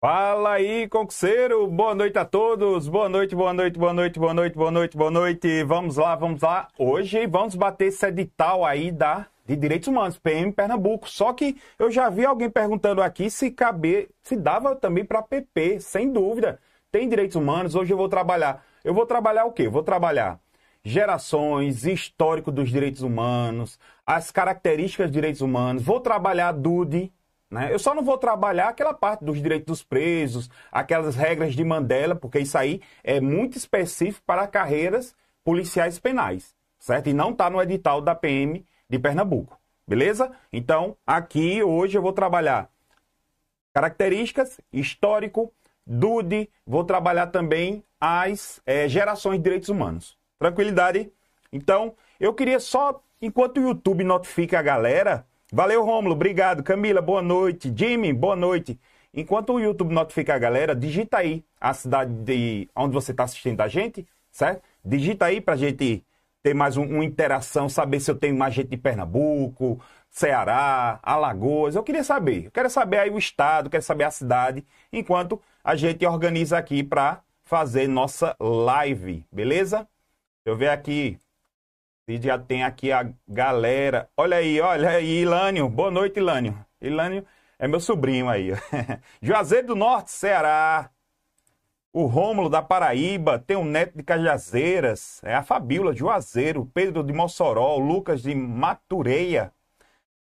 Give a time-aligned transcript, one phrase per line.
[0.00, 1.66] Fala aí, concurseiro!
[1.66, 2.88] Boa noite a todos!
[2.88, 5.62] Boa noite, boa noite, boa noite, boa noite, boa noite, boa noite!
[5.64, 6.68] Vamos lá, vamos lá!
[6.78, 11.06] Hoje vamos bater esse edital aí da, de Direitos Humanos, PM Pernambuco.
[11.06, 15.80] Só que eu já vi alguém perguntando aqui se caber, se dava também para PP,
[15.80, 16.58] sem dúvida.
[16.90, 18.64] Tem Direitos Humanos, hoje eu vou trabalhar.
[18.82, 19.68] Eu vou trabalhar o quê?
[19.68, 20.40] vou trabalhar
[20.82, 27.12] gerações, histórico dos direitos humanos, as características dos direitos humanos, vou trabalhar DUDE,
[27.50, 27.72] né?
[27.72, 32.14] Eu só não vou trabalhar aquela parte dos direitos dos presos, aquelas regras de Mandela,
[32.14, 37.08] porque isso aí é muito específico para carreiras policiais penais, certo?
[37.08, 40.30] E não está no edital da PM de Pernambuco, beleza?
[40.52, 42.70] Então, aqui hoje eu vou trabalhar
[43.72, 45.52] características, histórico,
[45.86, 50.16] DUDE, vou trabalhar também as é, gerações de direitos humanos.
[50.38, 51.10] Tranquilidade?
[51.52, 56.14] Então, eu queria só, enquanto o YouTube notifica a galera, Valeu, Rômulo.
[56.14, 56.62] Obrigado.
[56.62, 57.72] Camila, boa noite.
[57.74, 58.78] Jimmy, boa noite.
[59.12, 63.60] Enquanto o YouTube notifica a galera, digita aí a cidade de onde você está assistindo
[63.60, 64.62] a gente, certo?
[64.84, 66.04] Digita aí para a gente
[66.42, 71.74] ter mais um, uma interação, saber se eu tenho mais gente de Pernambuco, Ceará, Alagoas.
[71.74, 72.46] Eu queria saber.
[72.46, 76.82] Eu quero saber aí o estado, quero saber a cidade, enquanto a gente organiza aqui
[76.84, 79.78] para fazer nossa live, beleza?
[80.44, 81.18] Deixa eu ver aqui
[82.10, 84.08] e já tem aqui a galera.
[84.16, 85.68] Olha aí, olha aí, Ilânio.
[85.68, 86.58] Boa noite, Ilânio.
[86.80, 87.24] Ilânio
[87.58, 88.50] é meu sobrinho aí.
[89.22, 90.90] Juazeiro do Norte, Ceará.
[91.92, 97.02] O Rômulo da Paraíba, tem o Neto de Cajazeiras, é a Fabíola de Juazeiro, Pedro
[97.02, 99.52] de Mossoró, Lucas de Matureia.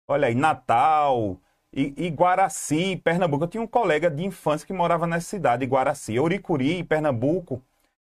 [0.05, 1.39] Olha aí, Natal,
[1.75, 3.45] e, Guaraci, Pernambuco.
[3.45, 6.19] Eu tinha um colega de infância que morava nessa cidade, Guaraci.
[6.19, 7.63] Uricuri, Pernambuco.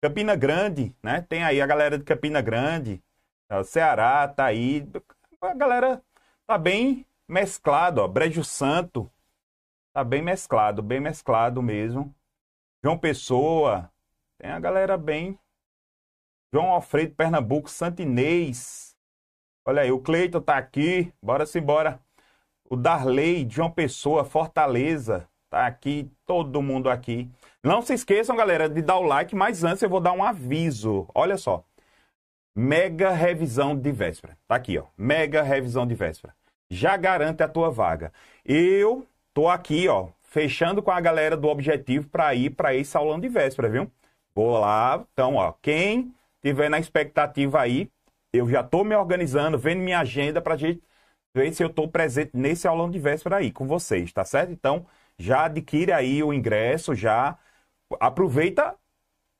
[0.01, 1.25] Campina Grande, né?
[1.27, 3.03] Tem aí a galera de Campina Grande.
[3.51, 4.87] O Ceará tá aí.
[5.41, 6.03] A galera
[6.45, 8.07] tá bem mesclado, ó.
[8.07, 9.11] Brejo Santo.
[9.91, 12.13] Tá bem mesclado, bem mesclado mesmo.
[12.83, 13.91] João Pessoa.
[14.37, 15.37] Tem a galera bem.
[16.53, 18.95] João Alfredo, Pernambuco, Santinês.
[19.65, 21.11] Olha aí, o Cleiton tá aqui.
[21.21, 21.99] Bora se embora.
[22.69, 25.27] O Darley, João Pessoa, Fortaleza.
[25.49, 27.29] Tá aqui, todo mundo aqui.
[27.63, 31.07] Não se esqueçam, galera, de dar o like, mas antes eu vou dar um aviso.
[31.15, 31.63] Olha só.
[32.61, 34.37] Mega revisão de véspera.
[34.45, 34.83] Tá aqui, ó.
[34.97, 36.35] Mega revisão de véspera.
[36.69, 38.11] Já garante a tua vaga.
[38.45, 43.17] Eu tô aqui, ó, fechando com a galera do objetivo para ir para esse aulão
[43.17, 43.89] de véspera, viu?
[44.35, 45.05] Vou lá.
[45.13, 47.89] Então, ó, quem tiver na expectativa aí,
[48.33, 50.83] eu já tô me organizando, vendo minha agenda pra gente
[51.33, 54.51] ver se eu tô presente nesse aulão de véspera aí com vocês, tá certo?
[54.51, 54.85] Então,
[55.17, 57.37] já adquire aí o ingresso, já
[58.01, 58.75] aproveita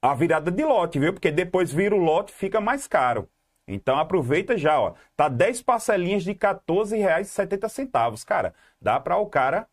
[0.01, 1.13] a virada de lote, viu?
[1.13, 3.29] Porque depois vira o lote fica mais caro.
[3.67, 4.95] Então aproveita já, ó.
[5.15, 8.25] Tá 10 parcelinhas de R$ 14,70.
[8.25, 9.67] Cara, dá para o cara.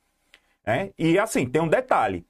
[0.64, 0.92] Né?
[0.98, 2.26] E assim, tem um detalhe.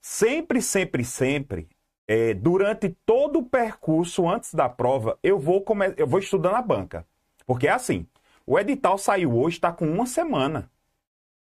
[0.00, 1.68] Sempre, sempre, sempre,
[2.06, 5.94] é, durante todo o percurso antes da prova, eu vou, come...
[5.96, 7.06] eu vou estudando a banca.
[7.46, 8.06] Porque é assim,
[8.46, 10.70] o edital saiu hoje, está com uma semana.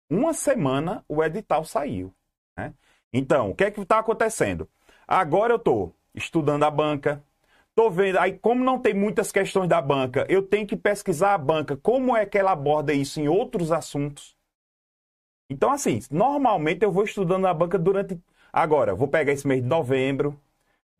[0.09, 2.13] Uma semana o edital saiu.
[2.57, 2.73] Né?
[3.13, 4.67] Então, o que é que está acontecendo?
[5.12, 7.24] Agora eu estou estudando a banca,
[7.70, 8.20] estou vendo.
[8.20, 12.16] Aí, como não tem muitas questões da banca, eu tenho que pesquisar a banca, como
[12.16, 14.38] é que ela aborda isso em outros assuntos.
[15.50, 18.22] Então, assim, normalmente eu vou estudando a banca durante.
[18.53, 20.40] Agora, vou pegar esse mês de novembro,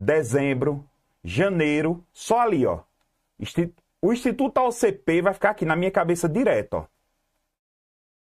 [0.00, 0.84] dezembro,
[1.22, 2.80] janeiro, só ali, ó.
[4.02, 6.86] O Instituto AOCP vai ficar aqui na minha cabeça direto, ó.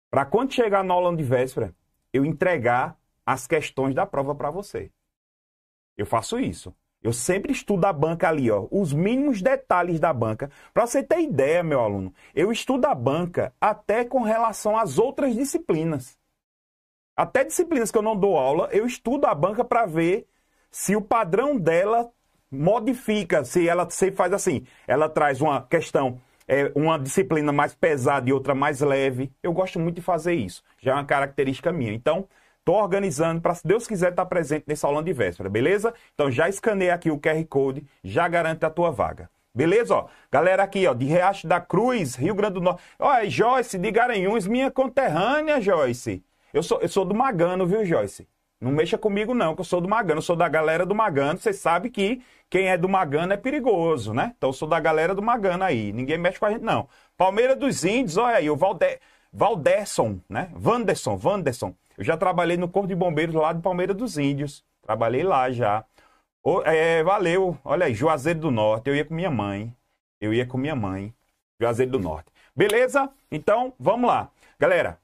[0.10, 1.74] Para quando chegar na aula de véspera,
[2.12, 4.92] eu entregar as questões da prova para você.
[6.00, 6.74] Eu faço isso.
[7.04, 10.50] Eu sempre estudo a banca ali, ó, os mínimos detalhes da banca.
[10.74, 15.36] Para você ter ideia, meu aluno, eu estudo a banca até com relação às outras
[15.36, 16.18] disciplinas.
[17.18, 20.26] Até disciplinas que eu não dou aula, eu estudo a banca para ver
[20.72, 22.10] se o padrão dela
[22.50, 28.30] modifica, se ela se faz assim, ela traz uma questão, é, uma disciplina mais pesada
[28.30, 29.34] e outra mais leve.
[29.44, 30.64] Eu gosto muito de fazer isso.
[30.80, 31.92] Já é uma característica minha.
[31.92, 32.26] Então,
[32.60, 35.94] Estou organizando para, se Deus quiser, estar tá presente nesse aulão de véspera, beleza?
[36.14, 39.30] Então já escaneei aqui o QR Code, já garante a tua vaga.
[39.54, 40.08] Beleza, ó?
[40.32, 42.82] Galera aqui, ó, de Riacho da Cruz, Rio Grande do Norte.
[43.00, 46.24] Olha, Joyce de Garanhuns, minha conterrânea, Joyce.
[46.54, 48.28] Eu sou, eu sou do Magano, viu, Joyce?
[48.62, 51.40] Não mexa comigo não, que eu sou do Magano, eu sou da galera do Magano.
[51.40, 54.34] Você sabe que quem é do Magano é perigoso, né?
[54.38, 55.94] Então eu sou da galera do Magano aí.
[55.94, 56.88] Ninguém mexe com a gente, não.
[57.18, 59.00] Palmeira dos Índios, olha aí, o Valde...
[59.32, 60.50] Valderson, né?
[60.54, 61.74] Vanderson, Vanderson.
[62.00, 64.64] Eu já trabalhei no Corpo de Bombeiros lá de Palmeira dos Índios.
[64.82, 65.84] Trabalhei lá já.
[66.64, 67.58] é, valeu.
[67.62, 68.90] Olha aí, Juazeiro do Norte.
[68.90, 69.76] Eu ia com minha mãe.
[70.22, 71.14] Eu ia com minha mãe.
[71.60, 72.32] Juazeiro do Norte.
[72.56, 73.10] Beleza?
[73.30, 74.30] Então, vamos lá.
[74.58, 74.98] Galera,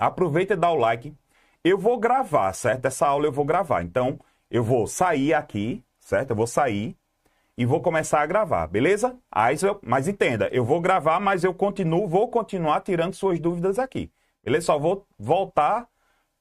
[0.00, 1.14] aproveita e dá o like.
[1.62, 2.86] eu vou gravar, certo?
[2.86, 3.80] Essa aula eu vou gravar.
[3.84, 4.18] Então,
[4.50, 6.30] eu vou sair aqui, certo?
[6.30, 6.96] Eu vou sair
[7.56, 9.16] e vou começar a gravar, beleza?
[9.80, 14.10] Mas entenda, eu vou gravar, mas eu continuo, vou continuar tirando suas dúvidas aqui.
[14.42, 14.66] Beleza?
[14.66, 15.86] Só vou voltar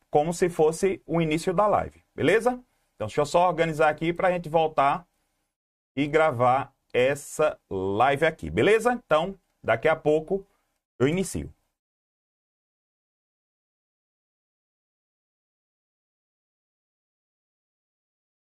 [0.09, 2.51] como se fosse o início da live, beleza?
[2.95, 5.07] Então, deixa eu só organizar aqui para a gente voltar
[5.95, 8.93] e gravar essa live aqui, beleza?
[9.05, 10.45] Então, daqui a pouco
[10.99, 11.53] eu inicio.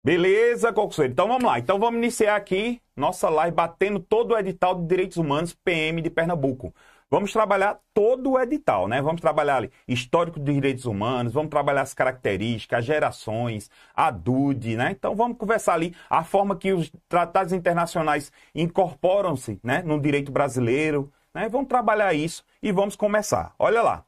[0.04, 1.12] Beleza, concurseiro?
[1.12, 1.58] Então vamos lá.
[1.58, 6.10] Então vamos iniciar aqui nossa live batendo todo o edital de direitos humanos PM de
[6.10, 6.74] Pernambuco.
[7.10, 9.00] Vamos trabalhar todo o edital, né?
[9.00, 14.76] Vamos trabalhar ali histórico de direitos humanos, vamos trabalhar as características, as gerações, a DUD,
[14.76, 14.90] né?
[14.90, 21.10] Então vamos conversar ali a forma que os tratados internacionais incorporam-se, né, no direito brasileiro,
[21.32, 21.48] né?
[21.48, 23.54] Vamos trabalhar isso e vamos começar.
[23.58, 24.04] Olha lá.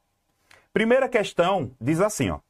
[0.70, 2.40] Primeira questão diz assim, ó.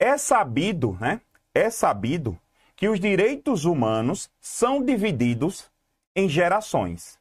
[0.00, 1.20] É sabido, né?
[1.54, 2.36] É sabido
[2.74, 5.70] que os direitos humanos são divididos
[6.16, 7.18] em gerações,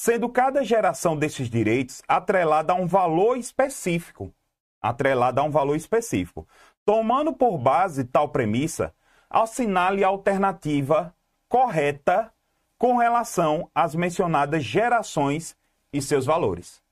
[0.00, 4.32] sendo cada geração desses direitos atrelada a um valor específico.
[4.80, 6.48] Atrelada a um valor específico.
[6.86, 8.94] Tomando por base tal premissa,
[9.28, 11.14] assinale a alternativa
[11.50, 12.32] correta
[12.78, 15.54] com relação às mencionadas gerações
[15.92, 16.82] e seus valores.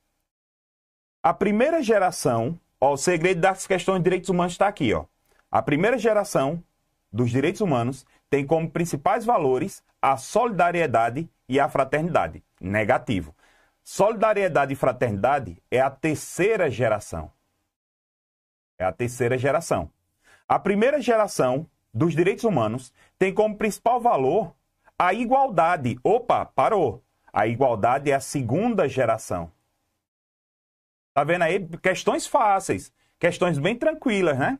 [1.23, 5.05] A primeira geração, ó, o segredo das questões de direitos humanos está aqui, ó.
[5.49, 6.63] A primeira geração
[7.11, 12.43] dos direitos humanos tem como principais valores a solidariedade e a fraternidade.
[12.61, 13.35] Negativo.
[13.83, 17.31] Solidariedade e fraternidade é a terceira geração.
[18.77, 19.91] É a terceira geração.
[20.47, 24.53] A primeira geração dos direitos humanos tem como principal valor
[24.97, 25.97] a igualdade.
[26.03, 27.03] Opa, parou.
[27.31, 29.51] A igualdade é a segunda geração.
[31.13, 31.67] Tá vendo aí?
[31.79, 34.59] Questões fáceis, questões bem tranquilas, né?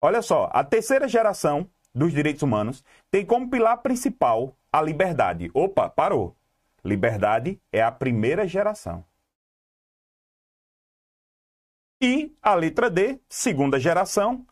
[0.00, 5.50] Olha só, a terceira geração dos direitos humanos tem como pilar principal a liberdade.
[5.54, 6.36] Opa, parou.
[6.84, 9.02] Liberdade é a primeira geração.
[11.98, 14.46] E a letra D, segunda geração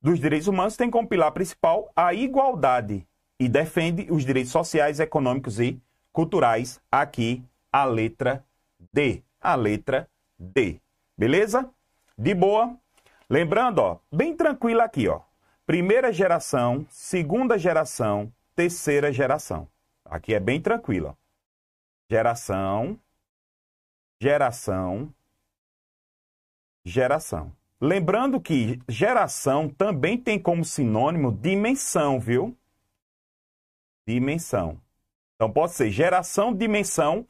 [0.00, 3.04] dos direitos humanos, tem como pilar principal a igualdade
[3.40, 6.80] e defende os direitos sociais, econômicos e culturais.
[6.90, 7.42] Aqui
[7.72, 8.44] a letra
[8.92, 9.24] D.
[9.40, 10.80] A letra D.
[11.18, 11.68] Beleza?
[12.16, 12.78] De boa?
[13.28, 15.25] Lembrando, ó, bem tranquilo aqui, ó.
[15.66, 19.68] Primeira geração, segunda geração, terceira geração.
[20.04, 21.08] Aqui é bem tranquilo.
[21.08, 21.14] Ó.
[22.08, 22.96] Geração,
[24.22, 25.12] geração,
[26.84, 27.52] geração.
[27.80, 32.56] Lembrando que geração também tem como sinônimo dimensão, viu?
[34.06, 34.80] Dimensão.
[35.34, 37.26] Então pode ser geração, dimensão,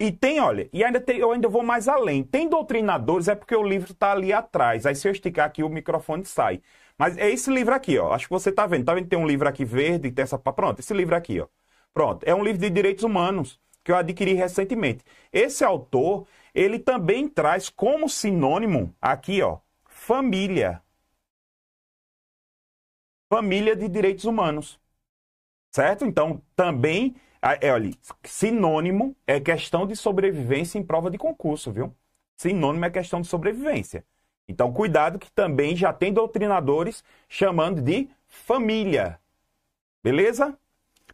[0.00, 2.24] e tem, olha, e ainda tem, eu ainda vou mais além.
[2.24, 4.86] Tem doutrinadores, é porque o livro está ali atrás.
[4.86, 6.62] Aí se eu esticar aqui, o microfone sai.
[6.98, 8.12] Mas é esse livro aqui, ó.
[8.12, 8.84] Acho que você está vendo.
[8.84, 9.08] Tá vendo?
[9.08, 10.38] Tem um livro aqui verde, tem essa.
[10.38, 11.48] Pronto, esse livro aqui, ó.
[11.92, 12.24] Pronto.
[12.24, 15.04] É um livro de direitos humanos que eu adquiri recentemente.
[15.32, 20.82] Esse autor, ele também traz como sinônimo aqui, ó, família.
[23.28, 24.80] Família de direitos humanos.
[25.70, 26.04] Certo?
[26.04, 27.16] Então, também
[27.60, 27.90] é, olha,
[28.24, 31.94] sinônimo é questão de sobrevivência em prova de concurso, viu?
[32.36, 34.04] Sinônimo é questão de sobrevivência.
[34.48, 39.18] Então, cuidado que também já tem doutrinadores chamando de família.
[40.02, 40.56] Beleza?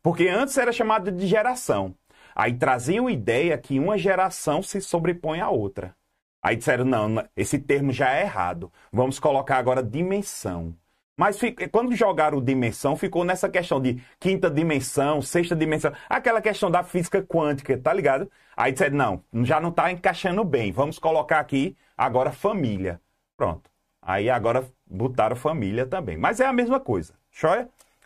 [0.03, 1.95] Porque antes era chamado de geração.
[2.35, 5.95] Aí traziam ideia que uma geração se sobrepõe à outra.
[6.43, 8.73] Aí disseram, não, esse termo já é errado.
[8.93, 10.75] Vamos colocar agora dimensão.
[11.17, 11.39] Mas
[11.71, 17.23] quando jogaram dimensão, ficou nessa questão de quinta dimensão, sexta dimensão, aquela questão da física
[17.23, 18.31] quântica, tá ligado?
[18.57, 22.99] Aí disseram, não, já não está encaixando bem, vamos colocar aqui agora família.
[23.41, 23.71] Pronto.
[24.03, 26.15] Aí agora botaram família também.
[26.19, 27.15] Mas é a mesma coisa?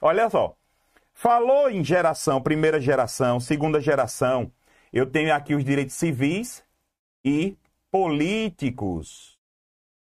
[0.00, 0.56] Olha só.
[1.12, 4.52] Falou em geração, primeira geração, segunda geração.
[4.92, 6.64] Eu tenho aqui os direitos civis
[7.24, 7.58] e
[7.90, 9.36] políticos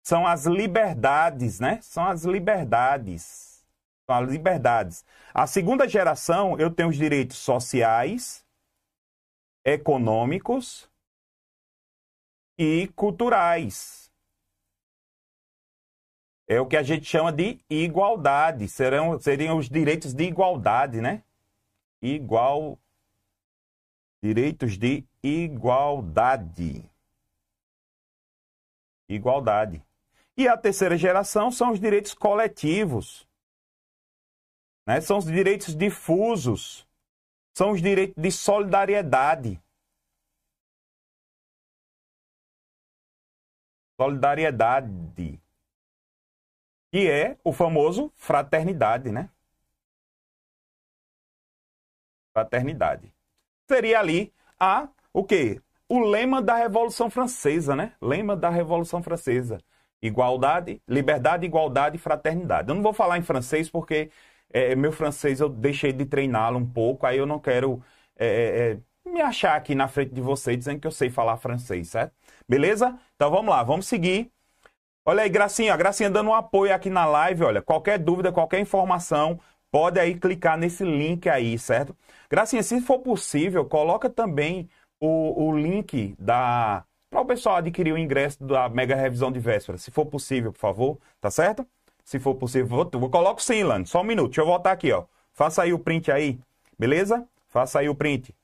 [0.02, 1.78] são as liberdades, né?
[1.80, 3.64] São as liberdades.
[4.04, 5.04] São as liberdades.
[5.33, 8.44] A segunda geração, eu tenho os direitos sociais,
[9.64, 10.90] econômicos
[12.59, 14.03] e culturais.
[16.47, 18.69] É o que a gente chama de igualdade.
[18.69, 21.23] Serão, seriam os direitos de igualdade, né?
[22.03, 22.79] Igual.
[24.23, 26.85] Direitos de igualdade.
[29.09, 29.83] Igualdade.
[30.37, 33.27] E a terceira geração são os direitos coletivos.
[34.87, 35.01] Né?
[35.01, 36.87] São os direitos difusos.
[37.55, 39.63] São os direitos de solidariedade.
[43.97, 45.41] Solidariedade.
[46.95, 49.29] Que é o famoso fraternidade, né?
[52.33, 53.13] Fraternidade.
[53.69, 55.61] Seria ali a o quê?
[55.89, 57.95] O lema da Revolução Francesa, né?
[58.01, 59.59] Lema da Revolução Francesa.
[60.01, 62.69] Igualdade, liberdade, igualdade e fraternidade.
[62.69, 64.13] Eu não vou falar em francês porque
[64.53, 67.83] é, meu francês eu deixei de treiná-lo um pouco, aí eu não quero
[68.17, 68.73] é, é,
[69.09, 72.15] é, me achar aqui na frente de vocês dizendo que eu sei falar francês, certo?
[72.49, 72.97] Beleza?
[73.17, 74.31] Então vamos lá, vamos seguir.
[75.04, 79.38] Olha aí, Gracinha, Gracinha dando um apoio aqui na live, olha, qualquer dúvida, qualquer informação,
[79.70, 81.94] pode aí clicar nesse link aí, certo?
[82.30, 84.68] Gracinha, se for possível, coloca também
[84.99, 89.78] o, o link da para o pessoal adquirir o ingresso da mega revisão de véspera,
[89.78, 91.66] se for possível, por favor, tá certo?
[92.04, 94.90] Se for possível, vou, vou coloco sim, Lani, só um minuto, deixa eu voltar aqui,
[94.90, 95.04] ó.
[95.32, 96.40] Faça aí o print aí,
[96.78, 97.25] beleza?
[97.49, 98.34] Faça aí o print.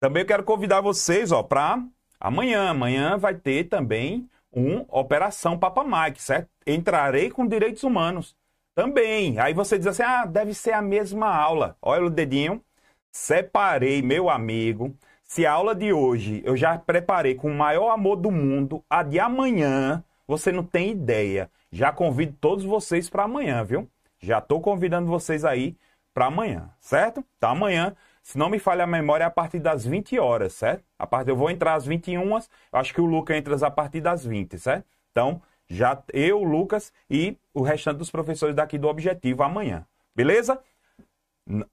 [0.00, 1.84] Também eu quero convidar vocês, ó, para
[2.18, 2.70] amanhã.
[2.70, 6.48] Amanhã vai ter também um Operação Papa Mike, certo?
[6.66, 8.34] Entrarei com direitos humanos.
[8.74, 9.38] Também.
[9.38, 11.76] Aí você diz assim: ah, deve ser a mesma aula.
[11.82, 12.64] Olha o dedinho.
[13.12, 14.96] Separei, meu amigo.
[15.22, 19.02] Se a aula de hoje eu já preparei com o maior amor do mundo, a
[19.02, 21.50] de amanhã, você não tem ideia.
[21.70, 23.88] Já convido todos vocês para amanhã, viu?
[24.18, 25.76] Já estou convidando vocês aí
[26.14, 27.24] para amanhã, certo?
[27.36, 30.84] Então amanhã se não me falha a memória, é a partir das 20 horas, certo?
[30.98, 34.00] A partir, eu vou entrar às 21, eu acho que o Lucas entra a partir
[34.00, 34.86] das 20, certo?
[35.10, 39.86] Então, já eu, Lucas e o restante dos professores daqui do Objetivo amanhã.
[40.14, 40.60] Beleza?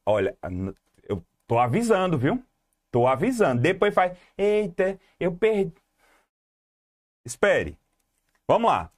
[0.05, 0.37] Olha,
[1.07, 2.41] eu tô avisando, viu?
[2.91, 3.61] Tô avisando.
[3.61, 5.73] Depois faz, eita, eu perdi.
[7.25, 7.77] Espere.
[8.47, 8.89] Vamos lá.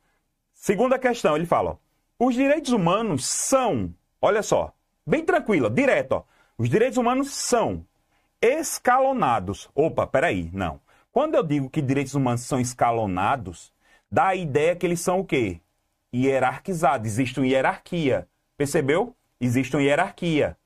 [0.54, 1.78] Segunda questão, ele fala, ó,
[2.26, 4.74] os direitos humanos são, olha só,
[5.08, 6.24] bem tranquilo, direto, ó.
[6.60, 7.86] Os direitos humanos são
[8.42, 9.70] escalonados.
[9.74, 10.82] Opa, peraí, não.
[11.10, 13.72] Quando eu digo que direitos humanos são escalonados,
[14.12, 15.62] dá a ideia que eles são o quê?
[16.14, 17.08] Hierarquizados.
[17.08, 18.28] Existe uma hierarquia.
[18.58, 19.16] Percebeu?
[19.40, 20.58] Existe uma hierarquia.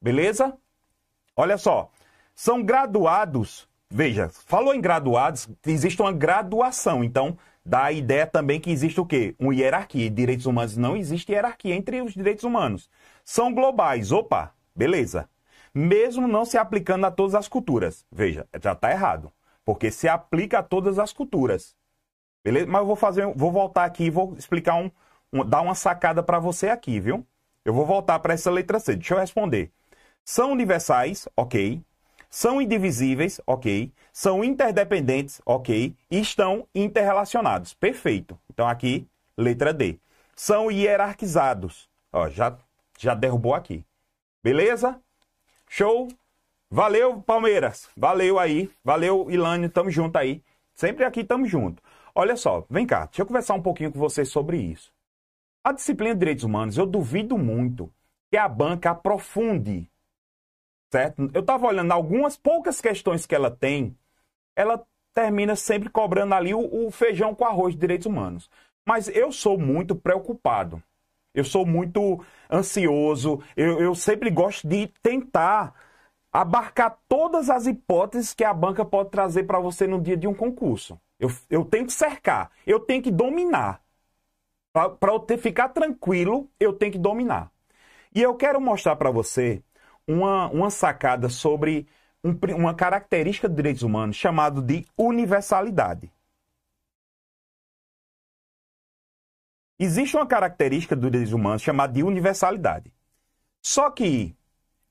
[0.00, 0.56] Beleza?
[1.34, 1.90] Olha só.
[2.32, 3.68] São graduados.
[3.90, 7.02] Veja, falou em graduados, existe uma graduação.
[7.02, 7.36] Então,
[7.66, 9.34] dá a ideia também que existe o quê?
[9.40, 10.08] Uma hierarquia.
[10.08, 12.88] Direitos humanos não existe hierarquia entre os direitos humanos.
[13.24, 14.12] São globais.
[14.12, 15.28] Opa, Beleza.
[15.74, 18.04] Mesmo não se aplicando a todas as culturas.
[18.10, 19.32] Veja, já está errado.
[19.64, 21.74] Porque se aplica a todas as culturas.
[22.44, 22.66] Beleza?
[22.66, 24.90] Mas eu vou fazer, vou voltar aqui e vou explicar um,
[25.32, 27.26] um dar uma sacada para você aqui, viu?
[27.64, 28.94] Eu vou voltar para essa letra C.
[28.94, 29.72] Deixa eu responder.
[30.24, 31.82] São universais, ok.
[32.28, 33.92] São indivisíveis, ok.
[34.12, 35.96] São interdependentes, ok.
[36.10, 37.72] E estão interrelacionados.
[37.74, 38.38] Perfeito.
[38.52, 39.98] Então aqui, letra D.
[40.36, 41.88] São hierarquizados.
[42.12, 42.56] Ó, já,
[42.98, 43.84] já derrubou aqui.
[44.44, 45.00] Beleza?
[45.70, 46.06] Show?
[46.70, 47.88] Valeu, Palmeiras.
[47.96, 48.70] Valeu aí.
[48.84, 49.70] Valeu, Ilânio.
[49.70, 50.42] Tamo junto aí.
[50.74, 51.82] Sempre aqui tamo junto.
[52.14, 53.06] Olha só, vem cá.
[53.06, 54.92] Deixa eu conversar um pouquinho com vocês sobre isso.
[55.64, 57.90] A disciplina de direitos humanos, eu duvido muito
[58.30, 59.90] que a banca aprofunde.
[60.92, 61.30] Certo?
[61.32, 63.96] Eu estava olhando algumas poucas questões que ela tem.
[64.54, 64.84] Ela
[65.14, 68.50] termina sempre cobrando ali o, o feijão com arroz de direitos humanos.
[68.84, 70.82] Mas eu sou muito preocupado
[71.34, 75.74] eu sou muito ansioso, eu, eu sempre gosto de tentar
[76.32, 80.34] abarcar todas as hipóteses que a banca pode trazer para você no dia de um
[80.34, 80.98] concurso.
[81.18, 83.80] Eu, eu tenho que cercar, eu tenho que dominar.
[84.72, 87.50] Para eu ter, ficar tranquilo, eu tenho que dominar.
[88.14, 89.62] E eu quero mostrar para você
[90.06, 91.86] uma, uma sacada sobre
[92.22, 96.10] um, uma característica de direitos humanos chamado de universalidade.
[99.78, 102.92] Existe uma característica dos direitos humanos chamada de universalidade.
[103.60, 104.36] Só que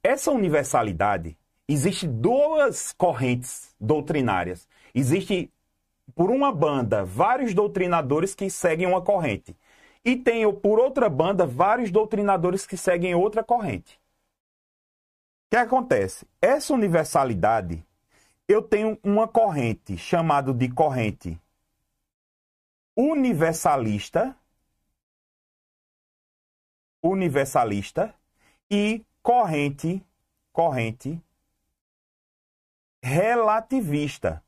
[0.04, 1.38] essa universalidade
[1.68, 4.68] existe duas correntes doutrinárias.
[4.94, 5.52] Existe
[6.14, 9.56] por uma banda vários doutrinadores que seguem uma corrente
[10.04, 13.96] e tem por outra banda vários doutrinadores que seguem outra corrente.
[15.48, 16.28] O que acontece?
[16.42, 17.86] Essa universalidade
[18.48, 21.40] eu tenho uma corrente chamada de corrente
[22.96, 24.36] universalista
[27.04, 28.16] universalista
[28.72, 30.04] e corrente,
[30.54, 31.22] corrente
[33.04, 34.42] relativista.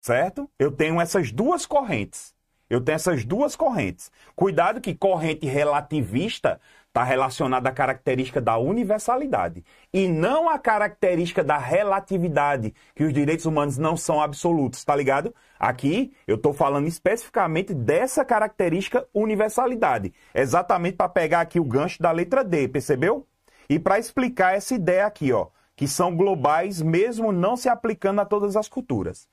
[0.00, 0.50] Certo?
[0.58, 2.34] Eu tenho essas duas correntes.
[2.68, 4.10] Eu tenho essas duas correntes.
[4.34, 6.60] Cuidado que corrente relativista
[6.90, 13.46] está relacionada à característica da universalidade e não à característica da relatividade, que os direitos
[13.46, 15.32] humanos não são absolutos, tá ligado?
[15.58, 22.10] Aqui eu estou falando especificamente dessa característica universalidade, exatamente para pegar aqui o gancho da
[22.10, 23.24] letra D, percebeu?
[23.68, 28.24] E para explicar essa ideia aqui, ó, que são globais, mesmo não se aplicando a
[28.24, 29.28] todas as culturas.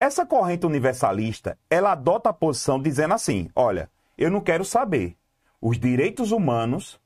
[0.00, 5.16] Essa corrente universalista, ela adota a posição dizendo assim: olha, eu não quero saber.
[5.60, 7.00] Os direitos humanos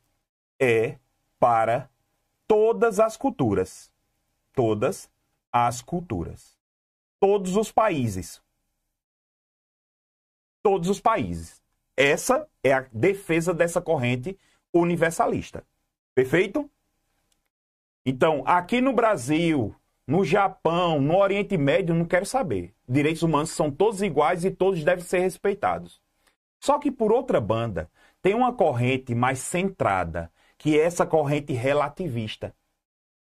[0.59, 0.97] é
[1.38, 1.88] para
[2.47, 3.92] todas as culturas.
[4.52, 5.11] Todas
[5.52, 6.59] as culturas.
[7.19, 8.42] Todos os países.
[10.62, 11.62] Todos os países.
[11.97, 14.38] Essa é a defesa dessa corrente
[14.73, 15.64] universalista.
[16.14, 16.69] Perfeito?
[18.04, 19.75] Então, aqui no Brasil,
[20.07, 22.75] no Japão, no Oriente Médio, não quero saber.
[22.88, 26.00] Direitos humanos são todos iguais e todos devem ser respeitados.
[26.59, 27.90] Só que, por outra banda,
[28.22, 32.54] tem uma corrente mais centrada, que é essa corrente relativista.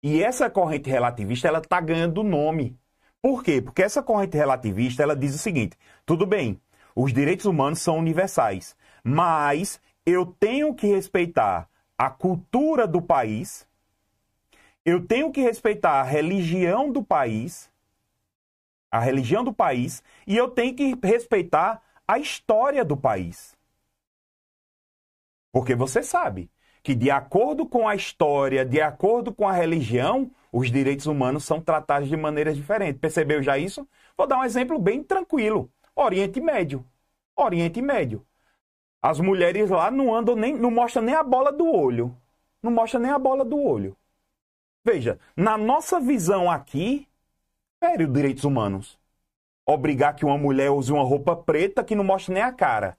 [0.03, 2.79] E essa corrente relativista, ela está ganhando nome.
[3.21, 3.61] Por quê?
[3.61, 6.61] Porque essa corrente relativista, ela diz o seguinte, tudo bem,
[6.95, 13.67] os direitos humanos são universais, mas eu tenho que respeitar a cultura do país,
[14.85, 17.69] eu tenho que respeitar a religião do país,
[18.91, 23.56] a religião do país, e eu tenho que respeitar a história do país.
[25.57, 26.51] Porque você sabe
[26.83, 31.63] que, de acordo com a história, de acordo com a religião, os direitos humanos são
[31.63, 33.01] tratados de maneiras diferentes.
[33.01, 33.89] Percebeu já isso?
[34.19, 36.85] Vou dar um exemplo bem tranquilo: Oriente Médio.
[37.35, 38.23] Oriente Médio.
[39.01, 42.15] As mulheres lá não andam nem, não mostram nem a bola do olho.
[42.63, 43.97] Não mostra nem a bola do olho.
[44.85, 47.09] Veja, na nossa visão aqui,
[47.83, 49.01] sério, direitos humanos.
[49.65, 52.99] Obrigar que uma mulher use uma roupa preta que não mostre nem a cara.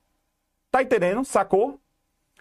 [0.71, 1.23] Tá entendendo?
[1.23, 1.79] Sacou?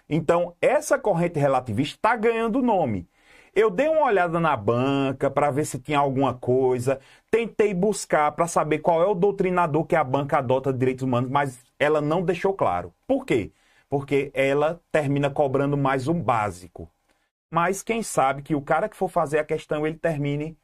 [0.09, 3.07] Então, essa corrente relativista está ganhando nome.
[3.53, 6.99] Eu dei uma olhada na banca para ver se tinha alguma coisa,
[7.31, 11.29] tentei buscar para saber qual é o doutrinador que a banca adota de direitos humanos,
[11.29, 12.93] mas ela não deixou claro.
[13.07, 13.51] Por quê?
[13.89, 16.89] Porque ela termina cobrando mais um básico.
[17.49, 20.57] Mas quem sabe que o cara que for fazer a questão, ele termine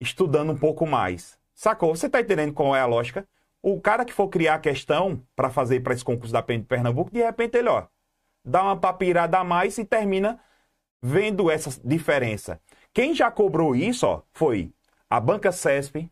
[0.00, 1.38] estudando um pouco mais.
[1.54, 1.94] Sacou?
[1.94, 3.26] Você está entendendo qual é a lógica?
[3.62, 6.66] O cara que for criar a questão para fazer para esse concurso da PEN de
[6.66, 7.86] Pernambuco, de repente ele, ó,
[8.44, 10.40] dá uma papirada a mais e termina
[11.02, 12.60] vendo essa diferença.
[12.92, 14.72] Quem já cobrou isso, ó, foi
[15.08, 16.10] a Banca CESP,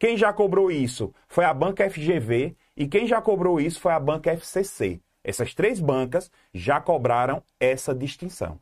[0.00, 4.00] quem já cobrou isso foi a Banca FGV e quem já cobrou isso foi a
[4.00, 4.98] Banca FCC.
[5.22, 8.58] Essas três bancas já cobraram essa distinção.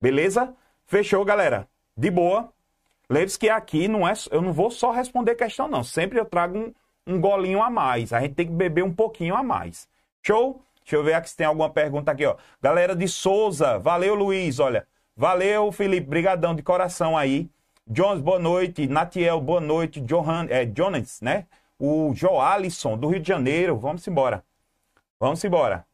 [0.00, 0.54] Beleza?
[0.86, 1.68] Fechou, galera?
[1.94, 2.50] De boa.
[3.08, 5.84] Lembre-se que aqui não é, eu não vou só responder questão, não.
[5.84, 6.74] Sempre eu trago um,
[7.06, 8.14] um golinho a mais.
[8.14, 9.86] A gente tem que beber um pouquinho a mais.
[10.22, 10.62] Show?
[10.86, 12.36] Deixa eu ver aqui se tem alguma pergunta aqui, ó.
[12.62, 14.86] Galera de Souza, valeu, Luiz, olha.
[15.16, 17.50] Valeu, Felipe, brigadão de coração aí.
[17.88, 18.86] Jones, boa noite.
[18.86, 20.00] Natiel, boa noite.
[20.00, 21.46] Johan, é, Jonas, né?
[21.76, 23.76] O Joalisson, do Rio de Janeiro.
[23.76, 24.44] Vamos embora.
[25.18, 25.84] Vamos embora.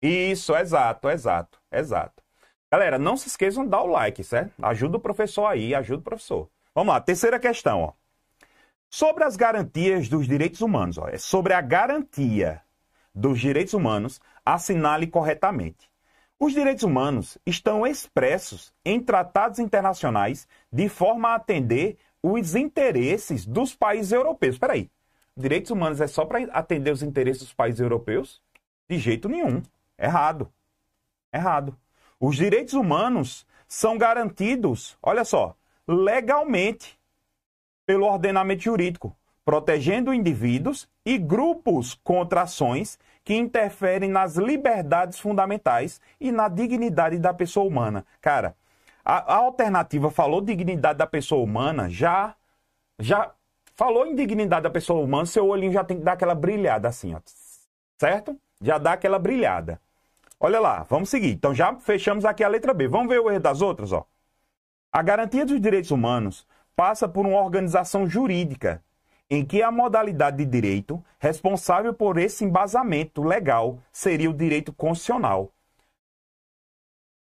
[0.00, 2.22] Isso, exato, exato, exato.
[2.70, 4.52] Galera, não se esqueçam de dar o like, certo?
[4.62, 6.48] Ajuda o professor aí, ajuda o professor.
[6.72, 7.92] Vamos lá, terceira questão, ó.
[8.88, 11.08] Sobre as garantias dos direitos humanos, ó.
[11.08, 12.63] É sobre a garantia
[13.14, 15.90] dos direitos humanos, assinale corretamente.
[16.38, 23.74] Os direitos humanos estão expressos em tratados internacionais de forma a atender os interesses dos
[23.74, 24.56] países europeus.
[24.56, 24.90] Espera aí,
[25.36, 28.42] direitos humanos é só para atender os interesses dos países europeus?
[28.88, 29.62] De jeito nenhum.
[29.98, 30.52] Errado.
[31.32, 31.76] Errado.
[32.18, 36.98] Os direitos humanos são garantidos, olha só, legalmente
[37.86, 46.32] pelo ordenamento jurídico, protegendo indivíduos e grupos contra ações que interferem nas liberdades fundamentais e
[46.32, 48.04] na dignidade da pessoa humana.
[48.20, 48.54] Cara,
[49.04, 52.34] a, a alternativa falou dignidade da pessoa humana, já
[52.98, 53.32] já
[53.74, 57.14] falou em dignidade da pessoa humana, seu olhinho já tem que dar aquela brilhada assim,
[57.14, 57.20] ó.
[57.98, 58.38] Certo?
[58.60, 59.80] Já dá aquela brilhada.
[60.38, 61.32] Olha lá, vamos seguir.
[61.32, 62.86] Então já fechamos aqui a letra B.
[62.86, 64.06] Vamos ver o erro das outras, ó.
[64.92, 68.82] A garantia dos direitos humanos passa por uma organização jurídica
[69.34, 75.52] em que a modalidade de direito responsável por esse embasamento legal seria o direito constitucional.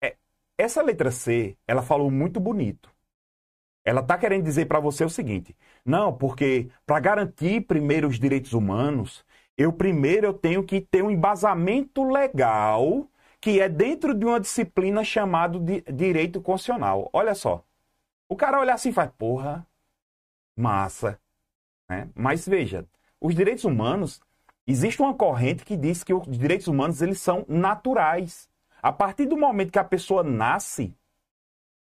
[0.03, 0.17] É,
[0.59, 2.95] essa letra C, ela falou muito bonito.
[3.85, 8.53] Ela está querendo dizer para você o seguinte: não, porque para garantir primeiro os direitos
[8.53, 9.25] humanos,
[9.57, 13.09] eu primeiro eu tenho que ter um embasamento legal
[13.41, 17.09] que é dentro de uma disciplina chamada de direito constitucional.
[17.13, 17.65] Olha só.
[18.29, 19.65] O cara olha assim e faz, porra,
[20.57, 21.19] massa.
[21.89, 22.09] Né?
[22.15, 22.87] Mas veja,
[23.21, 24.21] os direitos humanos,
[24.67, 28.49] existe uma corrente que diz que os direitos humanos eles são naturais.
[28.83, 30.95] A partir do momento que a pessoa nasce,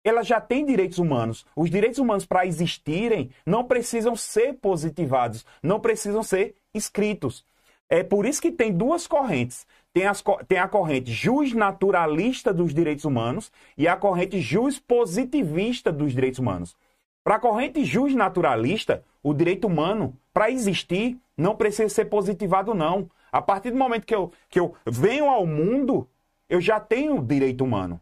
[0.03, 1.45] ela já tem direitos humanos.
[1.55, 7.45] Os direitos humanos, para existirem, não precisam ser positivados, não precisam ser escritos.
[7.89, 9.65] É por isso que tem duas correntes.
[9.93, 15.91] tem, as, tem a corrente jus naturalista dos direitos humanos e a corrente jus positivista
[15.91, 16.75] dos direitos humanos.
[17.23, 23.09] Para a corrente jus naturalista, o direito humano, para existir, não precisa ser positivado, não.
[23.31, 26.07] A partir do momento que eu, que eu venho ao mundo,
[26.49, 27.99] eu já tenho direito humano.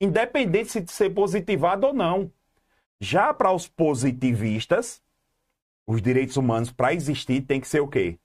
[0.00, 2.30] Independente de ser positivado ou não.
[3.00, 5.02] Já para os positivistas,
[5.86, 8.18] os direitos humanos, para existir, tem que ser o quê?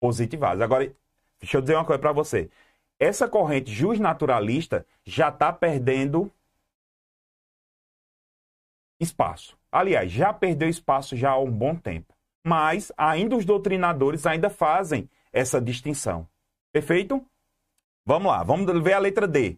[0.00, 0.62] Positivados.
[0.62, 0.92] Agora,
[1.40, 2.50] deixa eu dizer uma coisa para você.
[2.98, 6.30] Essa corrente justnaturalista já está perdendo
[9.00, 9.56] espaço.
[9.70, 12.14] Aliás, já perdeu espaço já há um bom tempo.
[12.44, 16.26] Mas ainda os doutrinadores ainda fazem essa distinção.
[16.72, 17.24] Perfeito?
[18.04, 19.56] Vamos lá, vamos ver a letra D.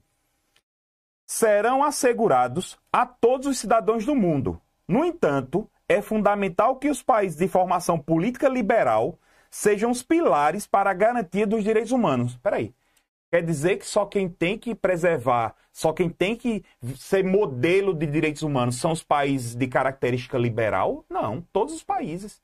[1.27, 4.61] Serão assegurados a todos os cidadãos do mundo.
[4.87, 9.18] No entanto, é fundamental que os países de formação política liberal
[9.51, 12.33] sejam os pilares para a garantia dos direitos humanos.
[12.33, 12.75] Espera aí.
[13.35, 16.62] Quer dizer que só quem tem que preservar, só quem tem que
[16.97, 21.05] ser modelo de direitos humanos são os países de característica liberal?
[21.11, 22.40] Não, todos os países.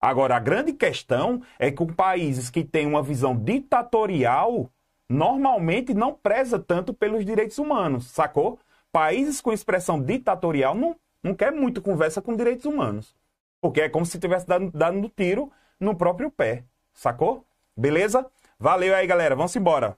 [0.00, 4.68] Agora, a grande questão é que países que têm uma visão ditatorial
[5.08, 8.58] normalmente não preza tanto pelos direitos humanos, sacou?
[8.90, 13.14] Países com expressão ditatorial não, não quer muito conversa com direitos humanos.
[13.60, 17.46] Porque é como se tivesse dando, dando tiro no próprio pé, sacou?
[17.76, 18.26] Beleza?
[18.58, 19.36] Valeu aí, galera.
[19.36, 19.96] Vamos embora.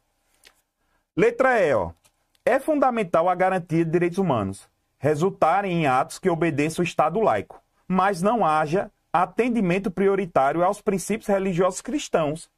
[1.16, 1.92] Letra E, ó.
[2.44, 7.62] É fundamental a garantia de direitos humanos resultarem em atos que obedeçam o Estado laico,
[7.86, 12.50] mas não haja atendimento prioritário aos princípios religiosos cristãos.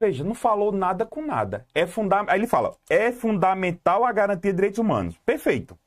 [0.00, 1.66] Veja, não falou nada com nada.
[1.74, 2.24] É funda...
[2.26, 5.14] Aí ele fala: é fundamental a garantia de direitos humanos.
[5.26, 5.78] Perfeito.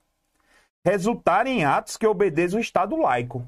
[0.86, 3.44] Resultar em atos que obedeçam o Estado laico.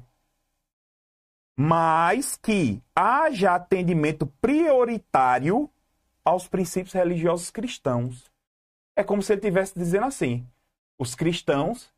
[1.56, 5.70] Mas que haja atendimento prioritário
[6.26, 8.28] aos princípios religiosos cristãos.
[8.96, 10.44] É como se ele estivesse dizendo assim:
[10.98, 11.88] os cristãos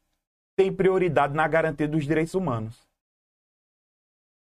[0.54, 2.86] têm prioridade na garantia dos direitos humanos.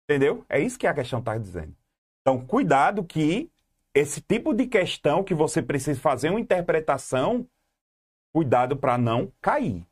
[0.10, 0.44] Entendeu?
[0.50, 1.76] É isso que a questão está dizendo.
[2.22, 3.52] Então, cuidado que
[3.94, 7.46] esse tipo de questão que você precisa fazer uma interpretação,
[8.34, 9.86] cuidado para não cair.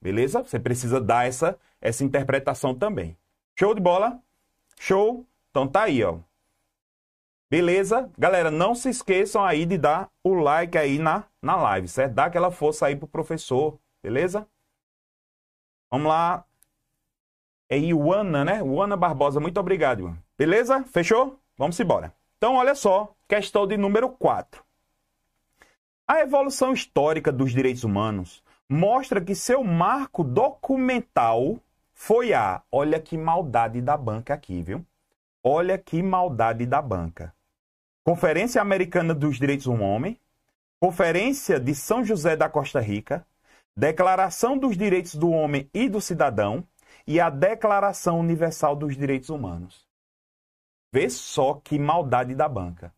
[0.00, 0.42] Beleza?
[0.42, 3.16] Você precisa dar essa, essa interpretação também.
[3.58, 4.20] Show de bola?
[4.78, 5.26] Show?
[5.50, 6.18] Então tá aí, ó.
[7.48, 8.10] Beleza?
[8.18, 12.14] Galera, não se esqueçam aí de dar o like aí na, na live, certo?
[12.14, 14.46] Dá aquela força aí pro professor, beleza?
[15.90, 16.44] Vamos lá.
[17.68, 18.58] É Iwana, né?
[18.58, 20.16] Iwana Barbosa, muito obrigado, Iwan.
[20.36, 20.82] Beleza?
[20.84, 21.38] Fechou?
[21.56, 22.12] Vamos embora.
[22.36, 24.62] Então, olha só, questão de número 4.
[26.06, 31.58] A evolução histórica dos direitos humanos mostra que seu marco documental
[31.94, 32.62] foi a.
[32.70, 34.84] Olha que maldade da banca aqui, viu?
[35.42, 37.35] Olha que maldade da banca.
[38.06, 40.16] Conferência Americana dos Direitos do Homem,
[40.78, 43.26] Conferência de São José da Costa Rica,
[43.76, 46.62] Declaração dos Direitos do Homem e do Cidadão,
[47.04, 49.84] e a Declaração Universal dos Direitos Humanos.
[50.92, 52.94] Vê só que maldade da banca.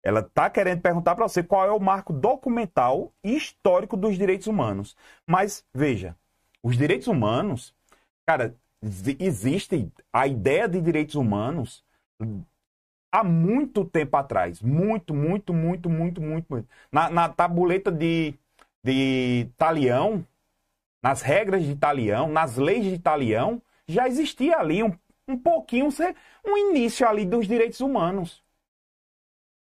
[0.00, 4.46] Ela está querendo perguntar para você qual é o marco documental e histórico dos direitos
[4.46, 4.96] humanos.
[5.26, 6.16] Mas, veja,
[6.62, 7.74] os direitos humanos,
[8.24, 8.54] cara,
[9.18, 11.84] existe a ideia de direitos humanos
[13.12, 14.62] há muito tempo atrás.
[14.62, 16.68] Muito, muito, muito, muito, muito, muito.
[16.90, 18.34] Na, na tabuleta de,
[18.82, 20.26] de Talião,
[21.02, 24.92] nas regras de Italião, nas leis de Italião, já existia ali um,
[25.28, 25.88] um pouquinho,
[26.44, 28.42] um início ali dos direitos humanos.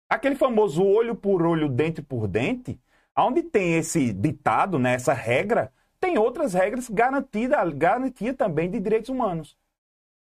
[0.10, 2.80] Aquele famoso olho por olho, dente por dente,
[3.17, 9.10] onde tem esse ditado, né, essa regra, tem outras regras garantidas garantia também de direitos
[9.10, 9.58] humanos.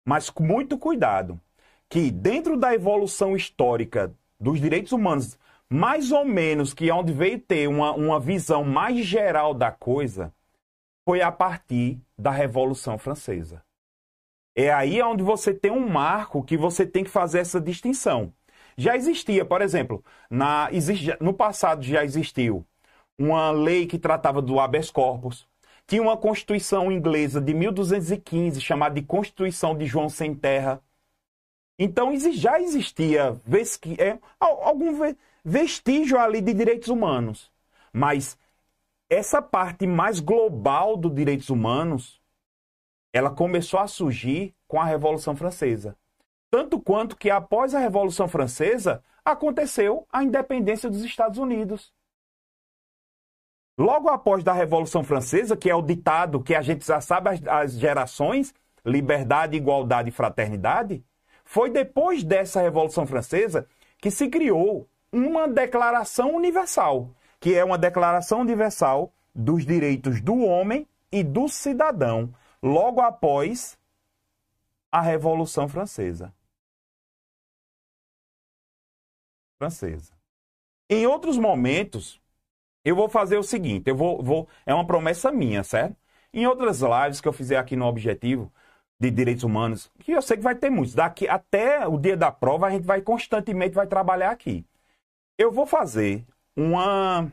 [0.04, 1.40] Mas com muito cuidado,
[1.88, 7.38] que dentro da evolução histórica dos direitos humanos, mais ou menos que é onde veio
[7.38, 10.33] ter uma, uma visão mais geral da coisa,
[11.05, 13.62] foi a partir da Revolução Francesa.
[14.55, 18.33] É aí onde você tem um marco que você tem que fazer essa distinção.
[18.77, 20.68] Já existia, por exemplo, na,
[21.20, 22.66] no passado já existiu
[23.18, 25.46] uma lei que tratava do habeas corpus.
[25.87, 30.81] Tinha uma Constituição inglesa de 1215, chamada de Constituição de João Sem Terra.
[31.78, 33.40] Então já existia
[33.98, 35.14] é, algum
[35.44, 37.52] vestígio ali de direitos humanos.
[37.92, 38.36] Mas
[39.08, 42.20] essa parte mais global dos direitos humanos,
[43.12, 45.96] ela começou a surgir com a Revolução Francesa.
[46.50, 51.92] Tanto quanto que após a Revolução Francesa aconteceu a independência dos Estados Unidos.
[53.78, 57.46] Logo após da Revolução Francesa, que é o ditado que a gente já sabe as,
[57.46, 58.52] as gerações,
[58.84, 61.04] liberdade, igualdade e fraternidade,
[61.48, 67.08] foi depois dessa Revolução Francesa que se criou uma declaração universal,
[67.40, 73.78] que é uma declaração universal dos direitos do homem e do cidadão, logo após
[74.92, 76.34] a Revolução Francesa.
[79.58, 80.12] Francesa.
[80.90, 82.20] Em outros momentos,
[82.84, 85.96] eu vou fazer o seguinte, eu vou, vou é uma promessa minha, certo?
[86.30, 88.52] Em outras lives que eu fizer aqui no Objetivo
[89.00, 92.32] de Direitos Humanos, que eu sei que vai ter muitos, daqui até o dia da
[92.32, 94.64] prova a gente vai constantemente vai trabalhar aqui.
[95.38, 96.24] Eu vou fazer
[96.56, 97.30] uma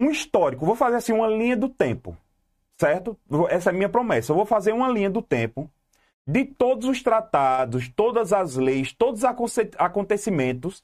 [0.00, 2.16] um histórico, vou fazer assim uma linha do tempo,
[2.80, 3.16] certo?
[3.50, 4.32] Essa é a minha promessa.
[4.32, 5.70] Eu vou fazer uma linha do tempo
[6.26, 10.82] de todos os tratados, todas as leis, todos os acontecimentos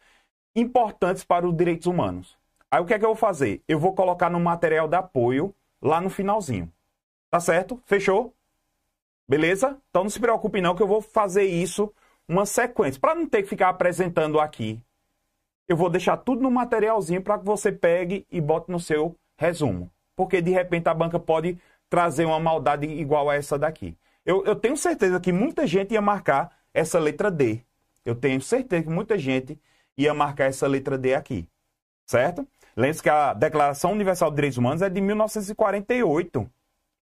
[0.56, 2.38] importantes para os direitos humanos.
[2.70, 3.62] Aí o que é que eu vou fazer?
[3.68, 6.72] Eu vou colocar no material de apoio lá no finalzinho.
[7.30, 7.80] Tá certo?
[7.84, 8.32] Fechou?
[9.28, 9.78] Beleza?
[9.90, 11.92] Então não se preocupe não que eu vou fazer isso
[12.28, 13.00] uma sequência.
[13.00, 14.80] Para não ter que ficar apresentando aqui,
[15.66, 19.90] eu vou deixar tudo no materialzinho para que você pegue e bote no seu resumo.
[20.14, 21.58] Porque de repente a banca pode
[21.88, 23.96] trazer uma maldade igual a essa daqui.
[24.24, 27.60] Eu, eu tenho certeza que muita gente ia marcar essa letra D.
[28.04, 29.58] Eu tenho certeza que muita gente
[29.96, 31.48] ia marcar essa letra D aqui.
[32.06, 32.46] Certo?
[32.76, 36.50] Lembre-se que a Declaração Universal de Direitos Humanos é de 1948.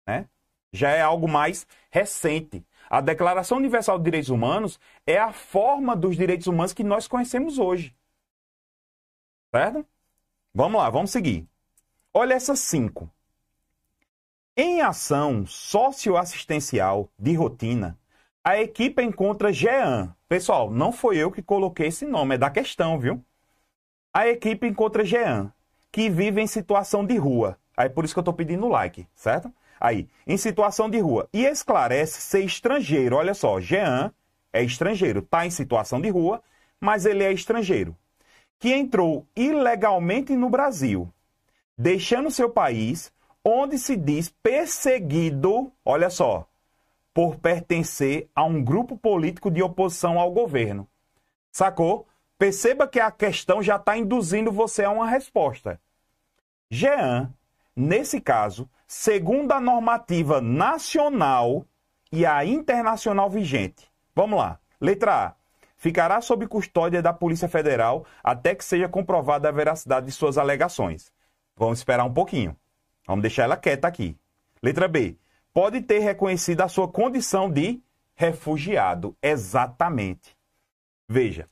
[0.07, 0.25] Né?
[0.71, 2.65] Já é algo mais recente.
[2.89, 7.59] A Declaração Universal de Direitos Humanos é a forma dos direitos humanos que nós conhecemos
[7.59, 7.95] hoje.
[9.51, 9.85] Certo?
[10.53, 11.47] Vamos lá, vamos seguir.
[12.13, 13.09] Olha essas cinco.
[14.57, 17.97] Em ação socioassistencial de rotina,
[18.43, 20.15] a equipe encontra Jean.
[20.27, 23.23] Pessoal, não foi eu que coloquei esse nome, é da questão, viu?
[24.13, 25.53] A equipe encontra Jean,
[25.91, 27.57] que vive em situação de rua.
[27.77, 29.53] Aí por isso que eu estou pedindo like, certo?
[29.79, 31.27] Aí, em situação de rua.
[31.31, 33.15] E esclarece ser estrangeiro.
[33.15, 34.11] Olha só, Jean
[34.51, 36.41] é estrangeiro, está em situação de rua,
[36.79, 37.95] mas ele é estrangeiro.
[38.59, 41.11] Que entrou ilegalmente no Brasil,
[41.77, 43.11] deixando seu país
[43.43, 46.45] onde se diz perseguido, olha só,
[47.13, 50.87] por pertencer a um grupo político de oposição ao governo.
[51.51, 52.05] Sacou?
[52.37, 55.79] Perceba que a questão já está induzindo você a uma resposta.
[56.69, 57.33] Jean,
[57.79, 61.65] nesse caso, segundo a normativa nacional
[62.11, 63.89] e a internacional vigente.
[64.13, 64.59] Vamos lá.
[64.81, 65.35] Letra A.
[65.77, 71.13] Ficará sob custódia da Polícia Federal até que seja comprovada a veracidade de suas alegações.
[71.55, 72.53] Vamos esperar um pouquinho.
[73.07, 74.17] Vamos deixar ela quieta aqui.
[74.61, 75.17] Letra B.
[75.53, 77.81] Pode ter reconhecido a sua condição de
[78.13, 79.15] refugiado.
[79.21, 80.37] Exatamente.
[81.07, 81.47] Veja.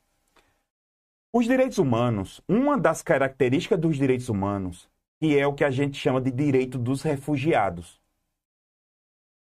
[1.32, 5.98] Os direitos humanos, uma das características dos direitos humanos, que é o que a gente
[5.98, 8.00] chama de direito dos refugiados.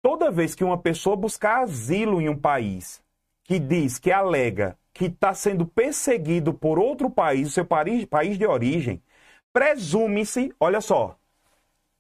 [0.03, 3.03] Toda vez que uma pessoa buscar asilo em um país
[3.45, 8.47] que diz, que alega que está sendo perseguido por outro país, o seu país de
[8.47, 9.03] origem,
[9.53, 11.19] presume-se, olha só,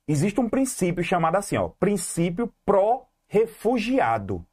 [0.06, 4.44] existe um princípio chamado assim, ó, princípio pró-refugiado.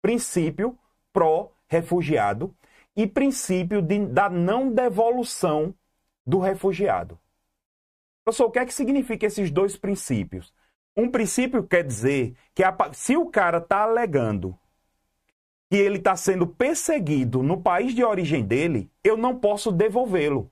[0.00, 0.78] Princípio
[1.12, 2.54] pró-refugiado
[2.96, 5.74] e princípio de, da não devolução
[6.26, 7.18] do refugiado.
[8.24, 10.52] Professor, o que é que significa esses dois princípios?
[10.96, 14.58] Um princípio quer dizer que a, se o cara está alegando
[15.70, 20.50] que ele está sendo perseguido no país de origem dele, eu não posso devolvê-lo.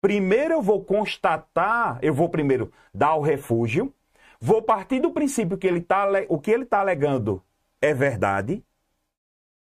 [0.00, 3.92] Primeiro eu vou constatar, eu vou primeiro dar o refúgio,
[4.40, 7.42] vou partir do princípio que ele tá, o que ele está alegando
[7.82, 8.64] é verdade,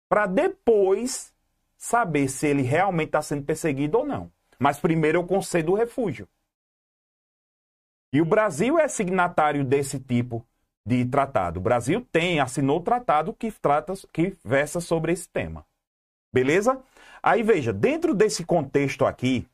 [0.09, 1.33] para depois
[1.77, 4.31] saber se ele realmente está sendo perseguido ou não.
[4.59, 6.29] Mas primeiro eu concedo o refúgio.
[8.13, 10.47] E o Brasil é signatário desse tipo
[10.85, 11.61] de tratado.
[11.61, 15.65] O Brasil tem, assinou o tratado que trata, que versa sobre esse tema.
[16.33, 16.83] Beleza?
[17.23, 19.47] Aí veja, dentro desse contexto aqui,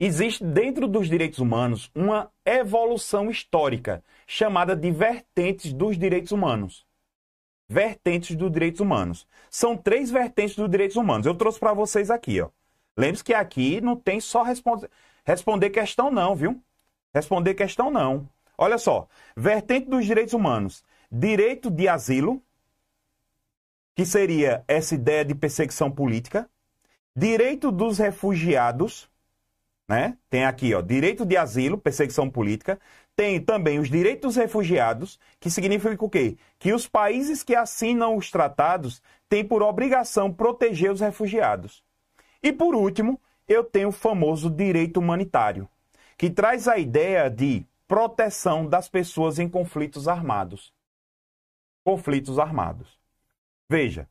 [0.00, 6.86] Existe dentro dos direitos humanos uma evolução histórica chamada de vertentes dos direitos humanos.
[7.68, 9.26] Vertentes dos direitos humanos.
[9.50, 11.26] São três vertentes dos direitos humanos.
[11.26, 12.48] Eu trouxe para vocês aqui, ó.
[12.96, 14.88] Lembre-se que aqui não tem só responde...
[15.24, 16.62] responder questão não, viu?
[17.14, 18.28] Responder questão não.
[18.56, 20.84] Olha só, vertente dos direitos humanos.
[21.10, 22.42] Direito de asilo,
[23.94, 26.48] que seria essa ideia de perseguição política.
[27.16, 29.10] Direito dos refugiados,
[29.88, 30.16] né?
[30.28, 32.78] Tem aqui, ó, direito de asilo, perseguição política.
[33.16, 36.36] Tem também os direitos dos refugiados, que significa o quê?
[36.58, 41.82] Que os países que assinam os tratados têm por obrigação proteger os refugiados.
[42.42, 45.68] E por último, eu tenho o famoso direito humanitário,
[46.18, 50.74] que traz a ideia de proteção das pessoas em conflitos armados.
[51.84, 52.98] Conflitos armados.
[53.70, 54.08] Veja,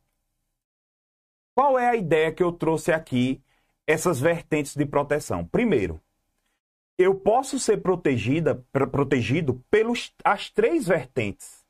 [1.54, 3.42] qual é a ideia que eu trouxe aqui
[3.86, 5.44] essas vertentes de proteção?
[5.44, 6.00] Primeiro,
[6.96, 11.62] eu posso ser protegida, protegido pelas as três vertentes.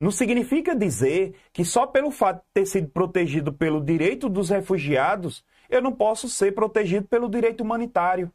[0.00, 5.44] Não significa dizer que só pelo fato de ter sido protegido pelo direito dos refugiados,
[5.68, 8.32] eu não posso ser protegido pelo direito humanitário.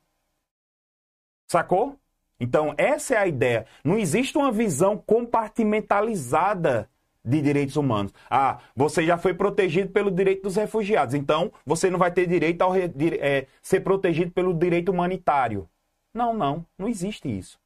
[1.56, 1.98] Sacou?
[2.38, 3.66] Então, essa é a ideia.
[3.82, 6.90] Não existe uma visão compartimentalizada
[7.24, 8.12] de direitos humanos.
[8.30, 12.62] Ah, você já foi protegido pelo direito dos refugiados, então você não vai ter direito
[12.62, 15.70] a é, ser protegido pelo direito humanitário.
[16.14, 17.58] Não, não, não existe isso.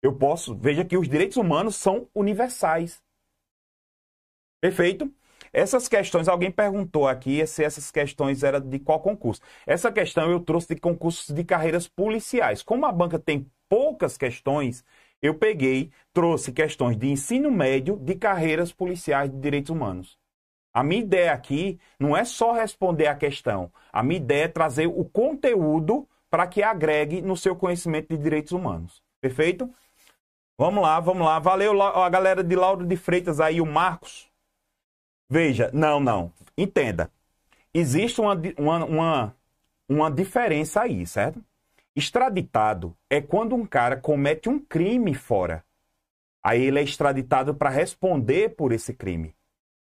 [0.00, 3.02] Eu posso, veja que os direitos humanos são universais.
[4.60, 5.12] Perfeito?
[5.56, 9.40] Essas questões, alguém perguntou aqui se essas questões eram de qual concurso.
[9.66, 12.62] Essa questão eu trouxe de concursos de carreiras policiais.
[12.62, 14.84] Como a banca tem poucas questões,
[15.22, 20.18] eu peguei, trouxe questões de ensino médio de carreiras policiais de direitos humanos.
[20.74, 23.72] A minha ideia aqui não é só responder a questão.
[23.90, 28.52] A minha ideia é trazer o conteúdo para que agregue no seu conhecimento de direitos
[28.52, 29.02] humanos.
[29.22, 29.74] Perfeito?
[30.58, 31.38] Vamos lá, vamos lá.
[31.38, 34.35] Valeu a galera de Lauro de Freitas aí, o Marcos.
[35.28, 36.32] Veja, não, não.
[36.56, 37.10] Entenda.
[37.74, 39.36] Existe uma, uma, uma,
[39.88, 41.44] uma diferença aí, certo?
[41.94, 45.64] Extraditado é quando um cara comete um crime fora.
[46.42, 49.34] Aí ele é extraditado para responder por esse crime.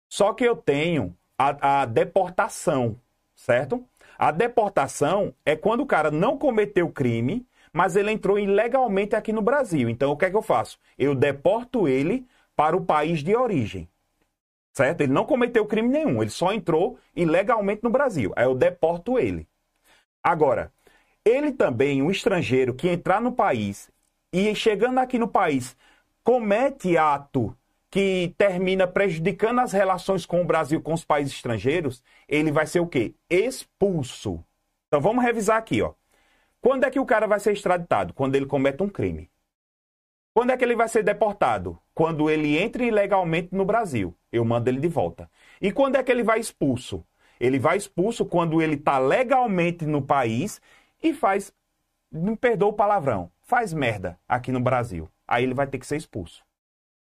[0.08, 3.00] Só que eu tenho a, a deportação,
[3.34, 3.82] certo?
[4.18, 9.40] A deportação é quando o cara não cometeu crime, mas ele entrou ilegalmente aqui no
[9.40, 9.88] Brasil.
[9.88, 10.78] Então o que é que eu faço?
[10.98, 13.88] Eu deporto ele para o país de origem
[14.72, 15.02] certo?
[15.02, 18.32] Ele não cometeu crime nenhum, ele só entrou ilegalmente no Brasil.
[18.36, 19.48] Aí eu deporto ele.
[20.22, 20.72] Agora,
[21.24, 23.90] ele também, um estrangeiro que entrar no país
[24.32, 25.76] e chegando aqui no país
[26.22, 27.56] comete ato
[27.90, 32.80] que termina prejudicando as relações com o Brasil com os países estrangeiros, ele vai ser
[32.80, 33.14] o quê?
[33.28, 34.44] Expulso.
[34.86, 35.94] Então vamos revisar aqui, ó.
[36.60, 38.14] Quando é que o cara vai ser extraditado?
[38.14, 39.30] Quando ele comete um crime.
[40.32, 41.80] Quando é que ele vai ser deportado?
[42.00, 44.16] Quando ele entra ilegalmente no Brasil.
[44.32, 45.30] Eu mando ele de volta.
[45.60, 47.04] E quando é que ele vai expulso?
[47.38, 50.62] Ele vai expulso quando ele está legalmente no país
[51.02, 51.52] e faz,
[52.10, 55.10] me perdoa o palavrão, faz merda aqui no Brasil.
[55.28, 56.42] Aí ele vai ter que ser expulso.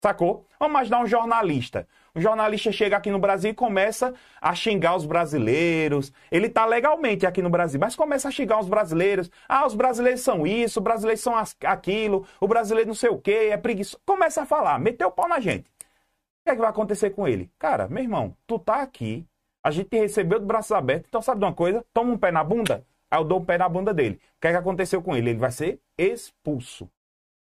[0.03, 0.47] Sacou?
[0.59, 1.87] Vamos imaginar um jornalista.
[2.15, 6.11] Um jornalista chega aqui no Brasil e começa a xingar os brasileiros.
[6.31, 9.29] Ele está legalmente aqui no Brasil, mas começa a xingar os brasileiros.
[9.47, 11.35] Ah, os brasileiros são isso, os brasileiros são
[11.65, 14.01] aquilo, o brasileiro não sei o quê, é preguiçoso.
[14.03, 15.69] Começa a falar, meteu o pau na gente.
[15.69, 17.51] O que, é que vai acontecer com ele?
[17.59, 19.23] Cara, meu irmão, tu tá aqui,
[19.63, 21.85] a gente te recebeu de braços abertos, então sabe de uma coisa?
[21.93, 24.15] Toma um pé na bunda, aí eu dou um pé na bunda dele.
[24.15, 25.29] O que, é que aconteceu com ele?
[25.29, 26.89] Ele vai ser expulso.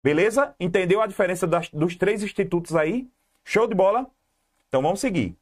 [0.05, 0.55] Beleza?
[0.61, 3.09] Entendeu a diferença das, dos três institutos aí?
[3.43, 4.07] Show de bola?
[4.69, 5.35] Então vamos seguir.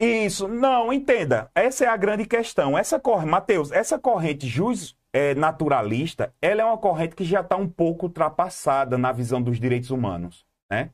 [0.00, 1.50] Isso, não, entenda.
[1.54, 2.78] Essa é a grande questão.
[2.78, 7.56] Essa corrente, Mateus, essa corrente jus é, naturalista, ela é uma corrente que já está
[7.56, 10.88] um pouco ultrapassada na visão dos direitos humanos, né?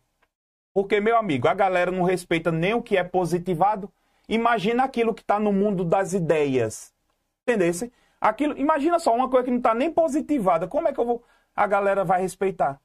[0.73, 3.89] Porque, meu amigo, a galera não respeita nem o que é positivado.
[4.29, 6.93] Imagina aquilo que está no mundo das ideias.
[7.47, 7.93] Entendesse?
[8.25, 10.67] Aquilo, imagina só, uma coisa que não está nem positivada.
[10.67, 11.23] Como é que eu vou,
[11.55, 12.81] a galera vai respeitar?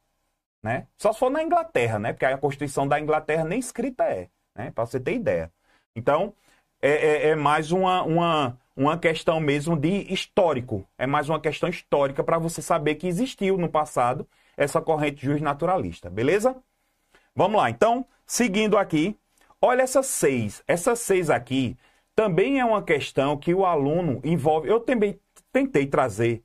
[0.61, 0.85] Né?
[0.97, 2.11] Só se for na Inglaterra, né?
[2.11, 4.69] Porque a Constituição da Inglaterra nem escrita é, né?
[4.71, 5.49] Para você ter ideia.
[5.95, 6.33] Então,
[6.81, 10.85] é, é, é, mais uma, uma, uma questão mesmo de histórico.
[10.97, 15.41] É mais uma questão histórica para você saber que existiu no passado essa corrente juiz
[15.41, 16.53] naturalista, beleza?
[17.33, 19.17] Vamos lá, então, seguindo aqui,
[19.61, 20.61] olha essas seis.
[20.67, 21.77] Essas seis aqui
[22.13, 24.67] também é uma questão que o aluno envolve.
[24.67, 25.17] Eu também
[25.51, 26.43] tentei trazer.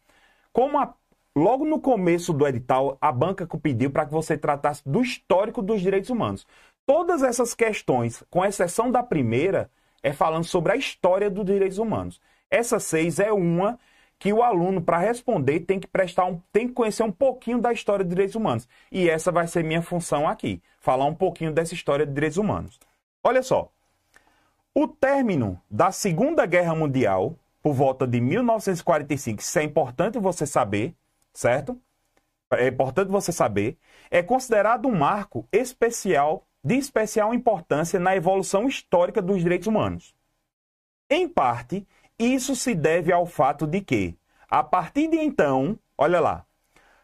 [0.53, 0.95] Como a,
[1.35, 5.81] logo no começo do edital, a banca pediu para que você tratasse do histórico dos
[5.81, 6.47] direitos humanos.
[6.87, 9.71] Todas essas questões, com exceção da primeira,
[10.03, 12.21] é falando sobre a história dos direitos humanos.
[12.51, 13.79] Essa seis é uma
[14.19, 17.73] que o aluno, para responder, tem que prestar um, tem que conhecer um pouquinho da
[17.73, 18.69] história dos direitos humanos.
[18.93, 22.79] E essa vai ser minha função aqui, falar um pouquinho dessa história de direitos humanos.
[23.23, 23.71] Olha só.
[24.75, 30.94] O término da Segunda Guerra Mundial por volta de 1945, isso é importante você saber,
[31.33, 31.81] certo?
[32.52, 33.79] É importante você saber,
[34.10, 40.15] é considerado um marco especial, de especial importância na evolução histórica dos direitos humanos.
[41.08, 41.88] Em parte,
[42.19, 44.15] isso se deve ao fato de que,
[44.46, 46.44] a partir de então, olha lá,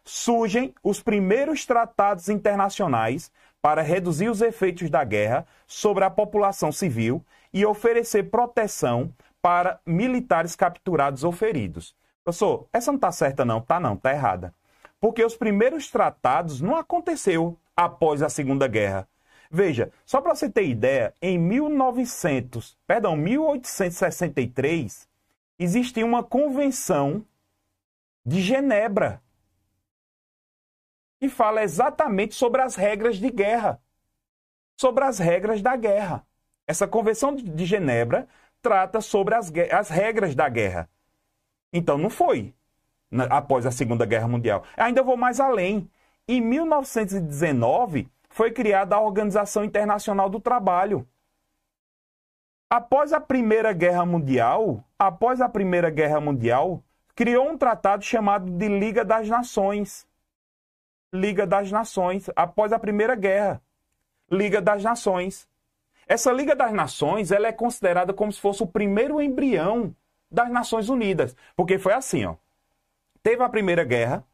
[0.04, 3.32] surgem os primeiros tratados internacionais
[3.62, 9.10] para reduzir os efeitos da guerra sobre a população civil e oferecer proteção
[9.42, 11.94] para militares capturados ou feridos.
[12.22, 14.54] Professor, essa não está certa não, tá não, tá errada.
[15.00, 19.08] Porque os primeiros tratados não aconteceu após a Segunda Guerra.
[19.50, 25.08] Veja, só para você ter ideia, em 1900, perdão, 1863,
[25.58, 27.24] existia uma convenção
[28.24, 29.20] de Genebra
[31.18, 33.82] que fala exatamente sobre as regras de guerra,
[34.78, 36.26] sobre as regras da guerra.
[36.66, 38.28] Essa convenção de Genebra
[38.62, 40.88] trata sobre as, as regras da guerra.
[41.72, 42.54] Então não foi
[43.30, 44.64] após a Segunda Guerra Mundial.
[44.76, 45.90] Ainda vou mais além.
[46.28, 51.06] Em 1919 foi criada a Organização Internacional do Trabalho.
[52.68, 56.84] Após a Primeira Guerra Mundial, após a Primeira Guerra Mundial,
[57.16, 60.06] criou um tratado chamado de Liga das Nações.
[61.12, 63.60] Liga das Nações, após a Primeira Guerra.
[64.30, 65.48] Liga das Nações.
[66.10, 69.94] Essa Liga das Nações ela é considerada como se fosse o primeiro embrião
[70.28, 71.36] das Nações Unidas.
[71.54, 72.34] Porque foi assim, ó.
[73.22, 74.24] Teve a Primeira Guerra,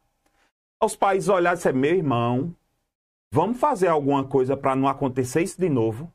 [0.83, 2.55] os países olharam e disseram, meu irmão,
[3.31, 6.11] vamos fazer alguma coisa para não acontecer isso de novo?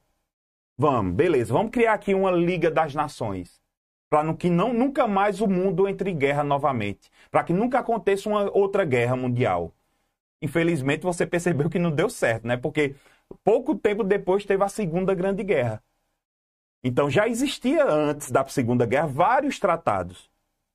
[0.76, 3.62] Vamos, beleza, vamos criar aqui uma Liga das Nações.
[4.10, 7.08] Para que não, nunca mais o mundo entre em guerra novamente.
[7.30, 9.72] Para que nunca aconteça uma outra guerra mundial.
[10.42, 12.56] Infelizmente, você percebeu que não deu certo, né?
[12.56, 12.96] Porque
[13.45, 15.83] pouco tempo depois teve a Segunda Grande Guerra.
[16.85, 20.30] Então já existia antes da Segunda Guerra vários tratados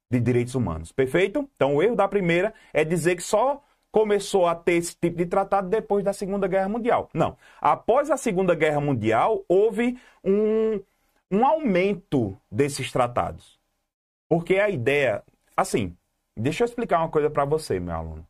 [0.09, 0.91] de direitos humanos.
[0.91, 1.49] Perfeito?
[1.55, 5.25] Então o erro da primeira é dizer que só começou a ter esse tipo de
[5.25, 7.09] tratado depois da Segunda Guerra Mundial.
[7.13, 7.37] Não.
[7.59, 10.81] Após a Segunda Guerra Mundial, houve um,
[11.31, 13.59] um aumento desses tratados.
[14.29, 15.23] Porque a ideia.
[15.55, 15.97] Assim,
[16.35, 18.27] deixa eu explicar uma coisa para você, meu aluno.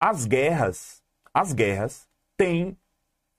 [0.00, 2.76] As guerras, as guerras têm.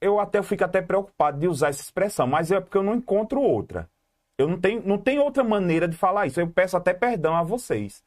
[0.02, 3.42] Eu até fico até preocupado de usar essa expressão, mas é porque eu não encontro
[3.42, 3.90] outra.
[4.38, 6.40] Eu não tenho, não tenho outra maneira de falar isso.
[6.40, 8.04] Eu peço até perdão a vocês.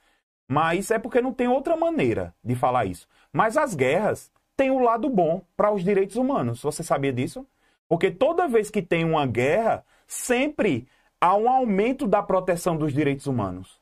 [0.47, 3.07] Mas é porque não tem outra maneira de falar isso.
[3.33, 6.63] Mas as guerras têm o lado bom para os direitos humanos.
[6.63, 7.47] Você sabia disso?
[7.89, 10.87] Porque toda vez que tem uma guerra, sempre
[11.21, 13.81] há um aumento da proteção dos direitos humanos.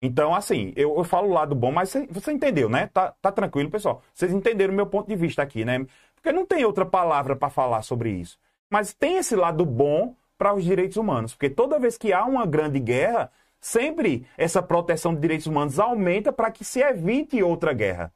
[0.00, 2.86] Então, assim, eu, eu falo o lado bom, mas você, você entendeu, né?
[2.88, 4.02] Tá, tá tranquilo, pessoal?
[4.14, 5.84] Vocês entenderam o meu ponto de vista aqui, né?
[6.32, 8.38] Não tem outra palavra para falar sobre isso.
[8.70, 11.34] Mas tem esse lado bom para os direitos humanos.
[11.34, 16.32] Porque toda vez que há uma grande guerra, sempre essa proteção de direitos humanos aumenta
[16.32, 18.12] para que se evite outra guerra.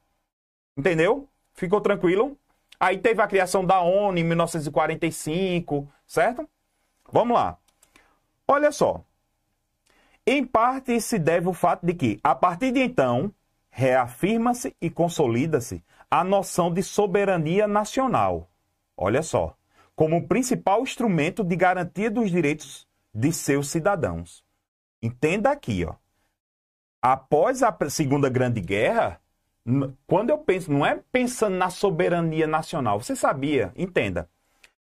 [0.77, 1.27] Entendeu?
[1.53, 2.37] Ficou tranquilo?
[2.79, 6.49] Aí teve a criação da ONU em 1945, certo?
[7.11, 7.57] Vamos lá.
[8.47, 9.03] Olha só.
[10.25, 13.33] Em parte se deve o fato de que, a partir de então,
[13.75, 18.47] reafirma-se e consolida-se a noção de soberania nacional.
[18.95, 19.57] Olha só.
[19.95, 24.43] Como principal instrumento de garantia dos direitos de seus cidadãos.
[25.01, 25.95] Entenda aqui, ó.
[27.01, 29.19] Após a Segunda Grande Guerra,
[30.05, 33.01] quando eu penso, não é pensando na soberania nacional.
[33.01, 33.73] Você sabia?
[33.75, 34.29] Entenda.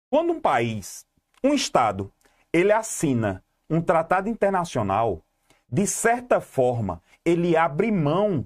[0.10, 1.06] Quando um país,
[1.42, 2.12] um estado,
[2.52, 5.22] ele assina um tratado internacional,
[5.72, 8.46] de certa forma, ele abre mão,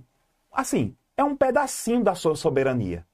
[0.57, 3.05] assim, é um pedacinho da sua soberania.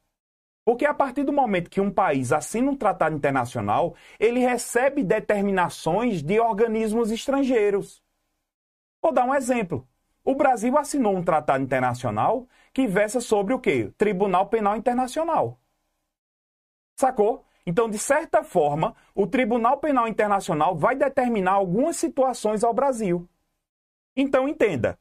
[0.66, 6.24] Porque a partir do momento que um país assina um tratado internacional, ele recebe determinações
[6.24, 8.02] de organismos estrangeiros.
[9.02, 9.86] Vou dar um exemplo.
[10.24, 13.92] O Brasil assinou um tratado internacional que versa sobre o quê?
[13.98, 15.60] Tribunal Penal Internacional.
[16.96, 17.46] Sacou?
[17.66, 23.28] Então, de certa forma, o Tribunal Penal Internacional vai determinar algumas situações ao Brasil.
[24.16, 24.98] Então, entenda: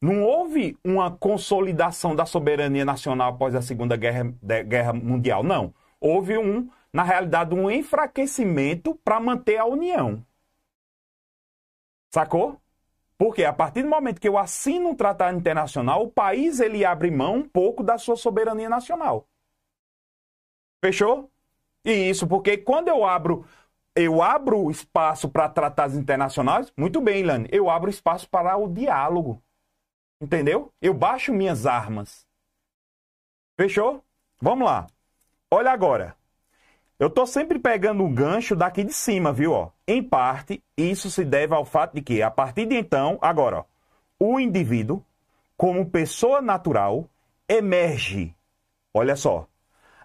[0.00, 5.74] não houve uma consolidação da soberania nacional após a Segunda Guerra, Guerra Mundial, não.
[6.00, 10.24] Houve um, na realidade, um enfraquecimento para manter a união.
[12.12, 12.60] Sacou?
[13.16, 17.10] Porque a partir do momento que eu assino um tratado internacional, o país ele abre
[17.10, 19.26] mão um pouco da sua soberania nacional.
[20.84, 21.30] Fechou?
[21.84, 23.46] E isso porque quando eu abro
[23.96, 29.40] eu abro espaço para tratados internacionais, muito bem, Lani, eu abro espaço para o diálogo.
[30.24, 30.72] Entendeu?
[30.80, 32.26] Eu baixo minhas armas.
[33.58, 34.02] Fechou?
[34.40, 34.86] Vamos lá.
[35.50, 36.16] Olha agora.
[36.98, 39.52] Eu estou sempre pegando um gancho daqui de cima, viu?
[39.52, 39.70] Ó.
[39.86, 43.64] Em parte, isso se deve ao fato de que, a partir de então, agora, ó,
[44.18, 45.04] o indivíduo,
[45.58, 47.06] como pessoa natural,
[47.46, 48.34] emerge,
[48.94, 49.46] olha só,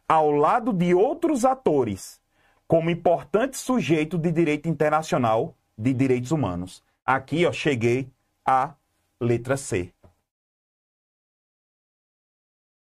[0.06, 2.20] ao lado de outros atores,
[2.68, 6.84] como importante sujeito de direito internacional de direitos humanos.
[7.06, 8.12] Aqui, ó, cheguei
[8.46, 8.74] à
[9.22, 9.94] letra C.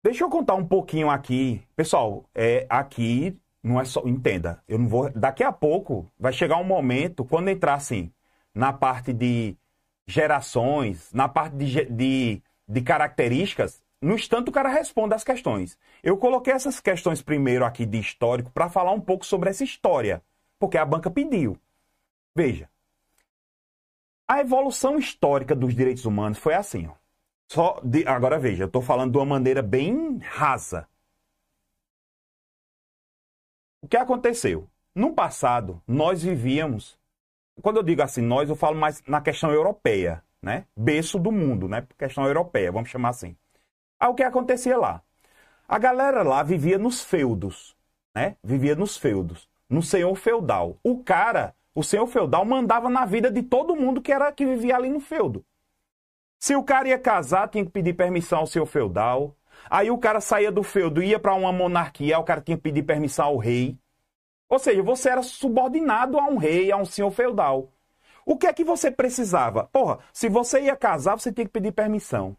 [0.05, 1.63] Deixa eu contar um pouquinho aqui.
[1.75, 4.03] Pessoal, é, aqui não é só.
[4.05, 5.09] Entenda, eu não vou.
[5.09, 8.11] Daqui a pouco vai chegar um momento, quando entrar assim,
[8.53, 9.57] na parte de
[10.05, 15.75] gerações, na parte de, de, de características, no instante o cara responde as questões.
[16.03, 20.21] Eu coloquei essas questões primeiro aqui de histórico para falar um pouco sobre essa história,
[20.59, 21.57] porque a banca pediu.
[22.35, 22.69] Veja,
[24.27, 26.85] a evolução histórica dos direitos humanos foi assim.
[26.85, 27.04] Ó.
[27.47, 30.87] Só de, agora veja, eu estou falando de uma maneira bem rasa.
[33.81, 34.67] O que aconteceu?
[34.93, 36.97] No passado, nós vivíamos.
[37.61, 40.65] Quando eu digo assim, nós, eu falo mais na questão europeia, né?
[40.75, 41.87] Berço do mundo, né?
[41.97, 43.35] Questão europeia, vamos chamar assim.
[43.99, 45.01] Aí o que acontecia lá?
[45.67, 47.75] A galera lá vivia nos feudos,
[48.15, 48.35] né?
[48.43, 50.77] Vivia nos feudos, no senhor feudal.
[50.83, 54.75] O cara, o senhor feudal mandava na vida de todo mundo que era que vivia
[54.75, 55.45] ali no feudo.
[56.39, 59.35] Se o cara ia casar, tinha que pedir permissão ao senhor feudal.
[59.69, 62.83] Aí o cara saía do feudo, ia para uma monarquia, o cara tinha que pedir
[62.83, 63.77] permissão ao rei.
[64.49, 67.71] Ou seja, você era subordinado a um rei, a um senhor feudal.
[68.25, 69.65] O que é que você precisava?
[69.65, 72.37] Porra, se você ia casar, você tinha que pedir permissão.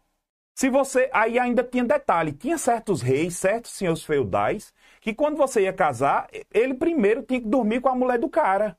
[0.55, 1.09] Se você.
[1.13, 6.27] Aí ainda tinha detalhe: tinha certos reis, certos senhores feudais, que quando você ia casar,
[6.53, 8.77] ele primeiro tinha que dormir com a mulher do cara.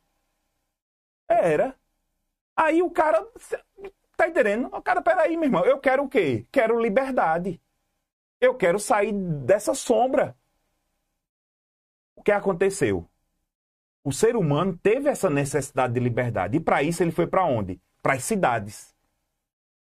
[1.29, 1.75] Era.
[2.57, 3.27] Aí o cara.
[4.19, 4.67] Tá entendendo?
[4.73, 6.45] O cara, peraí, meu irmão, eu quero o quê?
[6.51, 7.61] Quero liberdade.
[8.41, 10.37] Eu quero sair dessa sombra.
[12.17, 13.09] O que aconteceu?
[14.03, 16.57] O ser humano teve essa necessidade de liberdade.
[16.57, 17.81] E para isso ele foi para onde?
[18.03, 18.93] Para as cidades.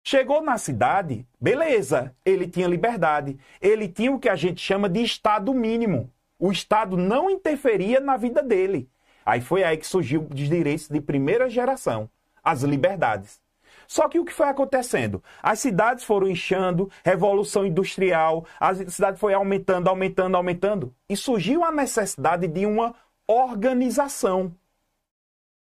[0.03, 3.37] Chegou na cidade, beleza, ele tinha liberdade.
[3.61, 6.11] Ele tinha o que a gente chama de estado mínimo.
[6.39, 8.89] O Estado não interferia na vida dele.
[9.23, 12.09] Aí foi aí que surgiu os direitos de primeira geração,
[12.43, 13.42] as liberdades.
[13.87, 15.23] Só que o que foi acontecendo?
[15.41, 21.71] As cidades foram inchando, revolução industrial, a cidade foi aumentando, aumentando, aumentando, e surgiu a
[21.71, 22.95] necessidade de uma
[23.27, 24.53] organização.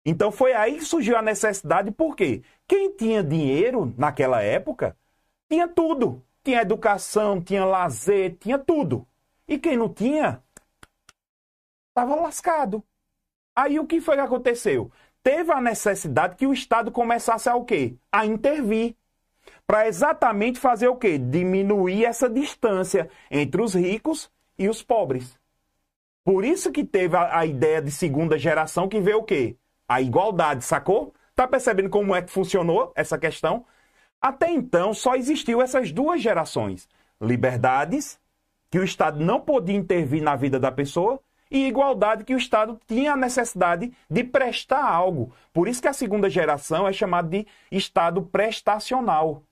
[0.05, 2.41] Então foi aí que surgiu a necessidade, por quê?
[2.67, 4.97] Quem tinha dinheiro naquela época
[5.49, 6.23] tinha tudo.
[6.43, 9.07] Tinha educação, tinha lazer, tinha tudo.
[9.47, 10.41] E quem não tinha,
[11.89, 12.83] estava lascado.
[13.55, 14.91] Aí o que foi que aconteceu?
[15.23, 17.95] Teve a necessidade que o Estado começasse a o quê?
[18.11, 18.95] A intervir.
[19.67, 21.17] Para exatamente fazer o quê?
[21.17, 25.39] Diminuir essa distância entre os ricos e os pobres.
[26.23, 29.55] Por isso que teve a, a ideia de segunda geração que veio o quê?
[29.87, 31.13] A igualdade, sacou?
[31.35, 33.65] Tá percebendo como é que funcionou essa questão?
[34.21, 36.87] Até então só existiu essas duas gerações:
[37.19, 38.19] liberdades,
[38.69, 41.19] que o Estado não podia intervir na vida da pessoa,
[41.51, 45.33] e igualdade, que o Estado tinha a necessidade de prestar algo.
[45.51, 49.43] Por isso que a segunda geração é chamada de Estado prestacional.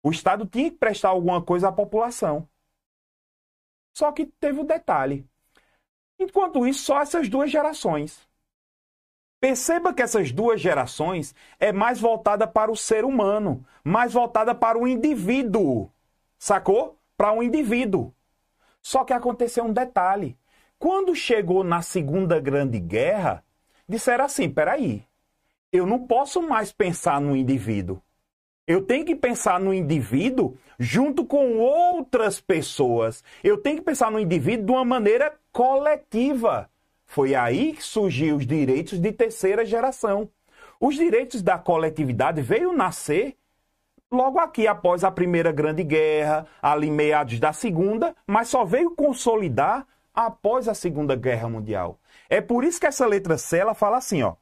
[0.00, 2.48] O Estado tinha que prestar alguma coisa à população.
[3.96, 5.26] Só que teve um detalhe:
[6.18, 8.26] Enquanto isso, só essas duas gerações.
[9.40, 14.78] Perceba que essas duas gerações é mais voltada para o ser humano, mais voltada para
[14.78, 15.90] o indivíduo.
[16.38, 16.98] Sacou?
[17.16, 18.12] Para o um indivíduo.
[18.80, 20.36] Só que aconteceu um detalhe.
[20.84, 23.42] Quando chegou na Segunda Grande Guerra,
[23.88, 25.02] disseram assim: peraí,
[25.72, 28.02] eu não posso mais pensar no indivíduo.
[28.66, 33.24] Eu tenho que pensar no indivíduo junto com outras pessoas.
[33.42, 36.68] Eu tenho que pensar no indivíduo de uma maneira coletiva.
[37.06, 40.28] Foi aí que surgiu os direitos de terceira geração.
[40.78, 43.38] Os direitos da coletividade veio nascer
[44.12, 49.86] logo aqui após a Primeira Grande Guerra, ali meados da Segunda, mas só veio consolidar
[50.14, 51.98] após a Segunda Guerra Mundial.
[52.30, 54.36] É por isso que essa letra C ela fala assim, ó: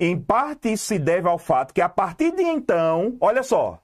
[0.00, 3.80] em parte, isso se deve ao fato que, a partir de então, olha só,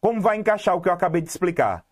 [0.00, 1.82] como vai encaixar o que eu acabei de explicar.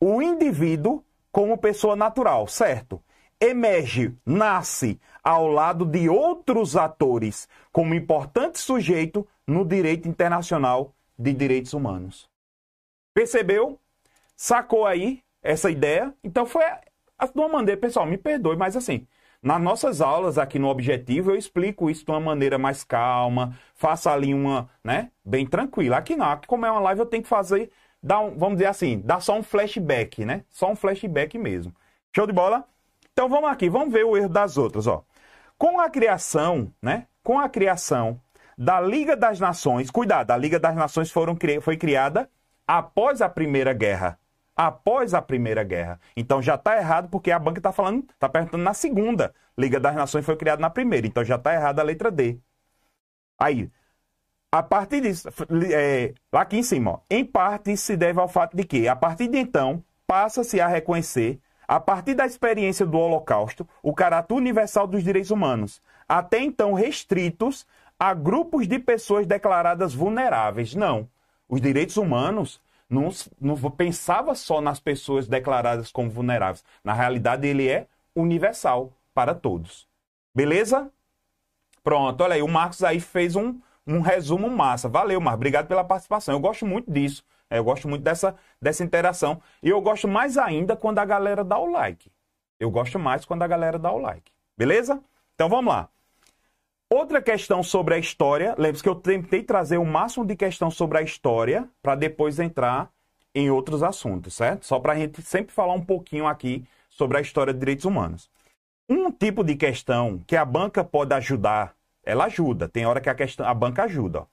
[0.00, 3.02] O indivíduo, como pessoa natural, certo?
[3.40, 11.72] Emerge, nasce ao lado de outros atores, como importante sujeito no direito internacional de direitos
[11.72, 12.28] humanos.
[13.12, 13.78] Percebeu?
[14.36, 16.14] Sacou aí essa ideia?
[16.22, 16.62] Então foi
[17.18, 19.06] de uma maneira, pessoal, me perdoe, mas assim,
[19.42, 24.10] nas nossas aulas aqui no Objetivo, eu explico isso de uma maneira mais calma, faça
[24.10, 25.98] ali uma, né, bem tranquila.
[25.98, 27.70] Aqui não, aqui como é uma live, eu tenho que fazer,
[28.02, 30.44] dar um, vamos dizer assim, dar só um flashback, né?
[30.48, 31.74] Só um flashback mesmo.
[32.14, 32.64] Show de bola?
[33.12, 35.04] Então vamos aqui, vamos ver o erro das outras, ó.
[35.58, 37.06] Com a criação, né?
[37.22, 38.20] Com a criação
[38.56, 42.30] da Liga das Nações, cuidado, a Liga das Nações foram, foi criada
[42.66, 44.18] após a Primeira Guerra
[44.56, 46.00] após a Primeira Guerra.
[46.16, 49.34] Então já está errado porque a banca está falando, está perguntando na segunda.
[49.56, 52.38] Liga das Nações foi criada na primeira, então já está errada a letra D.
[53.38, 53.70] Aí,
[54.50, 55.28] a partir disso,
[55.72, 59.28] é, aqui em cima, ó, em parte se deve ao fato de que, a partir
[59.28, 65.02] de então, passa-se a reconhecer, a partir da experiência do Holocausto, o caráter universal dos
[65.02, 67.66] direitos humanos, até então restritos
[67.98, 70.74] a grupos de pessoas declaradas vulneráveis.
[70.74, 71.08] Não.
[71.48, 73.08] Os direitos humanos não,
[73.40, 76.64] não pensava só nas pessoas declaradas como vulneráveis.
[76.82, 79.88] Na realidade, ele é universal para todos.
[80.34, 80.90] Beleza?
[81.82, 84.88] Pronto, olha aí, o Marcos aí fez um, um resumo massa.
[84.88, 86.34] Valeu, Marcos, obrigado pela participação.
[86.34, 89.40] Eu gosto muito disso, é, eu gosto muito dessa, dessa interação.
[89.62, 92.10] E eu gosto mais ainda quando a galera dá o like.
[92.58, 94.32] Eu gosto mais quando a galera dá o like.
[94.56, 95.02] Beleza?
[95.34, 95.88] Então vamos lá.
[96.90, 100.98] Outra questão sobre a história, lembre-se que eu tentei trazer o máximo de questão sobre
[100.98, 102.90] a história para depois entrar
[103.34, 104.64] em outros assuntos, certo?
[104.64, 108.30] Só para a gente sempre falar um pouquinho aqui sobre a história de direitos humanos.
[108.88, 111.74] Um tipo de questão que a banca pode ajudar,
[112.04, 114.20] ela ajuda, tem hora que a, questão, a banca ajuda.
[114.20, 114.26] Ó.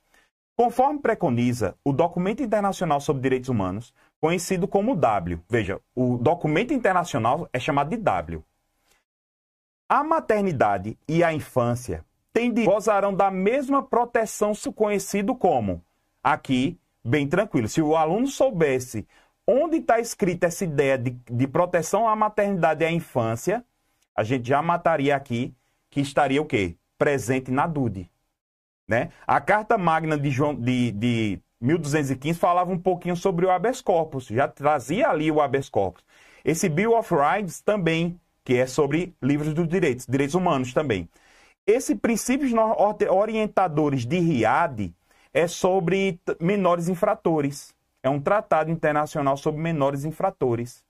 [0.55, 5.39] Conforme preconiza o Documento Internacional sobre Direitos Humanos, conhecido como W.
[5.49, 8.43] Veja, o documento internacional é chamado de W.
[9.89, 15.83] A maternidade e a infância têm de, gozarão da mesma proteção conhecido como
[16.23, 17.67] aqui, bem tranquilo.
[17.67, 19.07] Se o aluno soubesse
[19.45, 23.65] onde está escrita essa ideia de, de proteção à maternidade e à infância,
[24.15, 25.53] a gente já mataria aqui
[25.89, 26.75] que estaria o quê?
[26.97, 28.09] Presente na DUDE.
[28.87, 29.09] Né?
[29.25, 34.27] A Carta Magna de, João, de, de 1215 falava um pouquinho sobre o habeas corpus,
[34.27, 36.03] já trazia ali o habeas corpus.
[36.43, 41.07] Esse Bill of Rights também, que é sobre livros dos direitos, direitos humanos também.
[41.71, 42.51] Esse princípios
[43.09, 44.93] orientadores de RIAD
[45.33, 47.73] é sobre menores infratores.
[48.03, 50.83] É um tratado internacional sobre menores infratores.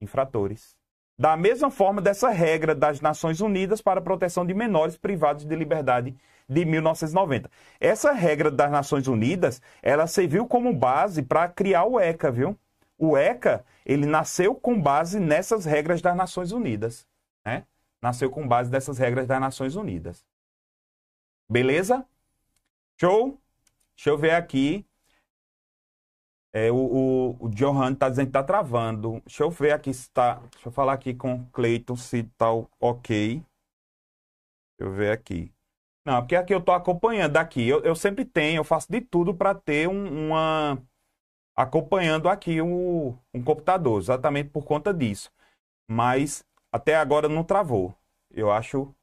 [0.00, 0.76] Infratores.
[1.16, 5.54] Da mesma forma dessa regra das Nações Unidas para a proteção de menores privados de
[5.54, 6.16] liberdade
[6.48, 7.48] de 1990.
[7.78, 12.58] Essa regra das Nações Unidas, ela serviu como base para criar o ECA, viu?
[12.98, 17.06] O ECA, ele nasceu com base nessas regras das Nações Unidas,
[17.46, 17.64] né?
[18.02, 20.24] Nasceu com base dessas regras das Nações Unidas.
[21.48, 22.06] Beleza?
[23.00, 23.40] Show?
[23.96, 24.86] Deixa eu ver aqui.
[26.52, 29.20] É, o, o, o Johan está dizendo que está travando.
[29.26, 30.34] Deixa eu ver aqui se está.
[30.52, 33.42] Deixa eu falar aqui com o Cleiton se está ok.
[34.78, 35.52] Deixa eu ver aqui.
[36.04, 37.68] Não, porque aqui eu estou acompanhando aqui.
[37.68, 40.82] Eu, eu, sempre tenho, eu faço de tudo para ter um, uma.
[41.56, 45.30] acompanhando aqui um, um computador, exatamente por conta disso.
[45.86, 47.94] Mas até agora não travou.
[48.30, 48.94] Eu acho.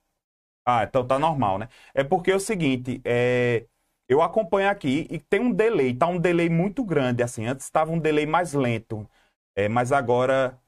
[0.66, 1.70] Ah, então tá normal, né?
[1.94, 3.68] É porque é o seguinte, é...
[4.10, 7.46] eu acompanho aqui e tem um delay, tá um delay muito grande, assim.
[7.46, 9.10] Antes estava um delay mais lento,
[9.56, 10.60] é, mas agora.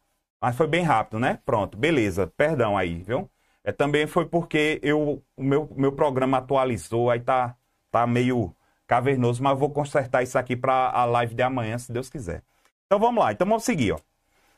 [0.41, 1.39] Mas foi bem rápido, né?
[1.45, 2.27] Pronto, beleza.
[2.27, 3.29] Perdão aí, viu?
[3.63, 7.57] É, também foi porque eu, o meu, meu programa atualizou, aí tá,
[7.91, 11.91] tá meio cavernoso, mas eu vou consertar isso aqui para a live de amanhã, se
[11.91, 12.43] Deus quiser.
[12.85, 13.99] Então vamos lá, então vamos seguir, ó.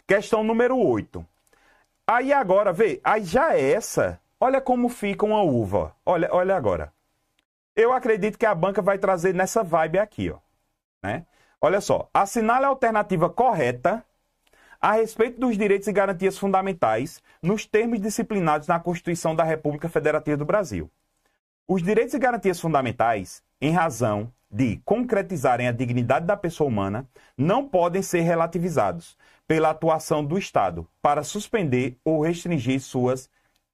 [0.08, 1.26] Questão número 8.
[2.12, 5.96] Aí agora, vê, aí já é essa, olha como fica uma uva.
[6.04, 6.92] Olha, olha agora.
[7.76, 10.40] Eu acredito que a banca vai trazer nessa vibe aqui, ó,
[11.04, 11.28] né?
[11.62, 14.04] Olha só, assinale a alternativa correta
[14.82, 20.36] a respeito dos direitos e garantias fundamentais nos termos disciplinados na Constituição da República Federativa
[20.36, 20.90] do Brasil.
[21.68, 27.08] Os direitos e garantias fundamentais, em razão de concretizarem a dignidade da pessoa humana,
[27.38, 29.16] não podem ser relativizados
[29.50, 33.28] pela atuação do Estado para suspender ou restringir suas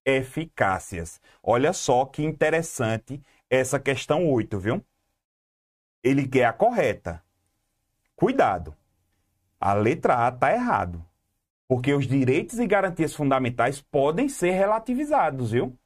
[0.06, 1.20] eficácias.
[1.44, 4.82] Olha só que interessante essa questão 8, viu?
[6.02, 7.22] Ele quer a correta.
[8.16, 8.74] Cuidado.
[9.60, 11.06] A letra A está errado.
[11.68, 15.78] Porque os direitos e garantias fundamentais podem ser relativizados, viu?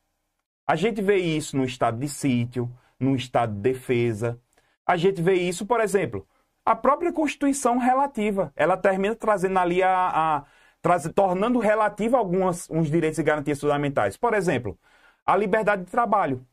[0.68, 4.40] A gente vê isso no estado de sítio, no estado de defesa.
[4.86, 6.28] A gente vê isso, por exemplo,
[6.70, 8.54] a própria Constituição relativa.
[8.56, 9.90] Ela termina trazendo ali a.
[9.92, 10.44] a
[10.84, 14.16] traz, tornando relativa alguns uns direitos e garantias fundamentais.
[14.16, 14.78] Por exemplo,
[15.26, 16.46] a liberdade de trabalho.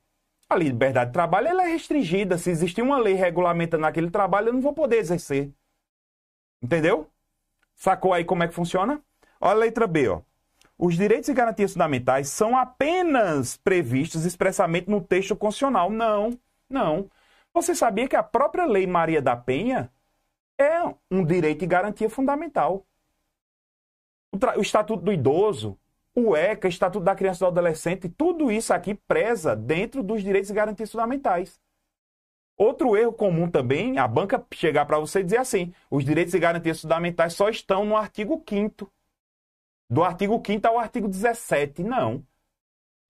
[0.48, 2.38] A liberdade de trabalho ela é restringida.
[2.38, 5.52] Se existir uma lei regulamentando aquele trabalho, eu não vou poder exercer.
[6.62, 7.10] Entendeu?
[7.74, 9.02] Sacou aí como é que funciona?
[9.38, 10.22] Olha a letra B, ó.
[10.78, 15.90] Os direitos e garantias fundamentais são apenas previstos expressamente no texto constitucional.
[15.90, 16.38] Não,
[16.70, 17.10] não.
[17.52, 19.90] Você sabia que a própria Lei Maria da Penha
[20.58, 22.86] é um direito e garantia fundamental?
[24.32, 25.78] O, o Estatuto do Idoso,
[26.14, 30.50] o ECA, Estatuto da Criança e do Adolescente, tudo isso aqui preza dentro dos direitos
[30.50, 31.60] e garantias fundamentais.
[32.56, 36.38] Outro erro comum também, a banca chegar para você e dizer assim: os direitos e
[36.38, 38.90] garantias fundamentais só estão no artigo 5.
[39.90, 41.84] Do artigo 5 ao artigo 17.
[41.84, 42.24] Não.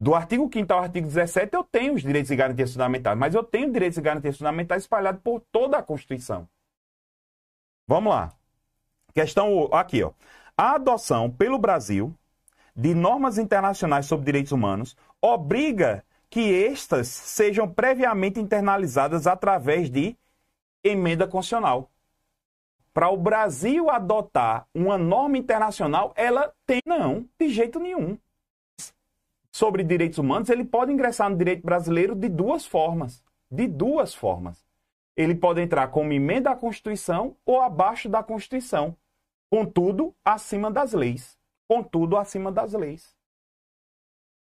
[0.00, 3.42] Do artigo 5 ao artigo 17 eu tenho os direitos e garantias fundamentais, mas eu
[3.42, 6.48] tenho direitos e garantias fundamentais espalhados por toda a Constituição.
[7.86, 8.32] Vamos lá.
[9.14, 10.12] Questão aqui, ó.
[10.56, 12.14] A adoção pelo Brasil
[12.74, 20.16] de normas internacionais sobre direitos humanos obriga que estas sejam previamente internalizadas através de
[20.82, 21.90] emenda constitucional.
[22.92, 26.80] para o Brasil adotar uma norma internacional, ela tem.
[26.86, 28.16] Não, de jeito nenhum.
[29.52, 33.22] Sobre direitos humanos, ele pode ingressar no direito brasileiro de duas formas.
[33.50, 34.65] De duas formas.
[35.16, 38.96] Ele pode entrar como emenda à Constituição ou abaixo da Constituição.
[39.50, 41.38] Contudo, acima das leis.
[41.68, 43.16] Contudo, acima das leis.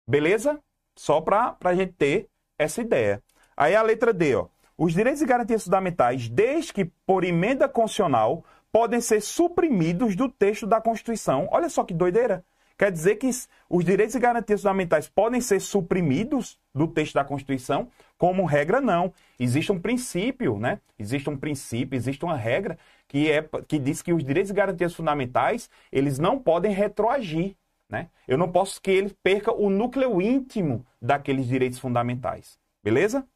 [0.08, 0.62] Beleza?
[0.96, 2.28] Só para a gente ter
[2.58, 3.22] essa ideia.
[3.56, 4.48] Aí a letra D, ó.
[4.78, 10.66] Os direitos e garantias fundamentais, desde que por emenda constitucional, podem ser suprimidos do texto
[10.66, 11.48] da Constituição.
[11.50, 12.44] Olha só que doideira.
[12.78, 13.30] Quer dizer que
[13.70, 17.88] os direitos e garantias fundamentais podem ser suprimidos do texto da Constituição?
[18.18, 19.12] Como regra, não.
[19.40, 20.78] Existe um princípio, né?
[20.98, 24.94] Existe um princípio, existe uma regra que, é, que diz que os direitos e garantias
[24.94, 27.56] fundamentais, eles não podem retroagir.
[27.88, 28.08] Né?
[28.26, 32.58] Eu não posso que ele perca o núcleo íntimo daqueles direitos fundamentais.
[32.82, 33.26] Beleza?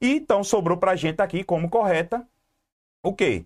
[0.00, 2.26] E então sobrou para a gente aqui como correta
[3.02, 3.44] o quê?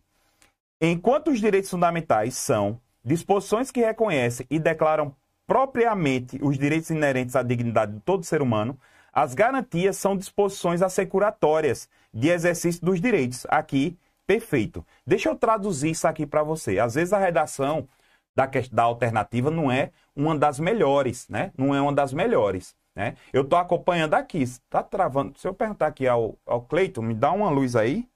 [0.81, 5.15] Enquanto os direitos fundamentais são disposições que reconhecem e declaram
[5.47, 8.79] propriamente os direitos inerentes à dignidade de todo ser humano,
[9.13, 13.47] as garantias são disposições assecuratórias de exercício dos direitos.
[13.49, 13.97] Aqui,
[14.27, 14.85] perfeito.
[15.07, 16.79] Deixa eu traduzir isso aqui para você.
[16.79, 17.89] Às vezes a redação
[18.35, 21.53] da, da alternativa não é uma das melhores, né?
[21.57, 22.75] Não é uma das melhores.
[22.95, 23.17] Né?
[23.33, 24.43] Eu estou acompanhando aqui.
[24.43, 25.39] Está travando.
[25.39, 28.09] Se eu perguntar aqui ao, ao Cleiton, me dá uma luz aí.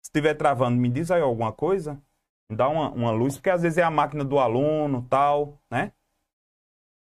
[0.00, 1.98] Se estiver travando, me diz aí alguma coisa.
[2.50, 5.92] Dá uma, uma luz, porque às vezes é a máquina do aluno tal, né?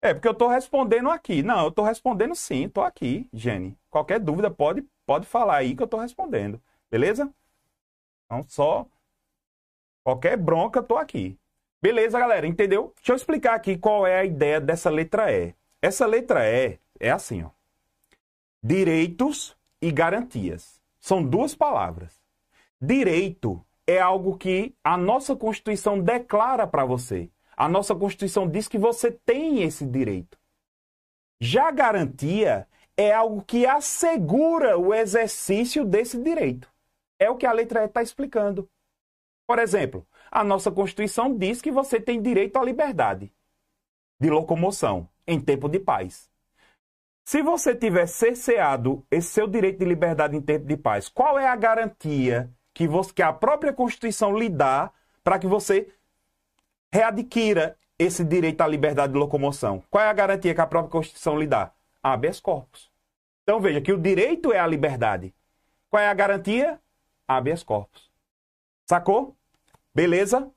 [0.03, 1.43] É, porque eu estou respondendo aqui.
[1.43, 3.77] Não, eu estou respondendo sim, estou aqui, Jenny.
[3.91, 6.61] Qualquer dúvida pode, pode falar aí que eu estou respondendo.
[6.91, 7.33] Beleza?
[8.27, 8.87] Então, só.
[10.05, 11.39] Qualquer bronca, estou aqui.
[11.83, 12.93] Beleza, galera, entendeu?
[12.97, 15.55] Deixa eu explicar aqui qual é a ideia dessa letra E.
[15.81, 17.51] Essa letra E é assim, ó.
[18.63, 20.81] Direitos e garantias.
[20.99, 22.21] São duas palavras.
[22.81, 27.31] Direito é algo que a nossa Constituição declara para você.
[27.57, 30.39] A nossa Constituição diz que você tem esse direito.
[31.41, 32.67] Já garantia
[32.97, 36.71] é algo que assegura o exercício desse direito.
[37.19, 38.69] É o que a letra E está explicando.
[39.47, 43.33] Por exemplo, a nossa Constituição diz que você tem direito à liberdade
[44.19, 46.31] de locomoção em tempo de paz.
[47.25, 51.47] Se você tiver cerceado esse seu direito de liberdade em tempo de paz, qual é
[51.47, 54.93] a garantia que, você, que a própria Constituição lhe dá
[55.25, 55.89] para que você
[56.93, 59.83] readquira esse direito à liberdade de locomoção?
[59.91, 61.73] Qual é a garantia que a própria Constituição lhe dá?
[62.03, 62.91] Habeas corpus.
[63.43, 65.35] Então veja que o direito é a liberdade.
[65.89, 66.79] Qual é a garantia?
[67.27, 68.11] Habeas corpus.
[68.85, 69.35] Sacou?
[69.95, 70.51] Beleza?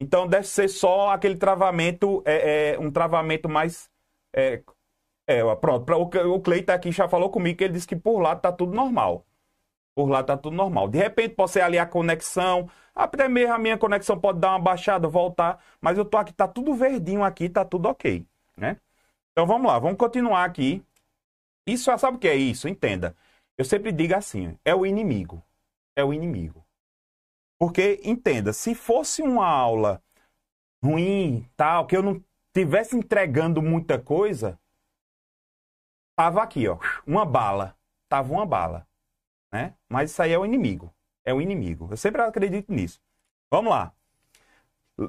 [0.00, 3.88] Então deve ser só aquele travamento, é, é um travamento mais
[4.32, 4.64] é,
[5.28, 8.50] é, pronto, o Cleiton aqui já falou comigo que ele disse que por lá tá
[8.50, 9.24] tudo normal.
[10.00, 10.88] Por lá tá tudo normal.
[10.88, 14.58] De repente pode ser ali a conexão, até mesmo a minha conexão pode dar uma
[14.58, 18.26] baixada, voltar, mas eu tô aqui, tá tudo verdinho aqui, tá tudo ok,
[18.56, 18.78] né?
[19.32, 20.82] Então vamos lá, vamos continuar aqui.
[21.66, 22.66] Isso, sabe o que é isso?
[22.66, 23.14] Entenda.
[23.58, 25.42] Eu sempre digo assim, é o inimigo.
[25.94, 26.64] É o inimigo.
[27.58, 30.02] Porque, entenda, se fosse uma aula
[30.82, 32.24] ruim, tal, que eu não
[32.54, 34.58] tivesse entregando muita coisa,
[36.16, 36.76] Tava aqui, ó,
[37.06, 37.74] uma bala.
[38.06, 38.86] Tava uma bala,
[39.52, 39.74] né?
[39.88, 40.92] Mas isso aí é o inimigo.
[41.24, 41.88] É o inimigo.
[41.90, 43.00] Eu sempre acredito nisso.
[43.50, 43.92] Vamos lá.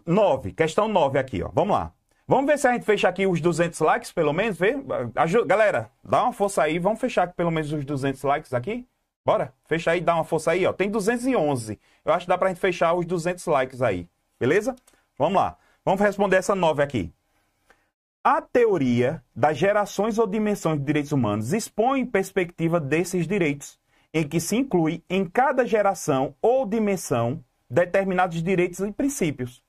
[0.06, 1.50] 9, questão 9 aqui, ó.
[1.54, 1.94] Vamos lá.
[2.28, 4.76] Vamos ver se a gente fecha aqui os 200 likes, pelo menos, vê?
[5.16, 8.88] Ajuda, galera, dá uma força aí, vamos fechar aqui pelo menos os 200 likes aqui?
[9.26, 9.54] Bora?
[9.66, 10.72] Fecha aí, dá uma força aí, ó.
[10.72, 11.80] Tem 211.
[12.06, 14.08] Eu acho que dá pra gente fechar os 200 likes aí.
[14.39, 14.76] Beleza?
[15.18, 15.58] Vamos lá.
[15.84, 17.14] Vamos responder essa 9 aqui.
[18.24, 23.80] A teoria das gerações ou dimensões de direitos humanos expõe perspectiva desses direitos,
[24.14, 29.64] em que se inclui em cada geração ou dimensão determinados direitos e princípios.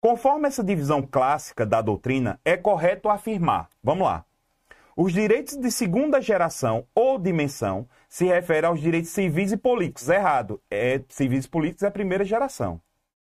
[0.00, 4.24] Conforme essa divisão clássica da doutrina, é correto afirmar, vamos lá,
[4.96, 10.08] os direitos de segunda geração ou dimensão se referem aos direitos civis e políticos.
[10.08, 10.58] Errado.
[10.70, 12.80] É, civis e políticos é a primeira geração.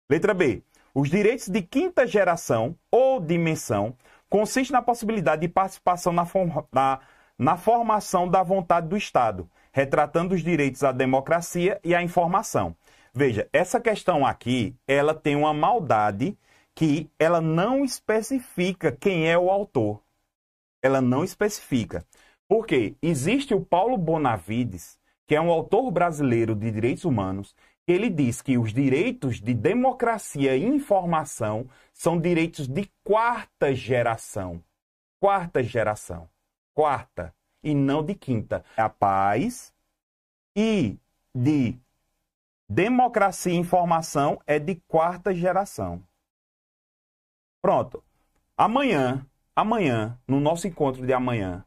[0.08, 0.62] Letra B.
[0.94, 3.96] Os direitos de quinta geração ou dimensão
[4.28, 6.26] consiste na possibilidade de participação na,
[6.70, 7.00] na,
[7.38, 12.74] na formação da vontade do Estado, retratando os direitos à democracia e à informação.
[13.12, 16.34] Veja, essa questão aqui, ela tem uma maldade
[16.74, 20.02] que ela não especifica quem é o autor.
[20.82, 22.06] Ela não especifica.
[22.48, 27.54] Porque existe o Paulo Bonavides, que é um autor brasileiro de direitos humanos,
[27.86, 34.64] ele diz que os direitos de democracia e informação são direitos de quarta geração.
[35.20, 36.30] Quarta geração.
[36.72, 37.34] Quarta.
[37.62, 38.64] E não de quinta.
[38.76, 39.74] A paz
[40.54, 40.98] e
[41.34, 41.78] de
[42.68, 46.02] Democracia e informação é de quarta geração.
[47.62, 48.02] Pronto.
[48.56, 51.64] Amanhã, amanhã, no nosso encontro de amanhã,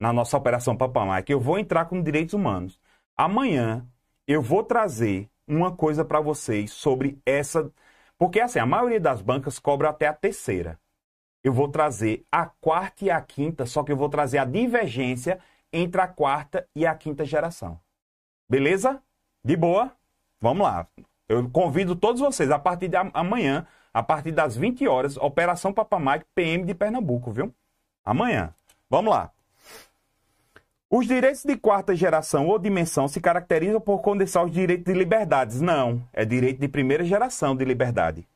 [0.00, 2.80] na nossa operação Papamai, eu vou entrar com direitos humanos.
[3.16, 3.86] Amanhã
[4.26, 7.70] eu vou trazer uma coisa para vocês sobre essa,
[8.16, 10.80] porque assim, a maioria das bancas cobra até a terceira.
[11.42, 15.40] Eu vou trazer a quarta e a quinta, só que eu vou trazer a divergência
[15.72, 17.80] entre a quarta e a quinta geração.
[18.48, 19.02] Beleza?
[19.44, 19.90] De boa?
[20.40, 20.86] Vamos lá.
[21.28, 26.26] Eu convido todos vocês a partir de amanhã, a partir das 20 horas, Operação Papamike
[26.34, 27.52] PM de Pernambuco, viu?
[28.04, 28.54] Amanhã.
[28.88, 29.30] Vamos lá.
[30.90, 35.60] Os direitos de quarta geração ou dimensão se caracterizam por condensar os direitos de liberdades.
[35.60, 38.28] Não, é direito de primeira geração de liberdade.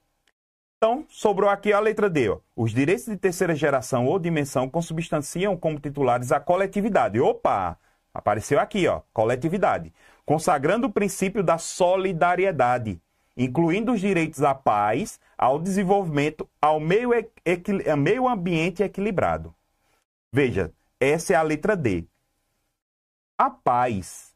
[0.76, 2.28] Então, sobrou aqui a letra D.
[2.28, 2.38] Ó.
[2.54, 7.20] Os direitos de terceira geração ou dimensão consubstanciam como titulares a coletividade.
[7.20, 7.78] Opa!
[8.12, 9.92] Apareceu aqui, ó, coletividade
[10.26, 13.00] consagrando o princípio da solidariedade,
[13.36, 17.10] incluindo os direitos à paz, ao desenvolvimento, ao meio,
[17.96, 19.54] meio ambiente equilibrado.
[20.32, 22.04] Veja, essa é a letra D.
[23.38, 24.34] A paz,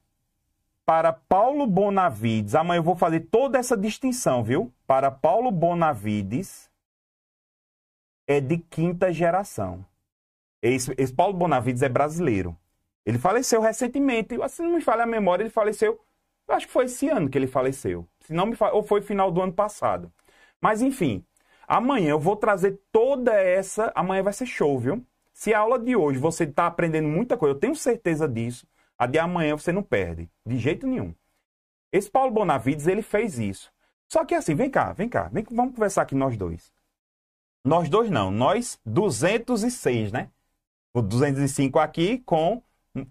[0.91, 4.72] para Paulo Bonavides, amanhã eu vou fazer toda essa distinção, viu?
[4.88, 6.68] Para Paulo Bonavides,
[8.26, 9.86] é de quinta geração.
[10.61, 12.59] Esse, esse Paulo Bonavides é brasileiro.
[13.07, 14.34] Ele faleceu recentemente.
[14.49, 16.01] Se não me falha a memória, ele faleceu.
[16.49, 18.05] Eu acho que foi esse ano que ele faleceu.
[18.22, 20.12] Se não me falha, ou foi final do ano passado.
[20.61, 21.24] Mas enfim,
[21.68, 23.93] amanhã eu vou trazer toda essa.
[23.95, 25.07] Amanhã vai ser show, viu?
[25.32, 28.66] Se a aula de hoje você está aprendendo muita coisa, eu tenho certeza disso.
[29.01, 31.15] A de amanhã você não perde, de jeito nenhum.
[31.91, 33.73] Esse Paulo Bonavides, ele fez isso.
[34.07, 36.71] Só que assim, vem cá, vem cá, vem, vamos conversar aqui nós dois.
[37.65, 40.29] Nós dois não, nós 206, né?
[40.93, 42.63] O 205 aqui com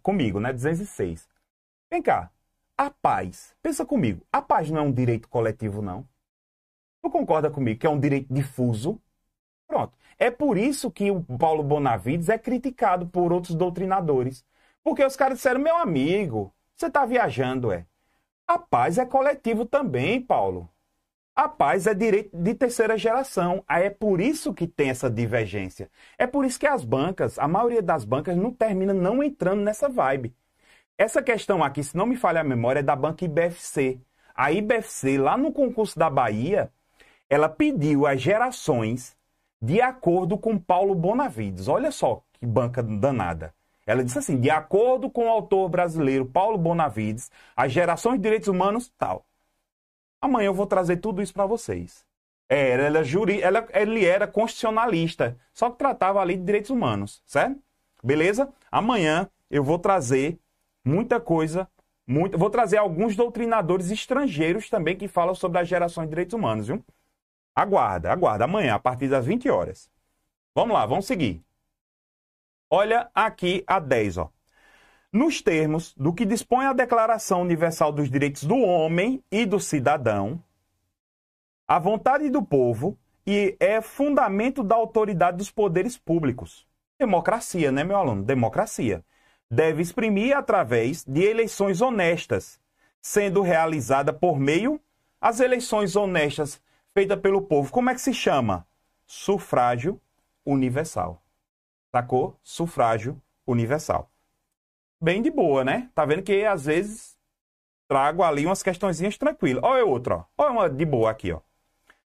[0.04, 0.54] comigo, né?
[0.54, 1.28] 206.
[1.90, 2.30] Vem cá.
[2.78, 3.56] A paz.
[3.60, 4.24] Pensa comigo.
[4.32, 6.08] A paz não é um direito coletivo, não.
[7.02, 9.02] Tu concorda comigo que é um direito difuso?
[9.68, 9.98] Pronto.
[10.20, 14.46] É por isso que o Paulo Bonavides é criticado por outros doutrinadores.
[14.84, 17.86] Porque os caras disseram, meu amigo, você está viajando, é.
[18.48, 20.70] A paz é coletivo também, Paulo.
[21.36, 23.64] A paz é direito de terceira geração.
[23.68, 25.90] Aí é por isso que tem essa divergência.
[26.18, 29.88] É por isso que as bancas, a maioria das bancas, não termina não entrando nessa
[29.88, 30.36] vibe.
[30.98, 34.02] Essa questão aqui, se não me falha a memória, é da banca IBFC.
[34.36, 36.70] A IBFC, lá no concurso da Bahia,
[37.30, 39.16] ela pediu as gerações
[39.62, 41.68] de acordo com Paulo Bonavides.
[41.68, 43.54] Olha só que banca danada.
[43.90, 48.48] Ela disse assim: de acordo com o autor brasileiro Paulo Bonavides, as gerações de direitos
[48.48, 49.26] humanos, tal.
[50.22, 52.06] Amanhã eu vou trazer tudo isso para vocês.
[52.48, 57.60] É, ela, juri, ela, ele era constitucionalista, só que tratava ali de direitos humanos, certo?
[58.04, 58.54] Beleza?
[58.72, 60.38] Amanhã eu vou trazer
[60.86, 61.68] muita coisa,
[62.06, 66.68] muito, vou trazer alguns doutrinadores estrangeiros também que falam sobre as gerações de direitos humanos,
[66.68, 66.84] viu?
[67.56, 69.90] Aguarda, aguarda, amanhã, a partir das 20 horas.
[70.54, 71.44] Vamos lá, vamos seguir.
[72.70, 74.32] Olha aqui a 10, ó
[75.12, 80.42] nos termos do que dispõe a Declaração Universal dos Direitos do Homem e do Cidadão,
[81.68, 86.68] a vontade do povo e é fundamento da autoridade dos poderes públicos.
[87.00, 88.24] Democracia, né, meu aluno?
[88.24, 89.04] Democracia.
[89.50, 92.60] Deve exprimir através de eleições honestas,
[93.02, 94.80] sendo realizada por meio
[95.20, 96.62] as eleições honestas
[96.94, 97.72] feitas pelo povo.
[97.72, 98.66] Como é que se chama?
[99.06, 100.00] Sufrágio
[100.46, 101.22] universal.
[101.92, 102.38] Sacou?
[102.44, 104.10] Sufrágio universal
[105.02, 105.90] bem de boa, né?
[105.96, 107.18] Tá vendo que às vezes
[107.88, 109.64] trago ali umas questõezinhas tranquilas.
[109.64, 110.24] Olha outra, ó.
[110.38, 111.40] Olha uma de boa aqui, ó.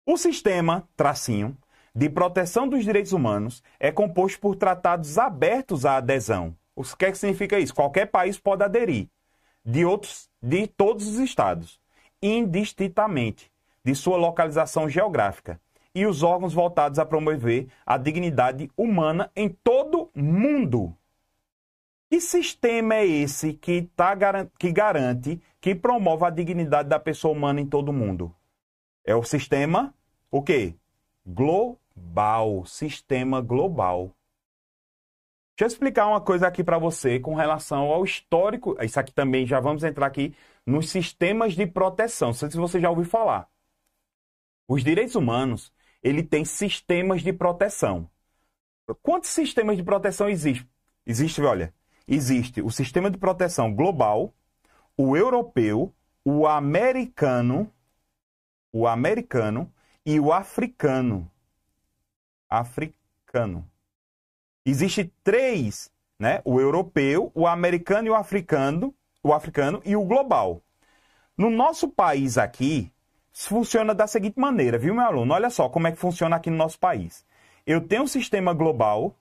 [0.07, 1.57] O sistema, tracinho,
[1.95, 6.57] de proteção dos direitos humanos é composto por tratados abertos à adesão.
[6.75, 7.75] O que, é que significa isso?
[7.75, 9.09] Qualquer país pode aderir,
[9.64, 11.79] de outros, de todos os estados,
[12.23, 13.53] indistintamente
[13.85, 15.61] de sua localização geográfica,
[16.01, 20.96] e os órgãos voltados a promover a dignidade humana em todo mundo.
[22.09, 24.16] Que sistema é esse que, tá,
[24.59, 28.34] que garante, que promove a dignidade da pessoa humana em todo mundo?
[29.05, 29.92] É o sistema,
[30.30, 30.74] o quê?
[31.26, 32.64] Global.
[32.64, 34.11] Sistema global.
[35.55, 38.74] Deixa eu explicar uma coisa aqui para você com relação ao histórico.
[38.82, 40.34] Isso aqui também já vamos entrar aqui
[40.64, 42.28] nos sistemas de proteção.
[42.28, 43.51] Não sei se você já ouviu falar.
[44.66, 45.70] Os direitos humanos,
[46.03, 48.09] ele tem sistemas de proteção.
[49.03, 50.68] Quantos sistemas de proteção existem?
[51.07, 51.72] Existe, olha,
[52.07, 54.34] existe o sistema de proteção global,
[54.96, 55.94] o europeu,
[56.24, 57.72] o americano,
[58.72, 59.72] o americano
[60.05, 61.30] e o africano.
[62.48, 63.70] Africano.
[64.64, 66.42] Existe três, né?
[66.44, 70.62] O europeu, o americano e o africano, o africano e o global.
[71.36, 72.92] No nosso país aqui,
[73.49, 75.32] funciona da seguinte maneira, viu, meu aluno?
[75.32, 77.24] Olha só como é que funciona aqui no nosso país.
[77.66, 79.14] Eu tenho um sistema global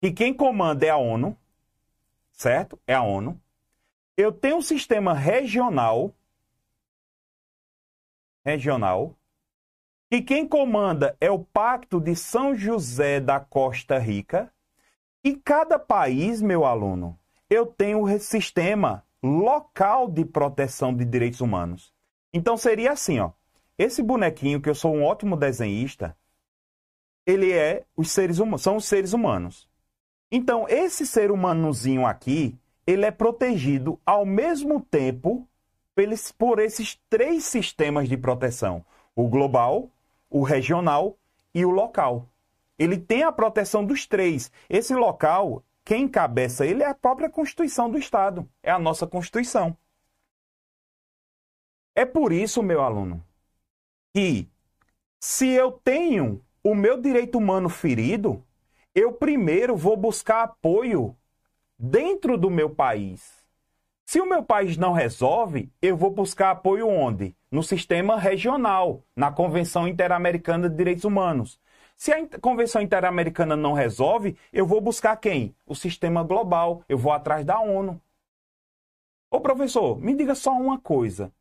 [0.00, 1.36] e quem comanda é a ONU,
[2.32, 2.78] certo?
[2.86, 3.40] É a ONU.
[4.16, 6.14] Eu tenho um sistema regional,
[8.44, 9.16] regional,
[10.10, 14.52] e quem comanda é o Pacto de São José da Costa Rica.
[15.22, 17.18] E cada país, meu aluno,
[17.50, 21.92] eu tenho o sistema local de proteção de direitos humanos.
[22.32, 23.30] Então seria assim, ó.
[23.76, 26.16] Esse bonequinho que eu sou um ótimo desenhista,
[27.24, 29.68] ele é os seres humanos, são os seres humanos.
[30.30, 35.46] Então esse ser humanozinho aqui, ele é protegido ao mesmo tempo
[36.36, 39.90] por esses três sistemas de proteção: o global,
[40.30, 41.16] o regional
[41.54, 42.28] e o local.
[42.78, 44.52] Ele tem a proteção dos três.
[44.70, 49.76] Esse local, quem encabeça ele é a própria Constituição do Estado, é a nossa Constituição.
[51.98, 53.24] É por isso, meu aluno,
[54.14, 54.48] que
[55.18, 58.40] se eu tenho o meu direito humano ferido,
[58.94, 61.16] eu primeiro vou buscar apoio
[61.76, 63.44] dentro do meu país.
[64.06, 67.34] Se o meu país não resolve, eu vou buscar apoio onde?
[67.50, 71.58] No sistema regional, na Convenção Interamericana de Direitos Humanos.
[71.96, 75.52] Se a Convenção Interamericana não resolve, eu vou buscar quem?
[75.66, 76.80] O sistema global.
[76.88, 78.00] Eu vou atrás da ONU.
[79.28, 81.32] Ô professor, me diga só uma coisa.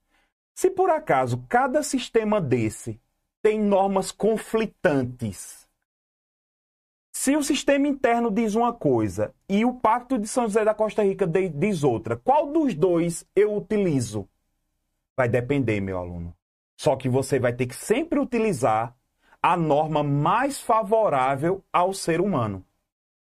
[0.58, 2.99] Se por acaso cada sistema desse
[3.43, 5.68] tem normas conflitantes,
[7.12, 11.03] se o sistema interno diz uma coisa e o Pacto de São José da Costa
[11.03, 14.28] Rica diz outra, qual dos dois eu utilizo?
[15.16, 16.34] Vai depender, meu aluno.
[16.76, 18.95] Só que você vai ter que sempre utilizar
[19.39, 22.66] a norma mais favorável ao ser humano.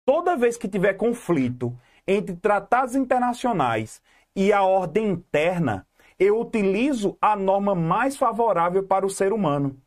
[0.05, 1.75] Toda vez que tiver conflito
[2.07, 4.03] entre tratados internacionais
[4.37, 5.87] e a ordem interna,
[6.25, 9.81] eu utilizo a norma mais favorável para o ser humano.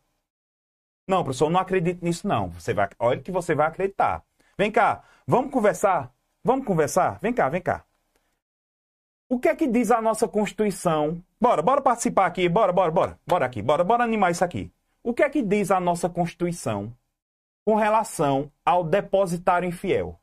[1.07, 2.49] Não, professor, não acredito nisso não.
[2.51, 4.23] Você vai, olha que você vai acreditar.
[4.57, 6.13] Vem cá, vamos conversar?
[6.43, 7.19] Vamos conversar?
[7.19, 7.85] Vem cá, vem cá.
[9.29, 11.21] O que é que diz a nossa Constituição?
[11.39, 13.19] Bora, bora participar aqui, bora, bora, bora.
[13.25, 14.71] Bora aqui, bora, bora animar isso aqui.
[15.03, 16.93] O que é que diz a nossa Constituição
[17.65, 20.19] com relação ao depositário infiel?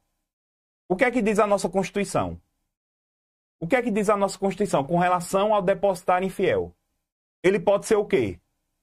[0.89, 2.41] O que é que diz a nossa Constituição?
[3.61, 6.75] O que é que diz a nossa Constituição com relação ao depositário infiel?
[7.43, 8.39] Ele pode ser o quê?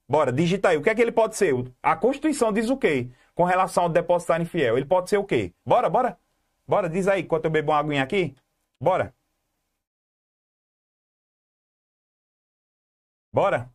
[0.08, 0.76] Bora, digita aí.
[0.76, 1.54] O que é que ele pode ser?
[1.82, 4.76] A Constituição diz o quê com relação ao depositário infiel?
[4.76, 5.52] Ele pode ser o quê?
[5.64, 6.18] Bora, bora.
[6.66, 8.34] Bora, diz aí, enquanto eu bebo uma aguinha aqui.
[8.80, 9.14] Bora.
[13.32, 13.70] Bora.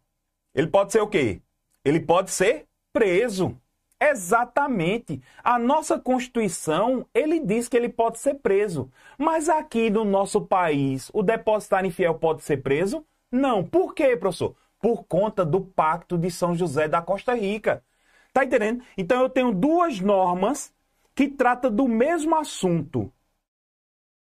[0.53, 1.41] Ele pode ser o quê?
[1.83, 3.59] Ele pode ser preso.
[3.99, 5.21] Exatamente.
[5.43, 8.91] A nossa Constituição, ele diz que ele pode ser preso.
[9.17, 13.05] Mas aqui no nosso país, o depositário infiel pode ser preso?
[13.31, 13.63] Não.
[13.63, 14.55] Por quê, professor?
[14.79, 17.83] Por conta do Pacto de São José da Costa Rica.
[18.31, 18.83] Tá entendendo?
[18.95, 20.71] Então eu tenho duas normas
[21.15, 23.11] que tratam do mesmo assunto.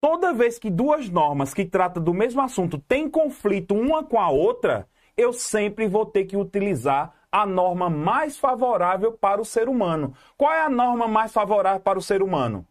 [0.00, 4.30] Toda vez que duas normas que tratam do mesmo assunto têm conflito uma com a
[4.30, 10.16] outra, eu sempre vou ter que utilizar a norma mais favorável para o ser humano.
[10.38, 12.66] Qual é a norma mais favorável para o ser humano?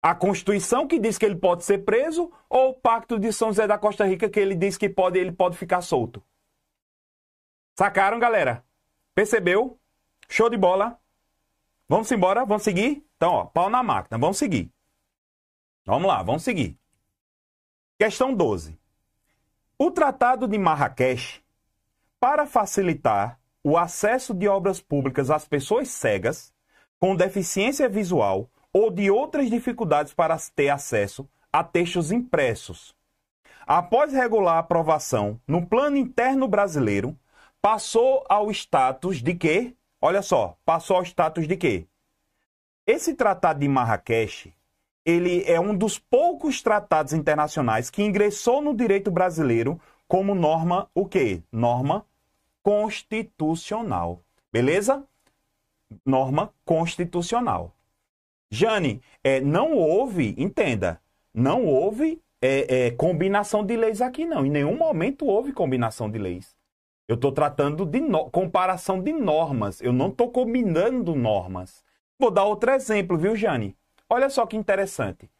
[0.00, 3.66] A Constituição que diz que ele pode ser preso ou o Pacto de São José
[3.66, 6.22] da Costa Rica que ele diz que pode, ele pode ficar solto?
[7.76, 8.64] Sacaram, galera?
[9.16, 9.76] Percebeu?
[10.28, 10.96] Show de bola.
[11.88, 13.04] Vamos embora, vamos seguir?
[13.16, 14.70] Então, ó, pau na máquina, vamos seguir.
[15.84, 16.78] Vamos lá, vamos seguir.
[17.98, 18.78] Questão 12.
[19.76, 21.44] O Tratado de Marrakech,
[22.20, 26.52] para facilitar o acesso de obras públicas às pessoas cegas,
[26.98, 32.94] com deficiência visual ou de outras dificuldades para ter acesso a textos impressos.
[33.66, 37.16] Após regular aprovação no plano interno brasileiro,
[37.60, 39.74] passou ao status de quê?
[40.00, 41.86] Olha só, passou ao status de quê?
[42.84, 44.52] Esse tratado de Marrakech,
[45.04, 51.06] ele é um dos poucos tratados internacionais que ingressou no direito brasileiro como norma o
[51.06, 51.42] quê?
[51.52, 52.04] Norma
[52.62, 54.22] constitucional.
[54.52, 55.04] Beleza?
[56.04, 57.74] Norma constitucional.
[58.50, 61.00] Jane, é, não houve, entenda,
[61.32, 64.44] não houve é, é, combinação de leis aqui, não.
[64.44, 66.54] Em nenhum momento houve combinação de leis.
[67.08, 68.30] Eu estou tratando de no...
[68.30, 69.80] comparação de normas.
[69.80, 71.84] Eu não estou combinando normas.
[72.18, 73.76] Vou dar outro exemplo, viu, Jane?
[74.08, 75.30] Olha só que interessante.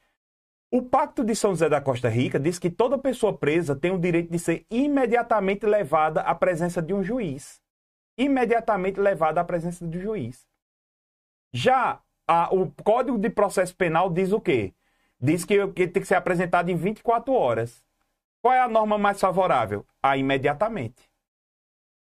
[0.74, 3.98] O Pacto de São José da Costa Rica diz que toda pessoa presa tem o
[3.98, 7.60] direito de ser imediatamente levada à presença de um juiz.
[8.16, 10.48] Imediatamente levada à presença do juiz.
[11.52, 14.72] Já a, o Código de Processo Penal diz o quê?
[15.20, 17.84] Diz que, que tem que ser apresentado em 24 horas.
[18.40, 19.84] Qual é a norma mais favorável?
[20.02, 21.02] A imediatamente.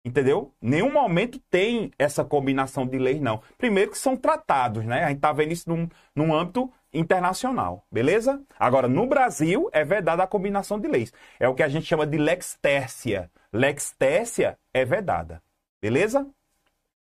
[0.05, 0.53] Entendeu?
[0.61, 3.41] Nenhum momento tem essa combinação de leis, não.
[3.57, 5.03] Primeiro que são tratados, né?
[5.03, 8.41] A gente tá vendo isso num, num âmbito internacional, beleza?
[8.59, 11.13] Agora, no Brasil, é vedada a combinação de leis.
[11.39, 13.29] É o que a gente chama de lex tercia.
[13.51, 15.41] Lex tercia é vedada,
[15.81, 16.27] beleza?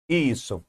[0.07, 0.63] Isso.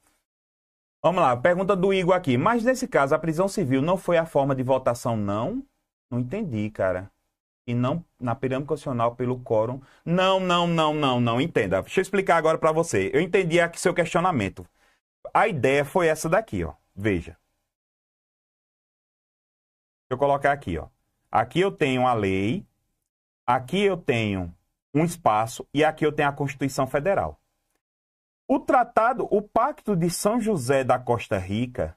[1.02, 2.36] Vamos lá, pergunta do Igor aqui.
[2.36, 5.64] Mas nesse caso, a prisão civil não foi a forma de votação, não?
[6.11, 7.11] Não entendi, cara
[7.70, 9.80] e não na pirâmide constitucional pelo quórum.
[10.04, 11.40] Não, não, não, não, não.
[11.40, 11.80] Entenda.
[11.82, 13.11] Deixa eu explicar agora para você.
[13.14, 14.66] Eu entendi aqui seu questionamento.
[15.32, 16.74] A ideia foi essa daqui, ó.
[16.94, 17.36] Veja.
[20.11, 20.88] Eu colocar aqui, ó.
[21.30, 22.66] Aqui eu tenho a lei,
[23.46, 24.54] aqui eu tenho
[24.92, 27.40] um espaço e aqui eu tenho a Constituição Federal.
[28.46, 31.96] O tratado, o Pacto de São José da Costa Rica,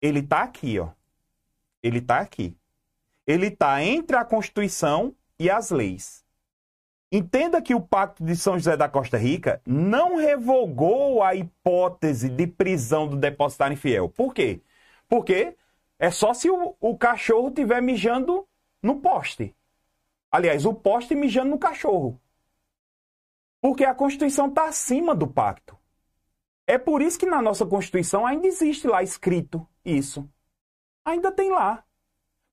[0.00, 0.90] ele está aqui, ó.
[1.80, 2.54] Ele está aqui
[3.26, 6.24] ele está entre a Constituição e as leis.
[7.10, 12.46] Entenda que o Pacto de São José da Costa Rica não revogou a hipótese de
[12.46, 14.08] prisão do depositário infiel.
[14.08, 14.62] Por quê?
[15.08, 15.56] Porque
[15.98, 18.46] é só se o, o cachorro estiver mijando
[18.82, 19.54] no poste.
[20.30, 22.20] Aliás, o poste mijando no cachorro.
[23.60, 25.78] Porque a Constituição está acima do pacto.
[26.66, 30.28] É por isso que na nossa Constituição ainda existe lá escrito isso.
[31.04, 31.84] Ainda tem lá.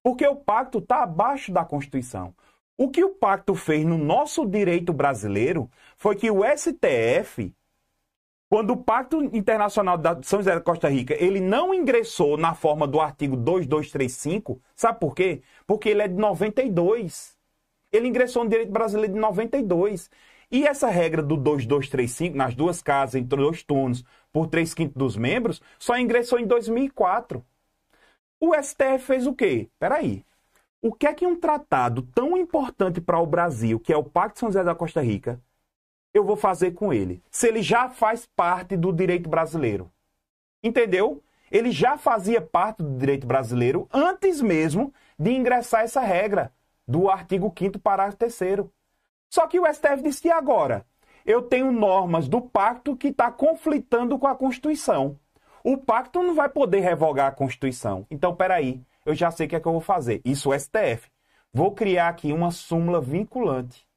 [0.04, 2.36] Porque o pacto está abaixo da Constituição.
[2.78, 7.54] O que o pacto fez no nosso direito brasileiro foi que o STF,
[8.50, 12.88] quando o Pacto Internacional de São José da Costa Rica, ele não ingressou na forma
[12.88, 15.44] do artigo 2235, sabe por quê?
[15.68, 17.38] Porque ele é de 92.
[17.92, 20.10] Ele ingressou no direito brasileiro de 92.
[20.52, 25.16] E essa regra do 2235, nas duas casas, entre dois turnos, por três quintos dos
[25.16, 27.46] membros, só ingressou em 2004.
[28.40, 29.70] O STF fez o quê?
[29.78, 30.26] Peraí.
[30.82, 34.36] O que é que um tratado tão importante para o Brasil, que é o Pacto
[34.36, 35.40] de São José da Costa Rica,
[36.14, 37.22] eu vou fazer com ele?
[37.30, 39.92] Se ele já faz parte do direito brasileiro.
[40.64, 41.24] Entendeu?
[41.52, 46.54] Ele já fazia parte do direito brasileiro antes mesmo de ingressar essa regra
[46.88, 48.70] do artigo 5 parágrafo 3
[49.30, 50.86] Só que o STF disse que agora
[51.26, 55.20] eu tenho normas do pacto que está conflitando com a Constituição.
[55.64, 58.06] O pacto não vai poder revogar a Constituição.
[58.10, 60.22] Então, peraí, eu já sei o que é que eu vou fazer.
[60.24, 61.10] Isso é o STF.
[61.54, 63.89] Vou criar aqui uma súmula vinculante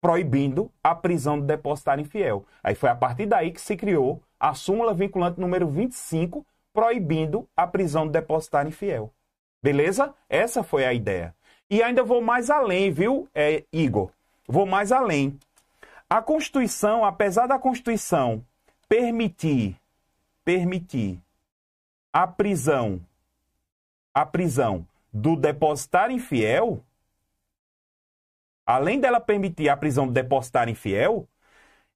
[0.00, 2.44] proibindo a prisão do depositário infiel.
[2.62, 7.66] Aí foi a partir daí que se criou a súmula vinculante número 25, proibindo a
[7.66, 9.12] prisão do depositário infiel.
[9.62, 10.14] Beleza?
[10.28, 11.34] Essa foi a ideia.
[11.68, 14.10] E ainda vou mais além, viu, é, Igor?
[14.48, 15.38] Vou mais além.
[16.08, 18.44] A Constituição, apesar da Constituição
[18.88, 19.76] permitir
[20.44, 21.20] permitir
[22.12, 23.00] a prisão,
[24.12, 26.82] a prisão do depositário infiel,
[28.70, 31.28] além dela permitir a prisão do depositário infiel,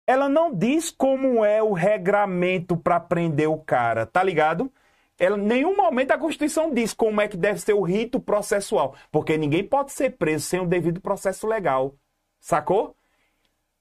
[0.06, 4.70] ela não diz como é o regramento para prender o cara, tá ligado?
[5.18, 8.94] Ela, em nenhum momento a Constituição diz como é que deve ser o rito processual,
[9.10, 11.94] porque ninguém pode ser preso sem o devido processo legal.
[12.40, 12.96] Sacou?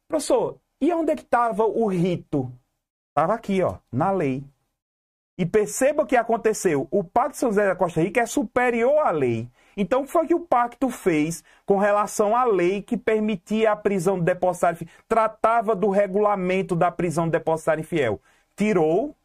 [0.08, 2.52] Professor, e onde é que estava o rito?
[3.10, 4.44] Estava aqui, ó, na lei.
[5.38, 6.88] E perceba o que aconteceu.
[6.92, 9.50] O Pacto São José da Costa Rica é superior à lei.
[9.76, 13.76] Então, o que foi que o pacto fez com relação à lei que permitia a
[13.76, 14.90] prisão de depositário fiel?
[15.08, 18.22] Tratava do regulamento da prisão de depositário fiel.
[18.56, 19.16] Tirou,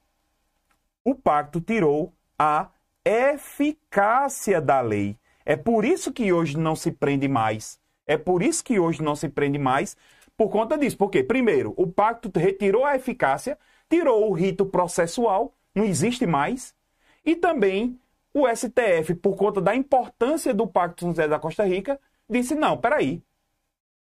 [1.05, 2.69] o pacto tirou a
[3.05, 5.17] eficácia da lei.
[5.45, 7.79] É por isso que hoje não se prende mais.
[8.07, 9.97] É por isso que hoje não se prende mais,
[10.37, 10.97] por conta disso.
[10.97, 13.59] Porque, primeiro, o pacto retirou a eficácia,
[13.89, 16.75] tirou o rito processual não existe mais.
[17.25, 17.99] E também
[18.35, 22.79] o STF, por conta da importância do Pacto São José da Costa Rica, disse: não,
[22.79, 23.23] peraí.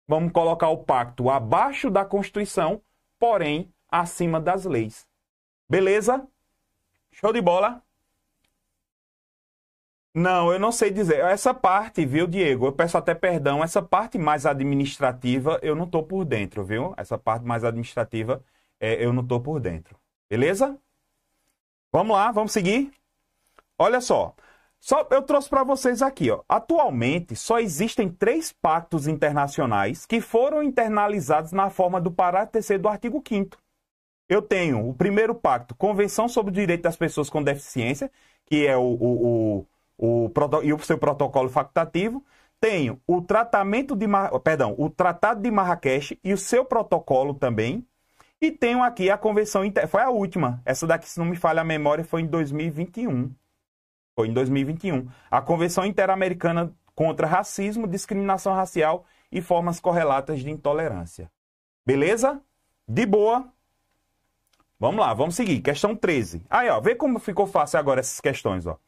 [0.08, 2.80] Vamos colocar o pacto abaixo da Constituição,
[3.18, 5.06] porém acima das leis.
[5.68, 6.26] Beleza?
[7.10, 7.82] Show de bola?
[10.14, 11.18] Não, eu não sei dizer.
[11.18, 12.66] Essa parte, viu, Diego?
[12.66, 13.62] Eu peço até perdão.
[13.62, 16.94] Essa parte mais administrativa, eu não estou por dentro, viu?
[16.96, 18.42] Essa parte mais administrativa,
[18.80, 19.98] é, eu não estou por dentro.
[20.30, 20.78] Beleza?
[21.92, 22.92] Vamos lá, vamos seguir.
[23.78, 24.34] Olha só.
[24.80, 26.42] Só eu trouxe para vocês aqui, ó.
[26.48, 32.88] Atualmente só existem três pactos internacionais que foram internalizados na forma do parágrafo terceiro do
[32.88, 33.56] artigo 5
[34.28, 38.10] Eu tenho o primeiro pacto, Convenção sobre o Direito das Pessoas com Deficiência,
[38.44, 39.66] que é o, o,
[39.98, 42.24] o, o e o seu protocolo facultativo.
[42.60, 44.06] Tenho o tratamento de,
[44.42, 47.86] perdão, o Tratado de Marrakech e o seu protocolo também,
[48.40, 49.88] e tenho aqui a convenção, inter...
[49.88, 50.62] foi a última.
[50.64, 53.34] Essa daqui, se não me falha a memória, foi em 2021.
[54.16, 55.06] Foi em 2021.
[55.30, 61.30] A Convenção Interamericana contra racismo, discriminação racial e formas correlatas de intolerância.
[61.84, 62.40] Beleza?
[62.88, 63.52] De boa.
[64.80, 65.60] Vamos lá, vamos seguir.
[65.60, 66.46] Questão 13.
[66.48, 68.78] Aí, ó, vê como ficou fácil agora essas questões, ó.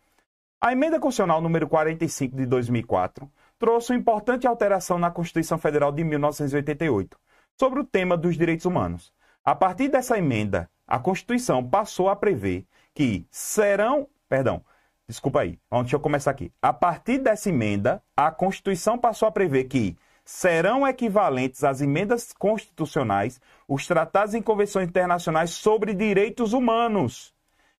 [0.60, 6.02] A emenda constitucional número 45 de 2004 trouxe uma importante alteração na Constituição Federal de
[6.02, 7.16] 1988
[7.56, 9.12] sobre o tema dos direitos humanos.
[9.44, 14.64] A partir dessa emenda, a Constituição passou a prever que serão, perdão,
[15.08, 16.52] desculpa aí, deixa eu começar aqui.
[16.60, 23.40] A partir dessa emenda, a Constituição passou a prever que serão equivalentes às emendas constitucionais
[23.66, 27.32] os tratados e convenções internacionais sobre direitos humanos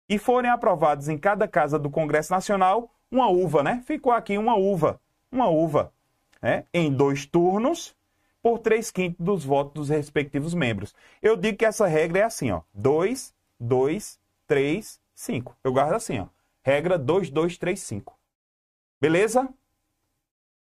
[0.09, 3.82] e forem aprovados em cada casa do Congresso Nacional uma uva, né?
[3.86, 4.98] Ficou aqui uma uva,
[5.30, 5.92] uma uva,
[6.40, 6.64] né?
[6.72, 7.94] em dois turnos
[8.42, 10.94] por três quintos dos votos dos respectivos membros.
[11.20, 15.55] Eu digo que essa regra é assim, ó, dois, dois, três, cinco.
[15.62, 16.26] Eu guardo assim, ó,
[16.68, 18.18] regra dois, dois, três, cinco.
[19.00, 19.48] Beleza?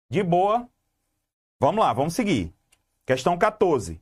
[0.10, 0.68] De boa.
[1.58, 2.54] Vamos lá, vamos seguir.
[3.06, 4.02] Questão 14.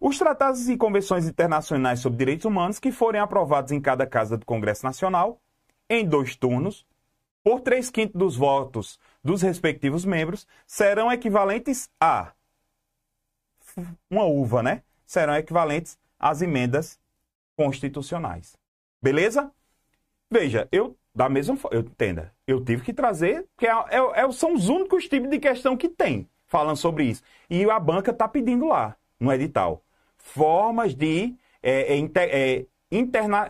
[0.00, 4.46] Os tratados e convenções internacionais sobre direitos humanos que forem aprovados em cada casa do
[4.46, 5.38] Congresso Nacional,
[5.90, 6.86] em dois turnos,
[7.44, 12.32] por três quintos dos votos dos respectivos membros, serão equivalentes a
[14.10, 14.82] uma uva, né?
[15.04, 16.98] Serão equivalentes às emendas
[17.54, 18.56] constitucionais.
[19.02, 19.52] Beleza?
[20.30, 24.52] Veja, eu da mesma forma, entenda, eu tive que trazer, que é, é, é, são
[24.52, 27.22] os únicos tipos de questão que tem falando sobre isso.
[27.48, 29.82] E a banca está pedindo lá, no edital,
[30.18, 33.48] formas de é, é, é, interna,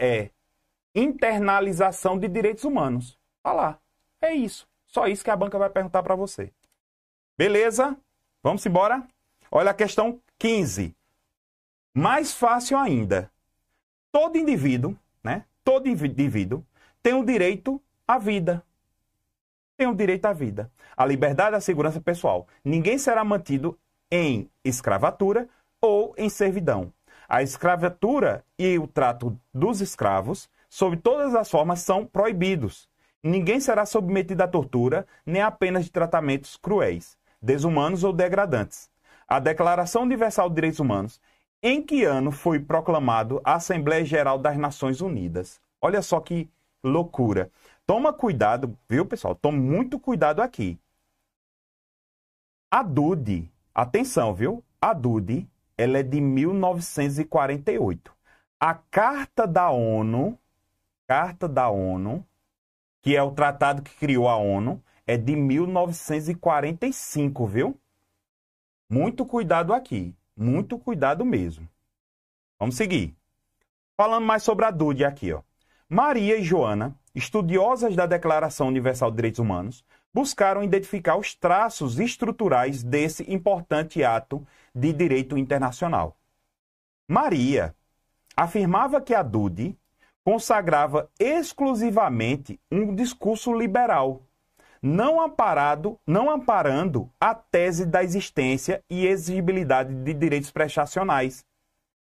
[0.95, 3.19] internalização de direitos humanos.
[3.39, 3.81] Está lá.
[4.21, 4.69] É isso.
[4.87, 6.53] Só isso que a banca vai perguntar para você.
[7.37, 7.97] Beleza?
[8.45, 9.03] Vamos embora?
[9.51, 10.95] Olha a questão 15.
[11.93, 13.29] Mais fácil ainda.
[14.13, 15.45] Todo indivíduo, né?
[15.65, 16.65] Todo indivíduo
[17.07, 18.65] tem o direito à vida
[19.77, 22.49] tem o direito à vida, à liberdade e à segurança pessoal.
[22.65, 23.79] Ninguém será mantido
[24.11, 25.49] em escravatura
[25.81, 26.93] ou em servidão.
[27.29, 32.89] A escravatura e o trato dos escravos, sob todas as formas, são proibidos.
[33.23, 38.91] Ninguém será submetido à tortura, nem apenas de tratamentos cruéis, desumanos ou degradantes.
[39.29, 41.21] A Declaração Universal de Direitos Humanos,
[41.63, 45.61] em que ano foi proclamado a Assembleia Geral das Nações Unidas?
[45.81, 46.51] Olha só que
[46.85, 47.51] loucura.
[47.87, 49.35] Toma cuidado, viu, pessoal?
[49.35, 50.79] Toma muito cuidado aqui.
[52.71, 54.63] A DUD, atenção, viu?
[54.81, 55.49] A DUD,
[55.79, 58.13] ela é de 1948.
[58.59, 60.39] A Carta da ONU,
[61.07, 62.27] Carta da ONU,
[63.03, 67.79] que é o tratado que criou a ONU, é de 1945, viu?
[68.91, 71.69] Muito cuidado aqui, muito cuidado mesmo.
[72.59, 73.15] Vamos seguir.
[73.97, 75.43] Falando mais sobre a DUD aqui, ó.
[75.89, 82.83] Maria e Joana estudiosas da Declaração Universal de Direitos Humanos buscaram identificar os traços estruturais
[82.83, 84.45] desse importante ato
[84.75, 86.17] de direito internacional.
[87.07, 87.73] Maria
[88.37, 89.79] afirmava que a DUDE
[90.25, 94.23] consagrava exclusivamente um discurso liberal,
[94.83, 101.45] não amparado, não amparando a tese da existência e exigibilidade de direitos prestacionais,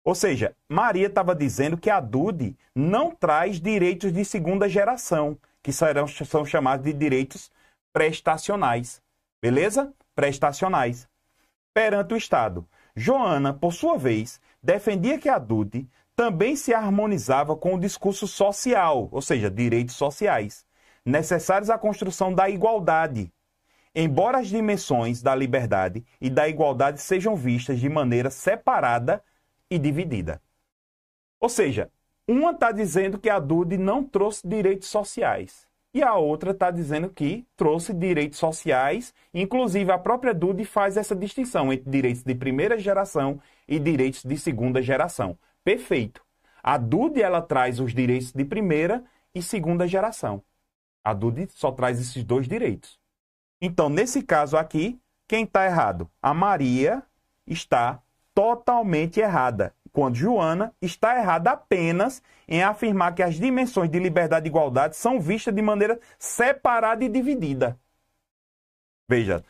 [0.03, 5.71] ou seja, Maria estava dizendo que a DUD não traz direitos de segunda geração, que
[5.71, 7.49] serão, são chamados de direitos
[7.93, 9.01] prestacionais.
[9.41, 9.93] Beleza?
[10.13, 11.07] Prestacionais.
[11.73, 12.67] Perante o Estado.
[12.95, 19.07] Joana, por sua vez, defendia que a DUD também se harmonizava com o discurso social,
[19.11, 20.65] ou seja, direitos sociais,
[21.05, 23.31] necessários à construção da igualdade.
[23.95, 29.23] Embora as dimensões da liberdade e da igualdade sejam vistas de maneira separada
[29.73, 30.39] e dividida.
[31.39, 31.89] Ou seja,
[32.27, 35.67] uma está dizendo que a DUD não trouxe direitos sociais.
[35.93, 41.15] E a outra está dizendo que trouxe direitos sociais, inclusive a própria DUD faz essa
[41.15, 45.37] distinção entre direitos de primeira geração e direitos de segunda geração.
[45.63, 46.23] Perfeito.
[46.61, 50.43] A DUD ela traz os direitos de primeira e segunda geração.
[51.03, 52.99] A DUD só traz esses dois direitos.
[53.59, 56.09] Então, nesse caso aqui, quem está errado?
[56.21, 57.03] A Maria
[57.45, 58.02] está
[58.33, 64.49] totalmente errada, quando Joana está errada apenas em afirmar que as dimensões de liberdade e
[64.49, 67.79] igualdade são vistas de maneira separada e dividida.
[69.09, 69.43] Veja,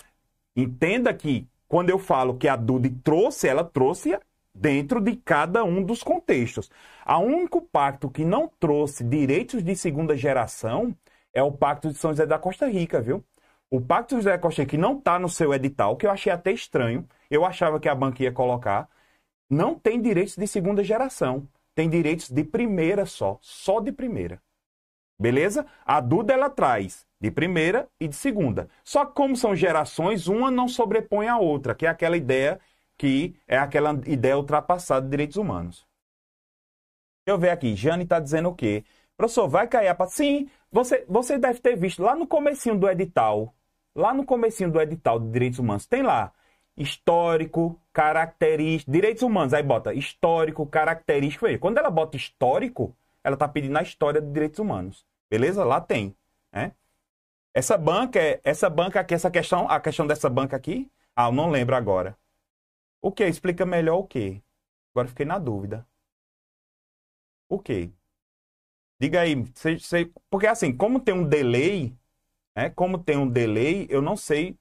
[0.56, 4.18] entenda que quando eu falo que a Dude trouxe, ela trouxe
[4.54, 6.70] dentro de cada um dos contextos.
[7.06, 10.96] O único pacto que não trouxe direitos de segunda geração
[11.34, 13.24] é o Pacto de São José da Costa Rica, viu?
[13.74, 17.10] O Pacto José Costa Rica não está no seu edital, que eu achei até estranho,
[17.28, 18.88] eu achava que a banca ia colocar.
[19.50, 21.50] Não tem direitos de segunda geração.
[21.74, 23.40] Tem direitos de primeira só.
[23.42, 24.40] Só de primeira.
[25.20, 25.66] Beleza?
[25.84, 28.70] A Duda ela traz de primeira e de segunda.
[28.84, 32.60] Só que como são gerações, uma não sobrepõe a outra, que é aquela ideia
[32.96, 35.84] que é aquela ideia ultrapassada de direitos humanos.
[37.26, 38.86] Deixa eu ver aqui, Jane está dizendo o quê?
[39.18, 40.08] Professor, vai cair a...
[40.08, 43.52] Sim, você, você deve ter visto lá no comecinho do edital,
[43.96, 46.34] lá no comecinho do edital de direitos humanos, tem lá
[46.76, 51.46] histórico, característico, direitos humanos, aí bota histórico, característico.
[51.60, 55.06] Quando ela bota histórico, ela está pedindo a história de direitos humanos.
[55.30, 55.64] Beleza?
[55.64, 56.16] Lá tem.
[56.52, 56.74] Né?
[57.54, 61.32] Essa banca, é, essa banca aqui, essa questão, a questão dessa banca aqui, ah, eu
[61.32, 62.18] não lembro agora.
[63.02, 63.26] O que?
[63.26, 64.42] Explica melhor o que?
[64.94, 65.86] Agora fiquei na dúvida.
[67.50, 67.92] O que?
[69.00, 69.36] Diga aí,
[70.30, 71.96] porque assim, como tem um delay,
[72.56, 72.70] né?
[72.70, 74.58] Como tem um delay, eu não sei.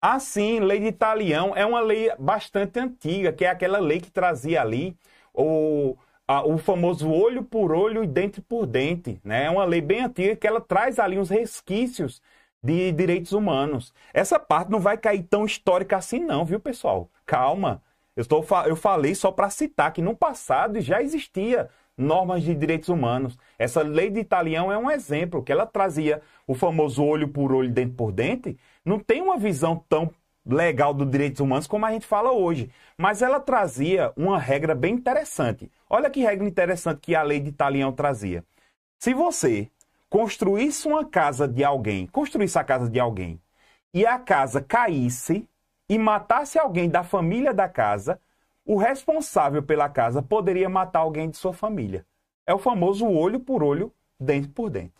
[0.00, 4.62] Assim, lei de Italião é uma lei bastante antiga, que é aquela lei que trazia
[4.62, 4.96] ali
[5.34, 5.96] o,
[6.26, 9.20] a, o famoso olho por olho e dente por dente.
[9.24, 9.44] Né?
[9.44, 12.22] É uma lei bem antiga que ela traz ali uns resquícios
[12.62, 13.92] de direitos humanos.
[14.12, 17.10] Essa parte não vai cair tão histórica assim, não, viu, pessoal?
[17.26, 17.82] Calma.
[18.16, 21.70] Eu, estou, eu falei só para citar que no passado já existia
[22.00, 23.38] normas de direitos humanos.
[23.58, 27.70] Essa lei de Italião é um exemplo, que ela trazia o famoso olho por olho,
[27.70, 30.10] dente por dente, não tem uma visão tão
[30.44, 34.94] legal dos direitos humanos como a gente fala hoje, mas ela trazia uma regra bem
[34.94, 35.70] interessante.
[35.88, 38.44] Olha que regra interessante que a lei de Italião trazia.
[38.98, 39.68] Se você
[40.08, 43.40] construísse uma casa de alguém, construísse a casa de alguém,
[43.92, 45.48] e a casa caísse
[45.88, 48.20] e matasse alguém da família da casa,
[48.64, 52.06] o responsável pela casa poderia matar alguém de sua família.
[52.46, 54.94] É o famoso olho por olho, dente por dente.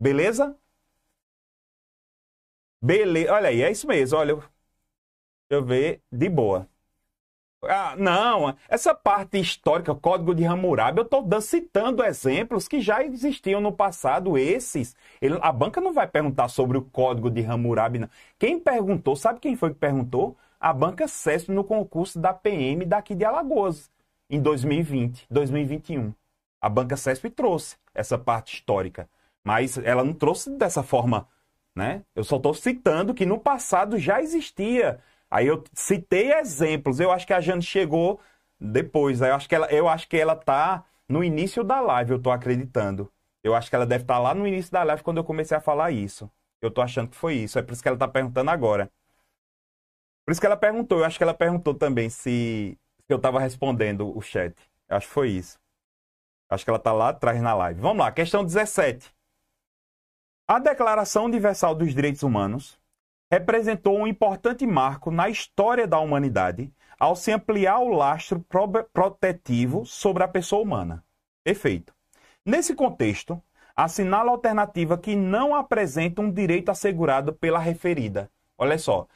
[0.00, 0.56] Beleza?
[2.80, 3.32] Beleza.
[3.32, 4.18] Olha aí, é isso mesmo.
[4.18, 4.48] Olha, deixa
[5.50, 6.68] eu ver, de boa.
[7.66, 13.58] Ah, não, essa parte histórica, Código de Hammurabi, eu estou citando exemplos que já existiam
[13.60, 14.94] no passado, esses.
[15.20, 18.10] Ele, a banca não vai perguntar sobre o Código de Hammurabi, não.
[18.38, 20.36] Quem perguntou, sabe quem foi que perguntou?
[20.64, 23.90] A banca CESP no concurso da PM daqui de Alagoas,
[24.30, 26.14] em 2020, 2021.
[26.58, 29.06] A banca CESP trouxe essa parte histórica,
[29.44, 31.28] mas ela não trouxe dessa forma,
[31.76, 32.02] né?
[32.16, 35.00] Eu só estou citando que no passado já existia.
[35.30, 36.98] Aí eu citei exemplos.
[36.98, 38.18] Eu acho que a Jane chegou
[38.58, 39.20] depois.
[39.20, 42.32] Eu acho que ela, eu acho que ela tá no início da live, eu estou
[42.32, 43.12] acreditando.
[43.42, 45.58] Eu acho que ela deve estar tá lá no início da live quando eu comecei
[45.58, 46.30] a falar isso.
[46.62, 47.58] Eu estou achando que foi isso.
[47.58, 48.90] É por isso que ela está perguntando agora.
[50.24, 50.98] Por isso que ela perguntou.
[50.98, 54.54] Eu acho que ela perguntou também se, se eu estava respondendo o chat.
[54.88, 55.58] Eu acho que foi isso.
[56.48, 57.80] Acho que ela está lá atrás na live.
[57.80, 59.12] Vamos lá, questão 17.
[60.46, 62.78] A Declaração Universal dos Direitos Humanos
[63.30, 68.44] representou um importante marco na história da humanidade ao se ampliar o lastro
[68.92, 71.04] protetivo sobre a pessoa humana.
[71.44, 71.94] Efeito.
[72.44, 73.42] Nesse contexto,
[73.74, 78.30] assinala alternativa que não apresenta um direito assegurado pela referida.
[78.56, 79.08] Olha só,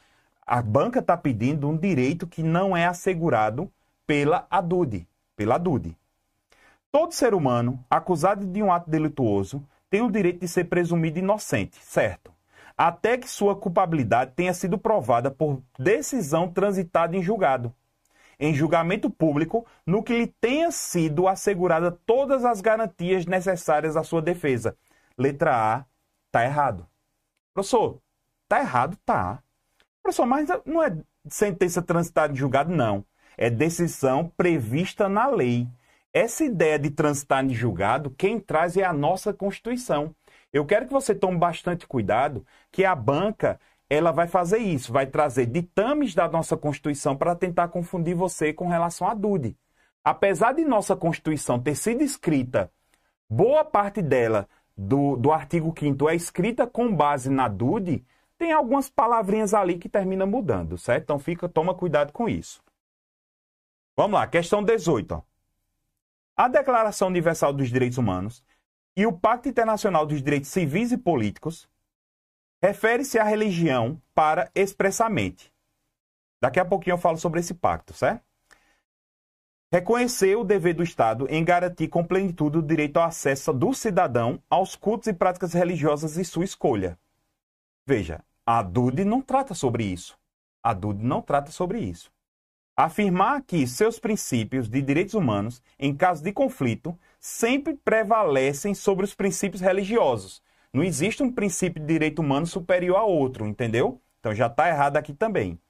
[0.51, 3.71] a banca está pedindo um direito que não é assegurado
[4.07, 5.95] pela ADUD, pela ADUD.
[6.91, 11.77] Todo ser humano acusado de um ato delituoso tem o direito de ser presumido inocente,
[11.83, 12.33] certo?
[12.75, 17.71] Até que sua culpabilidade tenha sido provada por decisão transitada em julgado.
[18.39, 24.21] Em julgamento público, no que lhe tenha sido assegurada todas as garantias necessárias à sua
[24.21, 24.75] defesa.
[25.15, 25.85] Letra A,
[26.31, 26.87] tá errado.
[27.53, 28.01] Professor,
[28.47, 29.43] tá errado, tá.
[30.01, 30.97] Professor, mas não é
[31.27, 33.05] sentença transitada em julgado, não.
[33.37, 35.67] É decisão prevista na lei.
[36.13, 40.13] Essa ideia de transitar em julgado, quem traz é a nossa Constituição.
[40.51, 43.59] Eu quero que você tome bastante cuidado, que a banca
[43.89, 48.67] ela vai fazer isso, vai trazer ditames da nossa Constituição para tentar confundir você com
[48.67, 49.57] relação à DUDE.
[50.03, 52.71] Apesar de nossa Constituição ter sido escrita,
[53.29, 54.47] boa parte dela,
[54.77, 58.05] do, do artigo 5 é escrita com base na DUDE,
[58.39, 61.03] tem algumas palavrinhas ali que termina mudando, certo?
[61.03, 62.63] Então fica, toma cuidado com isso.
[63.97, 65.11] Vamos lá, questão 18.
[65.13, 65.21] Ó.
[66.37, 68.41] A Declaração Universal dos Direitos Humanos
[68.95, 71.69] e o Pacto Internacional dos Direitos Civis e Políticos
[72.63, 75.53] refere-se à religião para expressamente.
[76.41, 78.23] Daqui a pouquinho eu falo sobre esse pacto, certo?
[79.69, 84.41] Reconhecer o dever do Estado em garantir com plenitude o direito ao acesso do cidadão
[84.49, 86.97] aos cultos e práticas religiosas de sua escolha.
[87.85, 90.17] Veja, a DUD não trata sobre isso.
[90.63, 92.11] A DUD não trata sobre isso.
[92.75, 99.13] Afirmar que seus princípios de direitos humanos, em caso de conflito, sempre prevalecem sobre os
[99.13, 100.41] princípios religiosos.
[100.73, 104.01] Não existe um princípio de direito humano superior a outro, entendeu?
[104.19, 105.61] Então já está errado aqui também.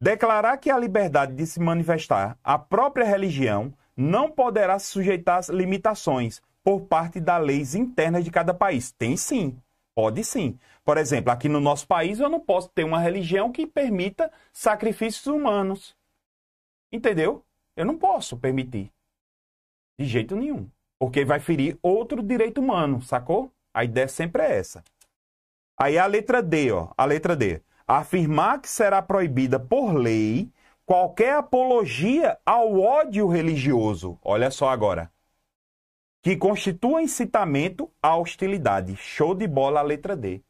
[0.00, 5.48] Declarar que a liberdade de se manifestar a própria religião não poderá se sujeitar às
[5.48, 8.92] limitações por parte das leis internas de cada país.
[8.92, 9.60] Tem sim.
[9.98, 10.56] Pode sim.
[10.84, 15.26] Por exemplo, aqui no nosso país eu não posso ter uma religião que permita sacrifícios
[15.26, 15.96] humanos.
[16.92, 17.44] Entendeu?
[17.74, 18.92] Eu não posso permitir.
[19.98, 20.70] De jeito nenhum.
[21.00, 23.50] Porque vai ferir outro direito humano, sacou?
[23.74, 24.84] A ideia sempre é essa.
[25.76, 26.92] Aí a letra D, ó.
[26.96, 27.60] A letra D.
[27.84, 30.48] Afirmar que será proibida por lei
[30.86, 34.16] qualquer apologia ao ódio religioso.
[34.22, 35.10] Olha só agora.
[36.22, 38.96] Que constitua incitamento à hostilidade.
[38.96, 40.42] Show de bola a letra D.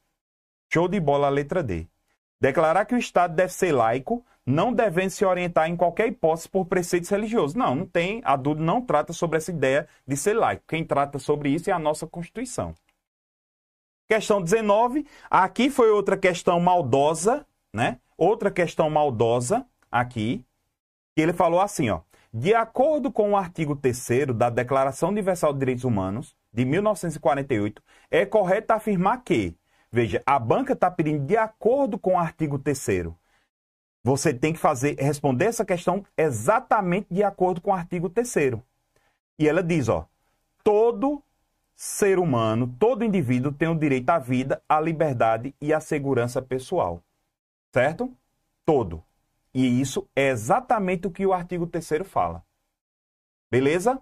[0.72, 1.86] Show de bola a letra D.
[2.40, 6.64] Declarar que o Estado deve ser laico, não devendo se orientar em qualquer hipótese por
[6.64, 7.54] preceitos religiosos.
[7.54, 8.22] Não, não tem.
[8.24, 10.64] A DUD não trata sobre essa ideia de ser laico.
[10.66, 12.74] Quem trata sobre isso é a nossa Constituição.
[14.08, 15.06] Questão 19.
[15.30, 17.98] Aqui foi outra questão maldosa, né?
[18.16, 20.42] Outra questão maldosa aqui,
[21.14, 22.00] que ele falou assim, ó.
[22.32, 28.26] De acordo com o artigo 3 da Declaração Universal de Direitos Humanos, de 1948, é
[28.26, 29.56] correto afirmar que,
[29.90, 33.08] veja, a banca está pedindo de acordo com o artigo 3
[34.02, 38.34] você tem que fazer responder essa questão exatamente de acordo com o artigo 3
[39.38, 40.06] E ela diz, ó,
[40.62, 41.22] todo
[41.74, 47.02] ser humano, todo indivíduo tem o direito à vida, à liberdade e à segurança pessoal.
[47.72, 48.12] Certo?
[48.64, 49.04] Todo.
[49.58, 52.44] E isso é exatamente o que o artigo 3 fala.
[53.50, 54.00] Beleza?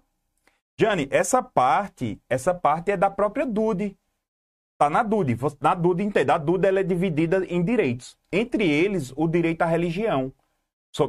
[0.79, 3.97] Jane, essa parte, essa parte é da própria DUDE.
[4.75, 5.39] Está na DUDE.
[5.59, 6.31] Na DUDE, entende?
[6.31, 8.19] A DUDE ela é dividida em direitos.
[8.31, 10.31] Entre eles, o direito à religião.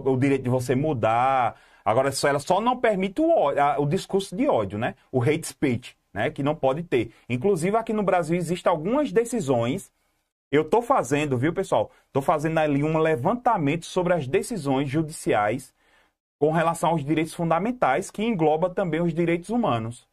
[0.06, 1.60] O direito de você mudar.
[1.84, 4.96] Agora, ela só não permite o, o discurso de ódio, né?
[5.12, 6.32] O hate speech, né?
[6.32, 7.12] Que não pode ter.
[7.28, 9.92] Inclusive, aqui no Brasil, existem algumas decisões
[10.52, 11.92] eu estou fazendo, viu, pessoal?
[12.08, 15.74] Estou fazendo ali um levantamento sobre as decisões judiciais
[16.40, 20.08] com relação aos direitos fundamentais, que engloba também os direitos humanos.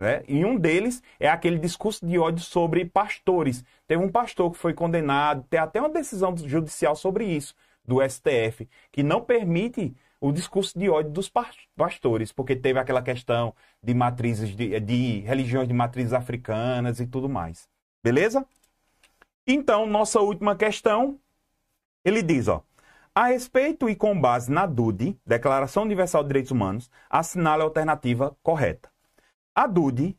[0.00, 0.22] Né?
[0.28, 3.64] E um deles é aquele discurso de ódio sobre pastores.
[3.86, 7.54] Teve um pastor que foi condenado, tem até uma decisão judicial sobre isso,
[7.84, 11.32] do STF, que não permite o discurso de ódio dos
[11.76, 17.28] pastores, porque teve aquela questão de matrizes de, de religiões de matrizes africanas e tudo
[17.28, 17.68] mais.
[18.04, 18.46] Beleza?
[19.50, 21.18] Então, nossa última questão,
[22.04, 22.62] ele diz, ó,
[23.14, 28.36] a respeito e com base na DUDE, Declaração Universal de Direitos Humanos, assinale a alternativa
[28.42, 28.90] correta.
[29.54, 30.18] A DUDE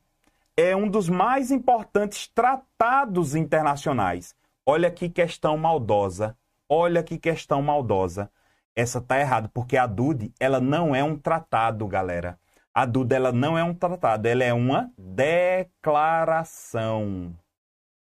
[0.58, 4.36] é um dos mais importantes tratados internacionais.
[4.66, 6.36] Olha que questão maldosa.
[6.68, 8.32] Olha que questão maldosa.
[8.76, 12.40] Essa tá errada, porque a DUDE, ela não é um tratado, galera.
[12.74, 15.76] A DUDE, ela não é um tratado, ela é uma declaração.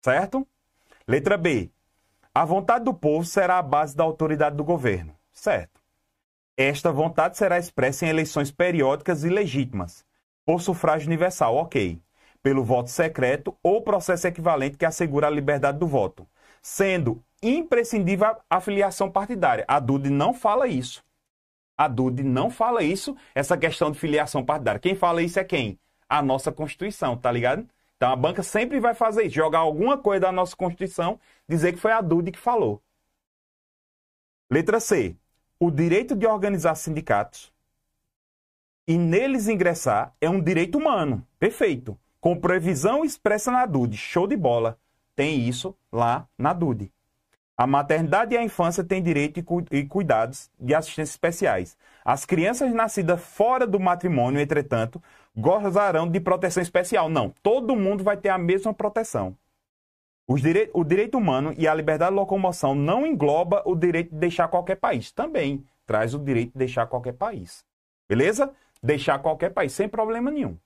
[0.00, 0.46] Certo?
[1.10, 1.70] Letra B.
[2.34, 5.16] A vontade do povo será a base da autoridade do governo.
[5.32, 5.80] Certo.
[6.54, 10.04] Esta vontade será expressa em eleições periódicas e legítimas,
[10.44, 11.98] por sufrágio universal, ok,
[12.42, 16.28] pelo voto secreto ou processo equivalente que assegura a liberdade do voto,
[16.60, 19.64] sendo imprescindível a filiação partidária.
[19.66, 21.02] A DUD não fala isso.
[21.74, 24.78] A DUD não fala isso, essa questão de filiação partidária.
[24.78, 25.80] Quem fala isso é quem?
[26.06, 27.66] A nossa Constituição, tá ligado?
[27.98, 31.18] Então a banca sempre vai fazer isso, jogar alguma coisa da nossa Constituição,
[31.48, 32.80] dizer que foi a Dude que falou.
[34.48, 35.16] Letra C.
[35.60, 37.52] O direito de organizar sindicatos
[38.86, 41.26] e neles ingressar é um direito humano.
[41.38, 41.98] Perfeito.
[42.20, 43.96] Com previsão expressa na DUD.
[43.96, 44.78] Show de bola.
[45.14, 46.90] Tem isso lá na DUD.
[47.56, 51.76] A maternidade e a infância têm direito e cuidados de assistência especiais.
[52.04, 55.02] As crianças nascidas fora do matrimônio, entretanto,
[55.38, 57.08] gozarão de proteção especial.
[57.08, 59.36] Não, todo mundo vai ter a mesma proteção.
[60.26, 60.36] O
[60.84, 65.10] direito humano e a liberdade de locomoção não engloba o direito de deixar qualquer país.
[65.10, 67.64] Também traz o direito de deixar qualquer país.
[68.06, 68.52] Beleza?
[68.82, 70.58] Deixar qualquer país, sem problema nenhum.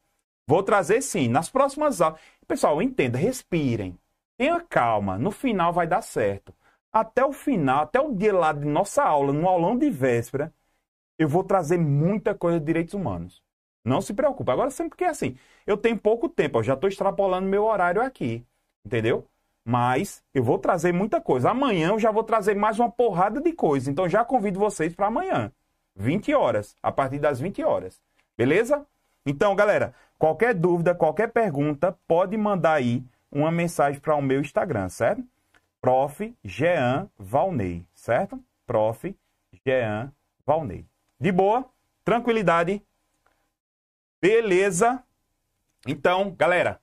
[0.49, 2.21] Vou trazer sim, nas próximas aulas.
[2.49, 3.97] Pessoal, entenda, respirem.
[4.37, 6.53] Tenha calma, no final vai dar certo.
[6.93, 10.53] Até o final, até o dia lá de nossa aula, no aulão de véspera,
[11.17, 13.41] eu vou trazer muita coisa de direitos humanos.
[13.85, 14.51] Não se preocupe.
[14.51, 15.37] Agora, sempre que é assim,
[15.67, 18.45] eu tenho pouco tempo, eu já estou extrapolando meu horário aqui,
[18.85, 19.27] entendeu?
[19.65, 21.51] Mas eu vou trazer muita coisa.
[21.51, 23.91] Amanhã eu já vou trazer mais uma porrada de coisa.
[23.91, 25.53] Então já convido vocês para amanhã,
[25.97, 28.01] 20 horas, a partir das 20 horas.
[28.37, 28.85] Beleza?
[29.25, 34.89] Então, galera, qualquer dúvida, qualquer pergunta, pode mandar aí uma mensagem para o meu Instagram,
[34.89, 35.25] certo?
[35.81, 36.35] Prof.
[36.45, 38.39] Jean Valnei, certo?
[38.67, 39.17] Prof.
[39.65, 40.13] Jean
[40.47, 40.85] Valnei.
[41.21, 41.65] De boa,
[42.05, 42.83] tranquilidade.
[44.23, 45.05] Beleza?
[45.85, 46.81] Então, galera,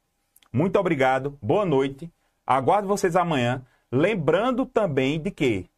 [0.51, 2.11] muito obrigado, boa noite.
[2.45, 3.65] Aguardo vocês amanhã.
[3.89, 5.69] Lembrando também de que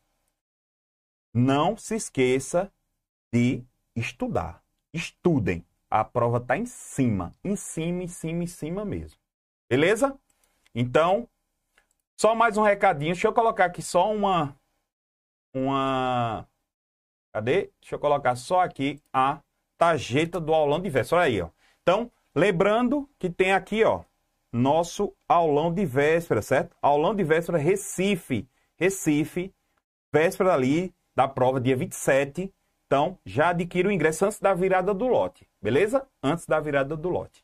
[1.31, 2.73] não se esqueça
[3.31, 3.63] de
[3.95, 4.63] estudar.
[4.91, 5.63] Estudem.
[5.87, 9.19] A prova está em cima, em cima, em cima, em cima mesmo.
[9.69, 10.17] Beleza?
[10.73, 11.29] Então,
[12.17, 13.13] Só mais um recadinho.
[13.13, 14.55] Deixa eu colocar aqui só uma.
[15.53, 16.47] Uma.
[17.31, 17.71] Cadê?
[17.79, 19.41] Deixa eu colocar só aqui a
[19.81, 21.21] tarjeta do aulão véspera.
[21.21, 21.49] Olha aí, ó.
[21.81, 24.01] Então, lembrando que tem aqui, ó,
[24.53, 26.77] nosso aulão de véspera, certo?
[26.79, 28.47] Aulão de véspera Recife.
[28.77, 29.51] Recife,
[30.13, 32.53] véspera ali da prova, dia 27.
[32.85, 36.05] Então, já adquira o ingresso antes da virada do lote, beleza?
[36.21, 37.43] Antes da virada do lote.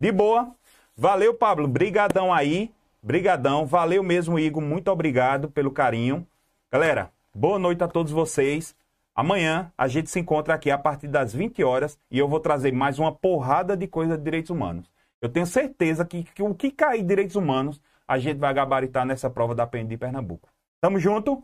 [0.00, 0.54] De boa.
[0.96, 1.68] Valeu, Pablo.
[1.68, 2.72] Brigadão aí.
[3.02, 3.66] Brigadão.
[3.66, 4.62] Valeu mesmo, Igor.
[4.62, 6.26] Muito obrigado pelo carinho.
[6.72, 8.74] Galera, boa noite a todos vocês.
[9.14, 12.72] Amanhã a gente se encontra aqui a partir das 20 horas e eu vou trazer
[12.72, 14.90] mais uma porrada de coisa de direitos humanos.
[15.20, 19.30] Eu tenho certeza que, que o que cair direitos humanos, a gente vai gabaritar nessa
[19.30, 20.48] prova da PN de Pernambuco.
[20.80, 21.42] Tamo junto?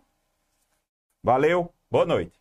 [1.22, 2.39] Valeu, boa noite.